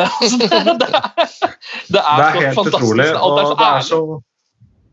er, 0.47 0.77
det, 0.79 0.87
er, 0.87 1.89
det 1.91 1.99
er 1.99 2.37
helt 2.39 2.59
utrolig. 2.69 3.09
Og 3.19 3.33
det 3.35 3.41
er 3.43 3.49
så 3.49 3.57
det 3.59 3.67
er 3.67 3.81
så, 3.83 3.99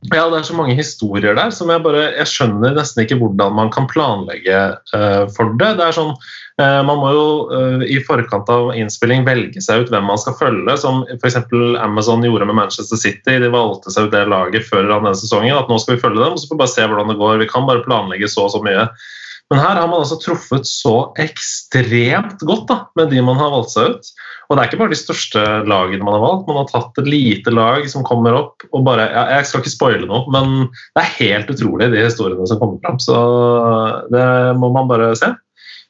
ja, 0.08 0.24
det 0.32 0.38
er 0.38 0.44
så 0.48 0.54
mange 0.56 0.74
historier 0.74 1.34
der 1.36 1.50
som 1.52 1.68
jeg 1.68 1.82
bare 1.84 2.06
Jeg 2.14 2.28
skjønner 2.30 2.72
nesten 2.72 3.02
ikke 3.02 3.18
hvordan 3.20 3.52
man 3.52 3.68
kan 3.72 3.88
planlegge 3.90 4.60
uh, 4.96 5.26
for 5.36 5.52
det. 5.60 5.74
Det 5.76 5.84
er 5.84 5.96
sånn 5.96 6.14
uh, 6.16 6.80
Man 6.88 7.02
må 7.02 7.10
jo 7.12 7.26
uh, 7.52 7.84
i 7.84 7.98
forkant 8.06 8.48
av 8.48 8.72
innspilling 8.80 9.26
velge 9.28 9.60
seg 9.60 9.84
ut 9.84 9.92
hvem 9.92 10.08
man 10.08 10.20
skal 10.20 10.38
følge, 10.40 10.78
som 10.80 11.04
f.eks. 11.18 11.36
Amazon 11.84 12.24
gjorde 12.24 12.48
med 12.48 12.56
Manchester 12.62 12.96
City. 12.96 13.36
De 13.44 13.52
valgte 13.52 13.92
seg 13.92 14.08
ut 14.08 14.16
det 14.16 14.24
laget 14.32 14.64
før 14.72 14.88
denne 14.88 15.12
sesongen. 15.20 15.58
At 15.58 15.68
nå 15.68 15.76
skal 15.82 15.98
vi 15.98 16.04
følge 16.06 16.24
dem, 16.24 16.32
og 16.32 16.40
så 16.40 16.48
får 16.48 16.56
vi 16.56 16.64
bare 16.64 16.74
se 16.78 16.88
hvordan 16.88 17.12
det 17.12 17.20
går. 17.20 17.42
Vi 17.44 17.52
kan 17.52 17.68
bare 17.68 17.84
planlegge 17.84 18.32
så 18.32 18.48
og 18.48 18.54
så 18.56 18.64
mye. 18.64 18.88
Men 19.50 19.58
her 19.58 19.80
har 19.80 19.88
man 19.90 20.04
altså 20.04 20.18
truffet 20.22 20.68
så 20.68 20.94
ekstremt 21.18 22.42
godt 22.46 22.68
da, 22.68 22.76
med 22.98 23.10
de 23.10 23.22
man 23.26 23.38
har 23.40 23.50
valgt 23.50 23.72
seg 23.74 23.96
ut. 23.96 24.10
Og 24.46 24.54
det 24.54 24.62
er 24.62 24.70
ikke 24.70 24.78
bare 24.82 24.92
de 24.92 24.98
største 24.98 25.42
lagene 25.66 26.06
man 26.06 26.16
har 26.16 26.22
valgt, 26.22 26.46
man 26.46 26.60
har 26.60 26.68
tatt 26.70 27.00
et 27.02 27.10
lite 27.10 27.54
lag 27.54 27.88
som 27.90 28.06
kommer 28.06 28.36
opp 28.38 28.62
og 28.70 28.84
bare 28.86 29.08
ja, 29.10 29.24
Jeg 29.36 29.48
skal 29.48 29.64
ikke 29.64 29.72
spoile 29.74 30.06
noe, 30.06 30.22
men 30.30 30.68
det 30.70 31.02
er 31.02 31.16
helt 31.18 31.50
utrolig, 31.50 31.90
de 31.90 32.04
historiene 32.04 32.46
som 32.46 32.60
kommer 32.62 32.78
fram. 32.84 33.00
Så 33.02 33.16
det 34.14 34.26
må 34.62 34.70
man 34.74 34.90
bare 34.90 35.10
se. 35.18 35.32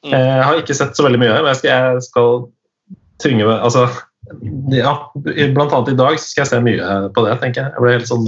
Mm. 0.05 0.15
Jeg 0.15 0.45
har 0.47 0.61
ikke 0.61 0.77
sett 0.77 0.97
så 0.97 1.05
veldig 1.05 1.21
mye, 1.21 1.35
men 1.37 1.51
jeg 1.53 1.61
skal, 1.61 1.93
jeg 1.93 2.07
skal 2.07 2.31
tvinge 3.21 3.45
meg 3.45 3.61
Altså, 3.61 3.85
ja, 4.73 4.95
blant 5.53 5.69
annet 5.69 5.93
i 5.93 5.99
dag 5.99 6.17
skal 6.21 6.47
jeg 6.47 6.51
se 6.55 6.61
mye 6.65 6.97
på 7.13 7.25
det, 7.27 7.37
tenker 7.43 7.61
jeg. 7.61 7.75
Jeg 7.75 7.85
ble 7.85 7.95
helt 7.99 8.09
sånn 8.09 8.25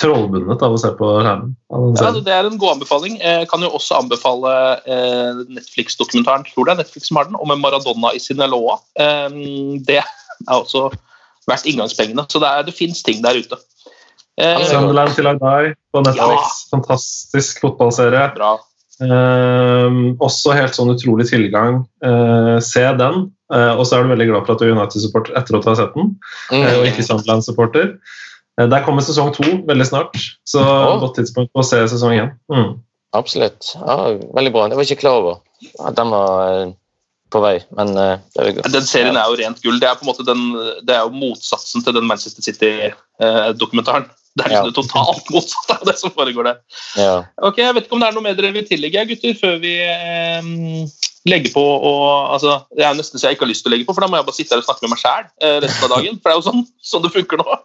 trollbundet 0.00 0.62
av 0.66 0.72
å 0.74 0.78
se 0.80 0.90
på 0.98 1.08
skjermen. 1.22 1.52
Ja, 1.70 1.80
altså, 2.08 2.20
det 2.26 2.32
er 2.34 2.48
en 2.48 2.58
god 2.58 2.72
anbefaling. 2.76 3.18
Jeg 3.20 3.46
kan 3.50 3.62
jo 3.62 3.70
også 3.78 4.00
anbefale 4.00 4.54
eh, 4.90 5.42
Netflix-dokumentaren 5.54 6.44
tror 6.48 6.66
det 6.66 6.74
er 6.74 6.80
Netflix 6.82 7.08
som 7.10 7.20
har 7.20 7.28
den, 7.30 7.38
om 7.38 7.50
en 7.54 7.62
Maradona 7.62 8.10
i 8.14 8.18
Sinaloa. 8.22 8.80
Eh, 8.98 9.28
det 9.86 10.00
er 10.02 10.54
også 10.56 10.88
verdt 11.46 11.66
inngangspengene. 11.70 12.26
Så 12.28 12.40
det, 12.42 12.50
er- 12.50 12.66
det 12.66 12.74
fins 12.74 13.02
ting 13.06 13.22
der 13.22 13.38
ute. 13.38 13.60
Eh, 14.40 14.64
Sunderland 14.66 15.14
til 15.14 15.28
I 15.30 15.36
Die 15.38 15.74
på 15.94 16.02
Netflix. 16.02 16.64
Fantastisk 16.74 17.60
fotballserie. 17.62 18.32
bra. 18.34 18.56
Ehm, 19.02 20.14
også 20.22 20.54
helt 20.54 20.74
sånn 20.76 20.92
utrolig 20.94 21.26
tilgang. 21.30 21.82
Eh, 22.04 22.58
se 22.64 22.82
den. 22.98 23.28
Eh, 23.52 23.72
og 23.78 23.84
så 23.86 23.98
er 23.98 24.04
du 24.06 24.12
veldig 24.14 24.28
glad 24.30 24.46
for 24.46 24.54
at 24.56 24.62
du 24.62 24.66
er 24.68 24.74
United-supporter 24.74 25.36
etter 25.38 25.58
at 25.58 25.64
du 25.66 25.70
har 25.70 25.78
sett 25.78 25.94
den, 25.94 26.14
eh, 26.50 26.78
og 26.78 26.84
Mm. 26.84 26.90
ikke 26.90 27.06
Sunderland-supporter. 27.06 27.98
Eh, 28.60 28.68
der 28.70 28.84
kommer 28.86 29.04
sesong 29.04 29.32
to 29.34 29.44
veldig 29.66 29.86
snart, 29.88 30.18
så 30.46 30.62
oh. 30.62 31.00
godt 31.02 31.18
tidspunkt 31.18 31.52
på 31.54 31.62
å 31.62 31.66
se 31.66 31.80
sesong 31.90 32.16
én. 32.16 32.32
Mm. 32.52 32.78
Absolutt. 33.14 33.74
Ja, 33.78 34.14
veldig 34.34 34.54
bra. 34.54 34.66
Jeg 34.68 34.78
var 34.78 34.88
ikke 34.88 35.02
klar 35.02 35.20
over 35.20 35.38
at 35.86 35.98
den 35.98 36.10
var 36.14 36.42
eh, 36.48 36.74
på 37.34 37.42
vei, 37.42 37.54
men 37.78 37.94
eh, 37.98 38.18
det 38.34 38.42
er 38.42 38.50
jo 38.50 38.56
godt. 38.58 38.74
Den 38.74 38.90
serien 38.90 39.18
er 39.18 39.30
jo 39.30 39.38
rent 39.40 39.62
gull. 39.62 39.80
Det 39.82 39.88
er 39.90 39.96
på 39.98 40.06
en 40.06 40.12
måte 40.12 40.26
den, 40.26 40.44
det 40.86 40.96
er 40.96 41.06
jo 41.06 41.14
motsatsen 41.14 41.86
til 41.86 41.96
den 41.96 42.06
Manchester 42.10 42.46
City-dokumentaren. 42.46 44.10
det 44.34 44.44
er 44.44 44.50
liksom 44.50 44.66
Ja. 44.66 44.70
det 44.70 44.74
totalt 44.74 45.28
motsatte 45.30 45.74
av 45.78 45.86
det 45.86 45.98
som 45.98 46.10
foregår 46.10 46.48
der. 46.48 46.56
Ja. 46.98 47.16
Ok, 47.38 47.58
Jeg 47.58 47.74
vet 47.74 47.86
ikke 47.86 47.94
om 47.94 48.02
det 48.02 48.08
er 48.08 48.16
noe 48.16 48.26
mer 48.26 48.34
dere 48.34 48.54
vil 48.54 48.66
tillegge, 48.66 49.06
gutter, 49.06 49.34
før 49.38 49.60
vi 49.62 49.76
eh, 49.78 50.48
legger 51.30 51.52
på 51.54 51.62
og 51.62 52.34
altså, 52.34 52.58
Det 52.76 52.84
er 52.84 52.96
nesten 52.98 53.20
så 53.20 53.28
jeg 53.28 53.38
ikke 53.38 53.46
har 53.46 53.52
lyst 53.52 53.64
til 53.64 53.70
å 53.70 53.74
legge 53.74 53.86
på, 53.86 53.94
for 53.94 54.04
da 54.04 54.10
må 54.10 54.18
jeg 54.18 54.26
bare 54.26 54.36
sitte 54.36 54.56
her 54.56 54.62
og 54.62 54.66
snakke 54.66 54.84
med 54.84 54.94
meg 54.94 55.02
sjæl 55.04 55.28
eh, 55.40 55.60
resten 55.64 55.86
av 55.86 55.94
dagen. 55.96 56.18
For 56.18 56.28
det 56.28 56.34
er 56.34 56.40
jo 56.40 56.46
sånn, 56.48 56.66
sånn 56.82 57.06
det 57.06 57.12
funker 57.14 57.40
nå. 57.40 57.60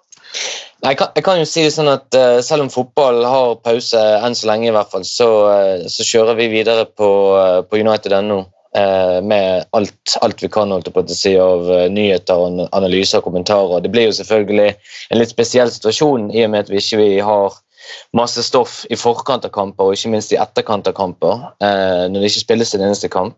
Jeg 0.79 0.95
kan, 0.95 1.09
jeg 1.15 1.25
kan 1.25 1.39
jo 1.41 1.47
si 1.47 1.65
det 1.65 1.73
sånn 1.75 1.89
at 1.91 2.15
uh, 2.15 2.39
selv 2.45 2.65
om 2.65 2.71
fotball 2.71 3.19
har 3.27 3.57
pause 3.65 3.99
enn 4.23 4.37
så 4.37 4.47
lenge, 4.47 4.69
i 4.69 4.75
hvert 4.75 4.91
fall, 4.93 5.03
så, 5.07 5.27
uh, 5.51 5.89
så 5.91 6.05
kjører 6.07 6.39
vi 6.39 6.47
videre 6.53 6.85
på, 6.87 7.09
uh, 7.35 7.59
på 7.67 7.81
United.no 7.81 8.45
med 8.69 9.63
alt, 9.73 10.11
alt 10.21 10.43
vi 10.43 10.47
kan 10.53 10.69
holdt 10.69 10.91
på 10.93 11.01
å 11.01 11.15
si, 11.17 11.31
av 11.41 11.65
nyheter, 11.89 12.43
analyser 12.77 13.17
og 13.17 13.25
kommentarer. 13.25 13.81
Det 13.81 13.89
blir 13.89 14.05
jo 14.05 14.13
selvfølgelig 14.19 14.67
en 15.09 15.17
litt 15.17 15.31
spesiell 15.33 15.71
situasjon 15.73 16.27
i 16.29 16.43
og 16.45 16.51
med 16.53 16.67
at 16.67 16.69
vi 16.69 16.77
ikke 16.77 16.99
vi 17.01 17.07
har 17.25 17.57
masse 18.17 18.43
stoff 18.43 18.81
i 18.89 18.97
forkant 18.99 19.45
av 19.45 19.53
kamper, 19.55 19.89
og 19.89 19.97
ikke 19.97 20.11
minst 20.13 20.33
i 20.33 20.39
etterkant 20.41 20.87
av 20.89 20.95
kamper, 20.97 21.45
eh, 21.63 22.05
når 22.09 22.19
det 22.19 22.31
ikke 22.31 22.45
spilles 22.45 22.73
en 22.75 22.85
eneste 22.87 23.09
kamp. 23.11 23.37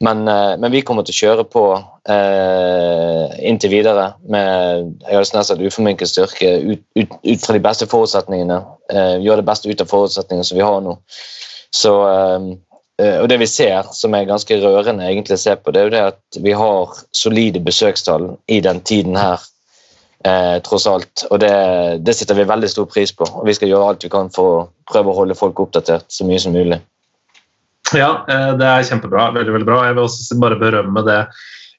Men, 0.00 0.26
eh, 0.28 0.56
men 0.56 0.72
vi 0.72 0.82
kommer 0.86 1.04
til 1.04 1.14
å 1.14 1.20
kjøre 1.20 1.44
på 1.52 1.64
eh, 2.08 3.36
inntil 3.50 3.74
videre 3.74 4.06
med 4.28 4.88
jeg 5.04 5.18
har 5.18 5.28
nesten 5.36 5.66
uforminket 5.66 6.08
styrke 6.08 6.54
ut, 6.64 6.82
ut, 6.96 7.12
ut 7.22 7.44
fra 7.44 7.56
de 7.56 7.62
beste 7.64 7.88
forutsetningene. 7.90 8.62
Eh, 8.92 9.14
gjøre 9.20 9.42
det 9.42 9.50
beste 9.50 9.70
ut 9.70 9.84
av 9.84 9.92
forutsetningene 9.92 10.48
som 10.48 10.58
vi 10.58 10.66
har 10.66 10.80
nå. 10.84 10.96
Så, 11.70 11.94
eh, 12.08 12.48
eh, 13.04 13.20
og 13.20 13.28
det 13.28 13.38
vi 13.42 13.50
ser, 13.50 13.92
som 13.92 14.14
er 14.14 14.28
ganske 14.28 14.60
rørende 14.62 15.06
egentlig 15.06 15.38
å 15.38 15.44
se 15.44 15.56
på, 15.56 15.72
det 15.72 15.82
er 15.82 15.88
jo 15.88 15.94
det 15.94 16.04
at 16.14 16.42
vi 16.42 16.56
har 16.56 17.00
solide 17.16 17.62
besøkstall 17.64 18.32
i 18.48 18.60
den 18.64 18.80
tiden 18.80 19.20
her. 19.20 19.44
Eh, 20.20 20.56
tross 20.60 20.84
alt, 20.84 21.22
og 21.32 21.38
det, 21.40 21.50
det 22.04 22.12
setter 22.12 22.36
vi 22.36 22.44
veldig 22.48 22.68
stor 22.68 22.88
pris 22.90 23.12
på. 23.16 23.24
og 23.24 23.46
Vi 23.48 23.54
skal 23.56 23.70
gjøre 23.70 23.92
alt 23.92 24.04
vi 24.04 24.10
kan 24.12 24.28
for 24.34 24.52
å 24.52 24.64
prøve 24.90 25.12
å 25.12 25.16
holde 25.16 25.36
folk 25.38 25.62
oppdatert 25.64 26.12
så 26.12 26.26
mye 26.28 26.40
som 26.42 26.52
mulig. 26.52 26.76
Ja, 27.96 28.10
eh, 28.28 28.50
det 28.60 28.66
er 28.68 28.84
kjempebra. 28.86 29.30
Veldig, 29.38 29.54
veldig 29.56 29.68
bra. 29.70 29.80
Jeg 29.88 29.96
vil 29.96 30.04
også 30.04 30.36
bare 30.42 30.60
berømme 30.60 31.04
det 31.08 31.22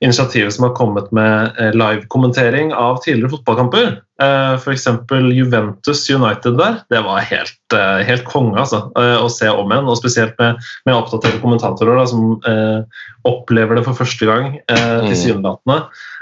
initiativet 0.02 0.54
som 0.54 0.66
har 0.66 0.74
kommet 0.78 1.12
med 1.14 1.58
eh, 1.62 1.74
live-kommentering 1.78 2.74
av 2.74 3.00
tidligere 3.04 3.36
fotballkamper. 3.36 4.00
F.eks. 4.22 4.88
Juventus 5.34 6.04
United 6.10 6.58
der. 6.58 6.80
Det 6.94 7.02
var 7.06 7.24
helt, 7.26 7.74
eh, 7.74 8.02
helt 8.06 8.26
konge 8.30 8.60
altså, 8.62 8.84
eh, 8.98 9.18
å 9.22 9.30
se 9.34 9.50
om 9.50 9.72
igjen. 9.72 9.90
Og 9.90 9.98
spesielt 9.98 10.38
med, 10.42 10.60
med 10.86 10.98
oppdaterte 10.98 11.42
kommentatorer 11.42 11.98
da, 12.02 12.06
som 12.10 12.36
eh, 12.46 12.82
opplever 13.30 13.78
det 13.80 13.86
for 13.88 13.98
første 14.02 14.30
gang 14.30 14.60
eh, 14.68 14.92
Mm. 15.02 15.08
tilsynelatende. 15.10 15.80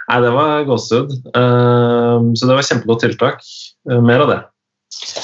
Nei, 0.10 0.22
det 0.26 0.32
var 0.34 0.64
gåsehud. 0.68 1.12
Eh, 1.36 2.30
så 2.36 2.48
det 2.48 2.56
var 2.56 2.68
kjempegodt 2.68 3.04
tiltak. 3.08 3.44
Eh, 3.92 4.00
mer 4.02 4.24
av 4.26 4.32
det. 4.34 4.40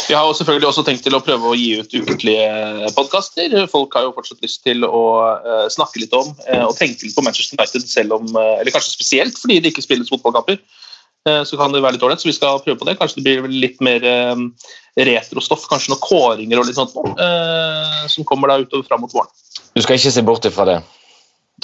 Vi 0.07 0.13
har 0.15 0.33
selvfølgelig 0.33 0.67
også 0.69 0.83
tenkt 0.87 1.03
til 1.03 1.15
å 1.17 1.21
prøve 1.23 1.49
å 1.51 1.57
gi 1.57 1.81
ut 1.81 1.91
ukentlige 1.91 2.91
podkaster. 2.95 3.51
Folk 3.71 3.95
har 3.97 4.07
jo 4.07 4.13
fortsatt 4.15 4.43
lyst 4.45 4.61
til 4.63 4.87
å 4.87 5.03
eh, 5.35 5.65
snakke 5.73 5.99
litt 5.99 6.15
om 6.15 6.31
eh, 6.47 6.63
og 6.63 6.77
tenke 6.79 7.03
litt 7.03 7.15
på 7.17 7.23
Manchester 7.25 7.59
United, 7.59 7.87
selv 7.91 8.15
om, 8.15 8.29
eh, 8.39 8.53
eller 8.61 8.71
kanskje 8.71 8.95
spesielt 8.95 9.39
fordi 9.41 9.59
det 9.59 9.73
ikke 9.73 9.83
spilles 9.85 10.11
fotballkamper. 10.11 10.61
Så 11.25 11.57
kan 11.57 11.73
det 11.73 11.79
være 11.81 11.95
litt 11.95 12.03
ålreit, 12.05 12.21
så 12.21 12.27
vi 12.29 12.35
skal 12.37 12.59
prøve 12.61 12.77
på 12.77 12.85
det. 12.85 12.93
Kanskje 12.99 13.23
det 13.25 13.31
blir 13.41 13.53
litt 13.63 13.79
mer 13.81 14.03
retrostoff, 14.93 15.63
kanskje 15.65 15.89
noen 15.89 16.03
kåringer 16.03 16.59
og 16.61 16.67
litt 16.67 16.77
sånt 16.77 16.93
som 16.93 18.27
kommer 18.29 18.51
da 18.51 18.59
utover 18.61 18.85
fram 18.85 19.01
mot 19.01 19.15
våren. 19.15 19.31
Du 19.73 19.81
skal 19.81 19.97
ikke 19.97 20.11
se 20.13 20.21
bort 20.21 20.45
ifra 20.45 20.67
det. 20.69 20.75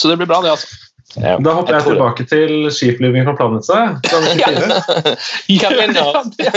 Så 0.01 0.09
det 0.09 0.17
blir 0.17 0.31
bra, 0.31 0.39
det, 0.41 0.55
altså. 0.55 0.90
Ja, 1.19 1.35
Da 1.43 1.53
hopper 1.57 1.75
jeg 1.75 1.83
det. 1.83 1.91
tilbake 1.91 2.25
til 2.29 2.53
skiflyging 2.71 3.25
fra 3.27 3.33
Planica. 3.35 3.79
fra 4.05 4.19
94. 5.49 6.37
Ja. 6.39 6.51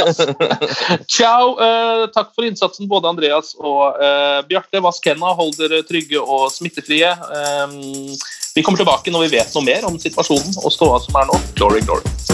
Ciao. 1.16 1.54
Uh, 1.58 2.06
takk 2.14 2.30
for 2.34 2.46
innsatsen, 2.46 2.88
både 2.88 3.10
Andreas 3.10 3.54
og 3.58 3.98
uh, 3.98 4.40
Bjarte. 4.48 4.82
Vask 4.84 5.10
hendene, 5.10 5.34
hold 5.34 5.56
dere 5.58 5.82
trygge 5.88 6.22
og 6.22 6.50
smittefrie. 6.54 7.10
Um, 7.10 8.14
vi 8.54 8.62
kommer 8.62 8.78
tilbake 8.78 9.10
når 9.10 9.26
vi 9.26 9.36
vet 9.40 9.54
noe 9.56 9.66
mer 9.66 9.88
om 9.88 9.98
situasjonen 9.98 10.60
og 10.62 10.72
ståa 10.74 11.02
som 11.02 11.18
er 11.18 11.30
nå. 11.32 11.42
Glory, 11.58 11.82
glory. 11.82 12.33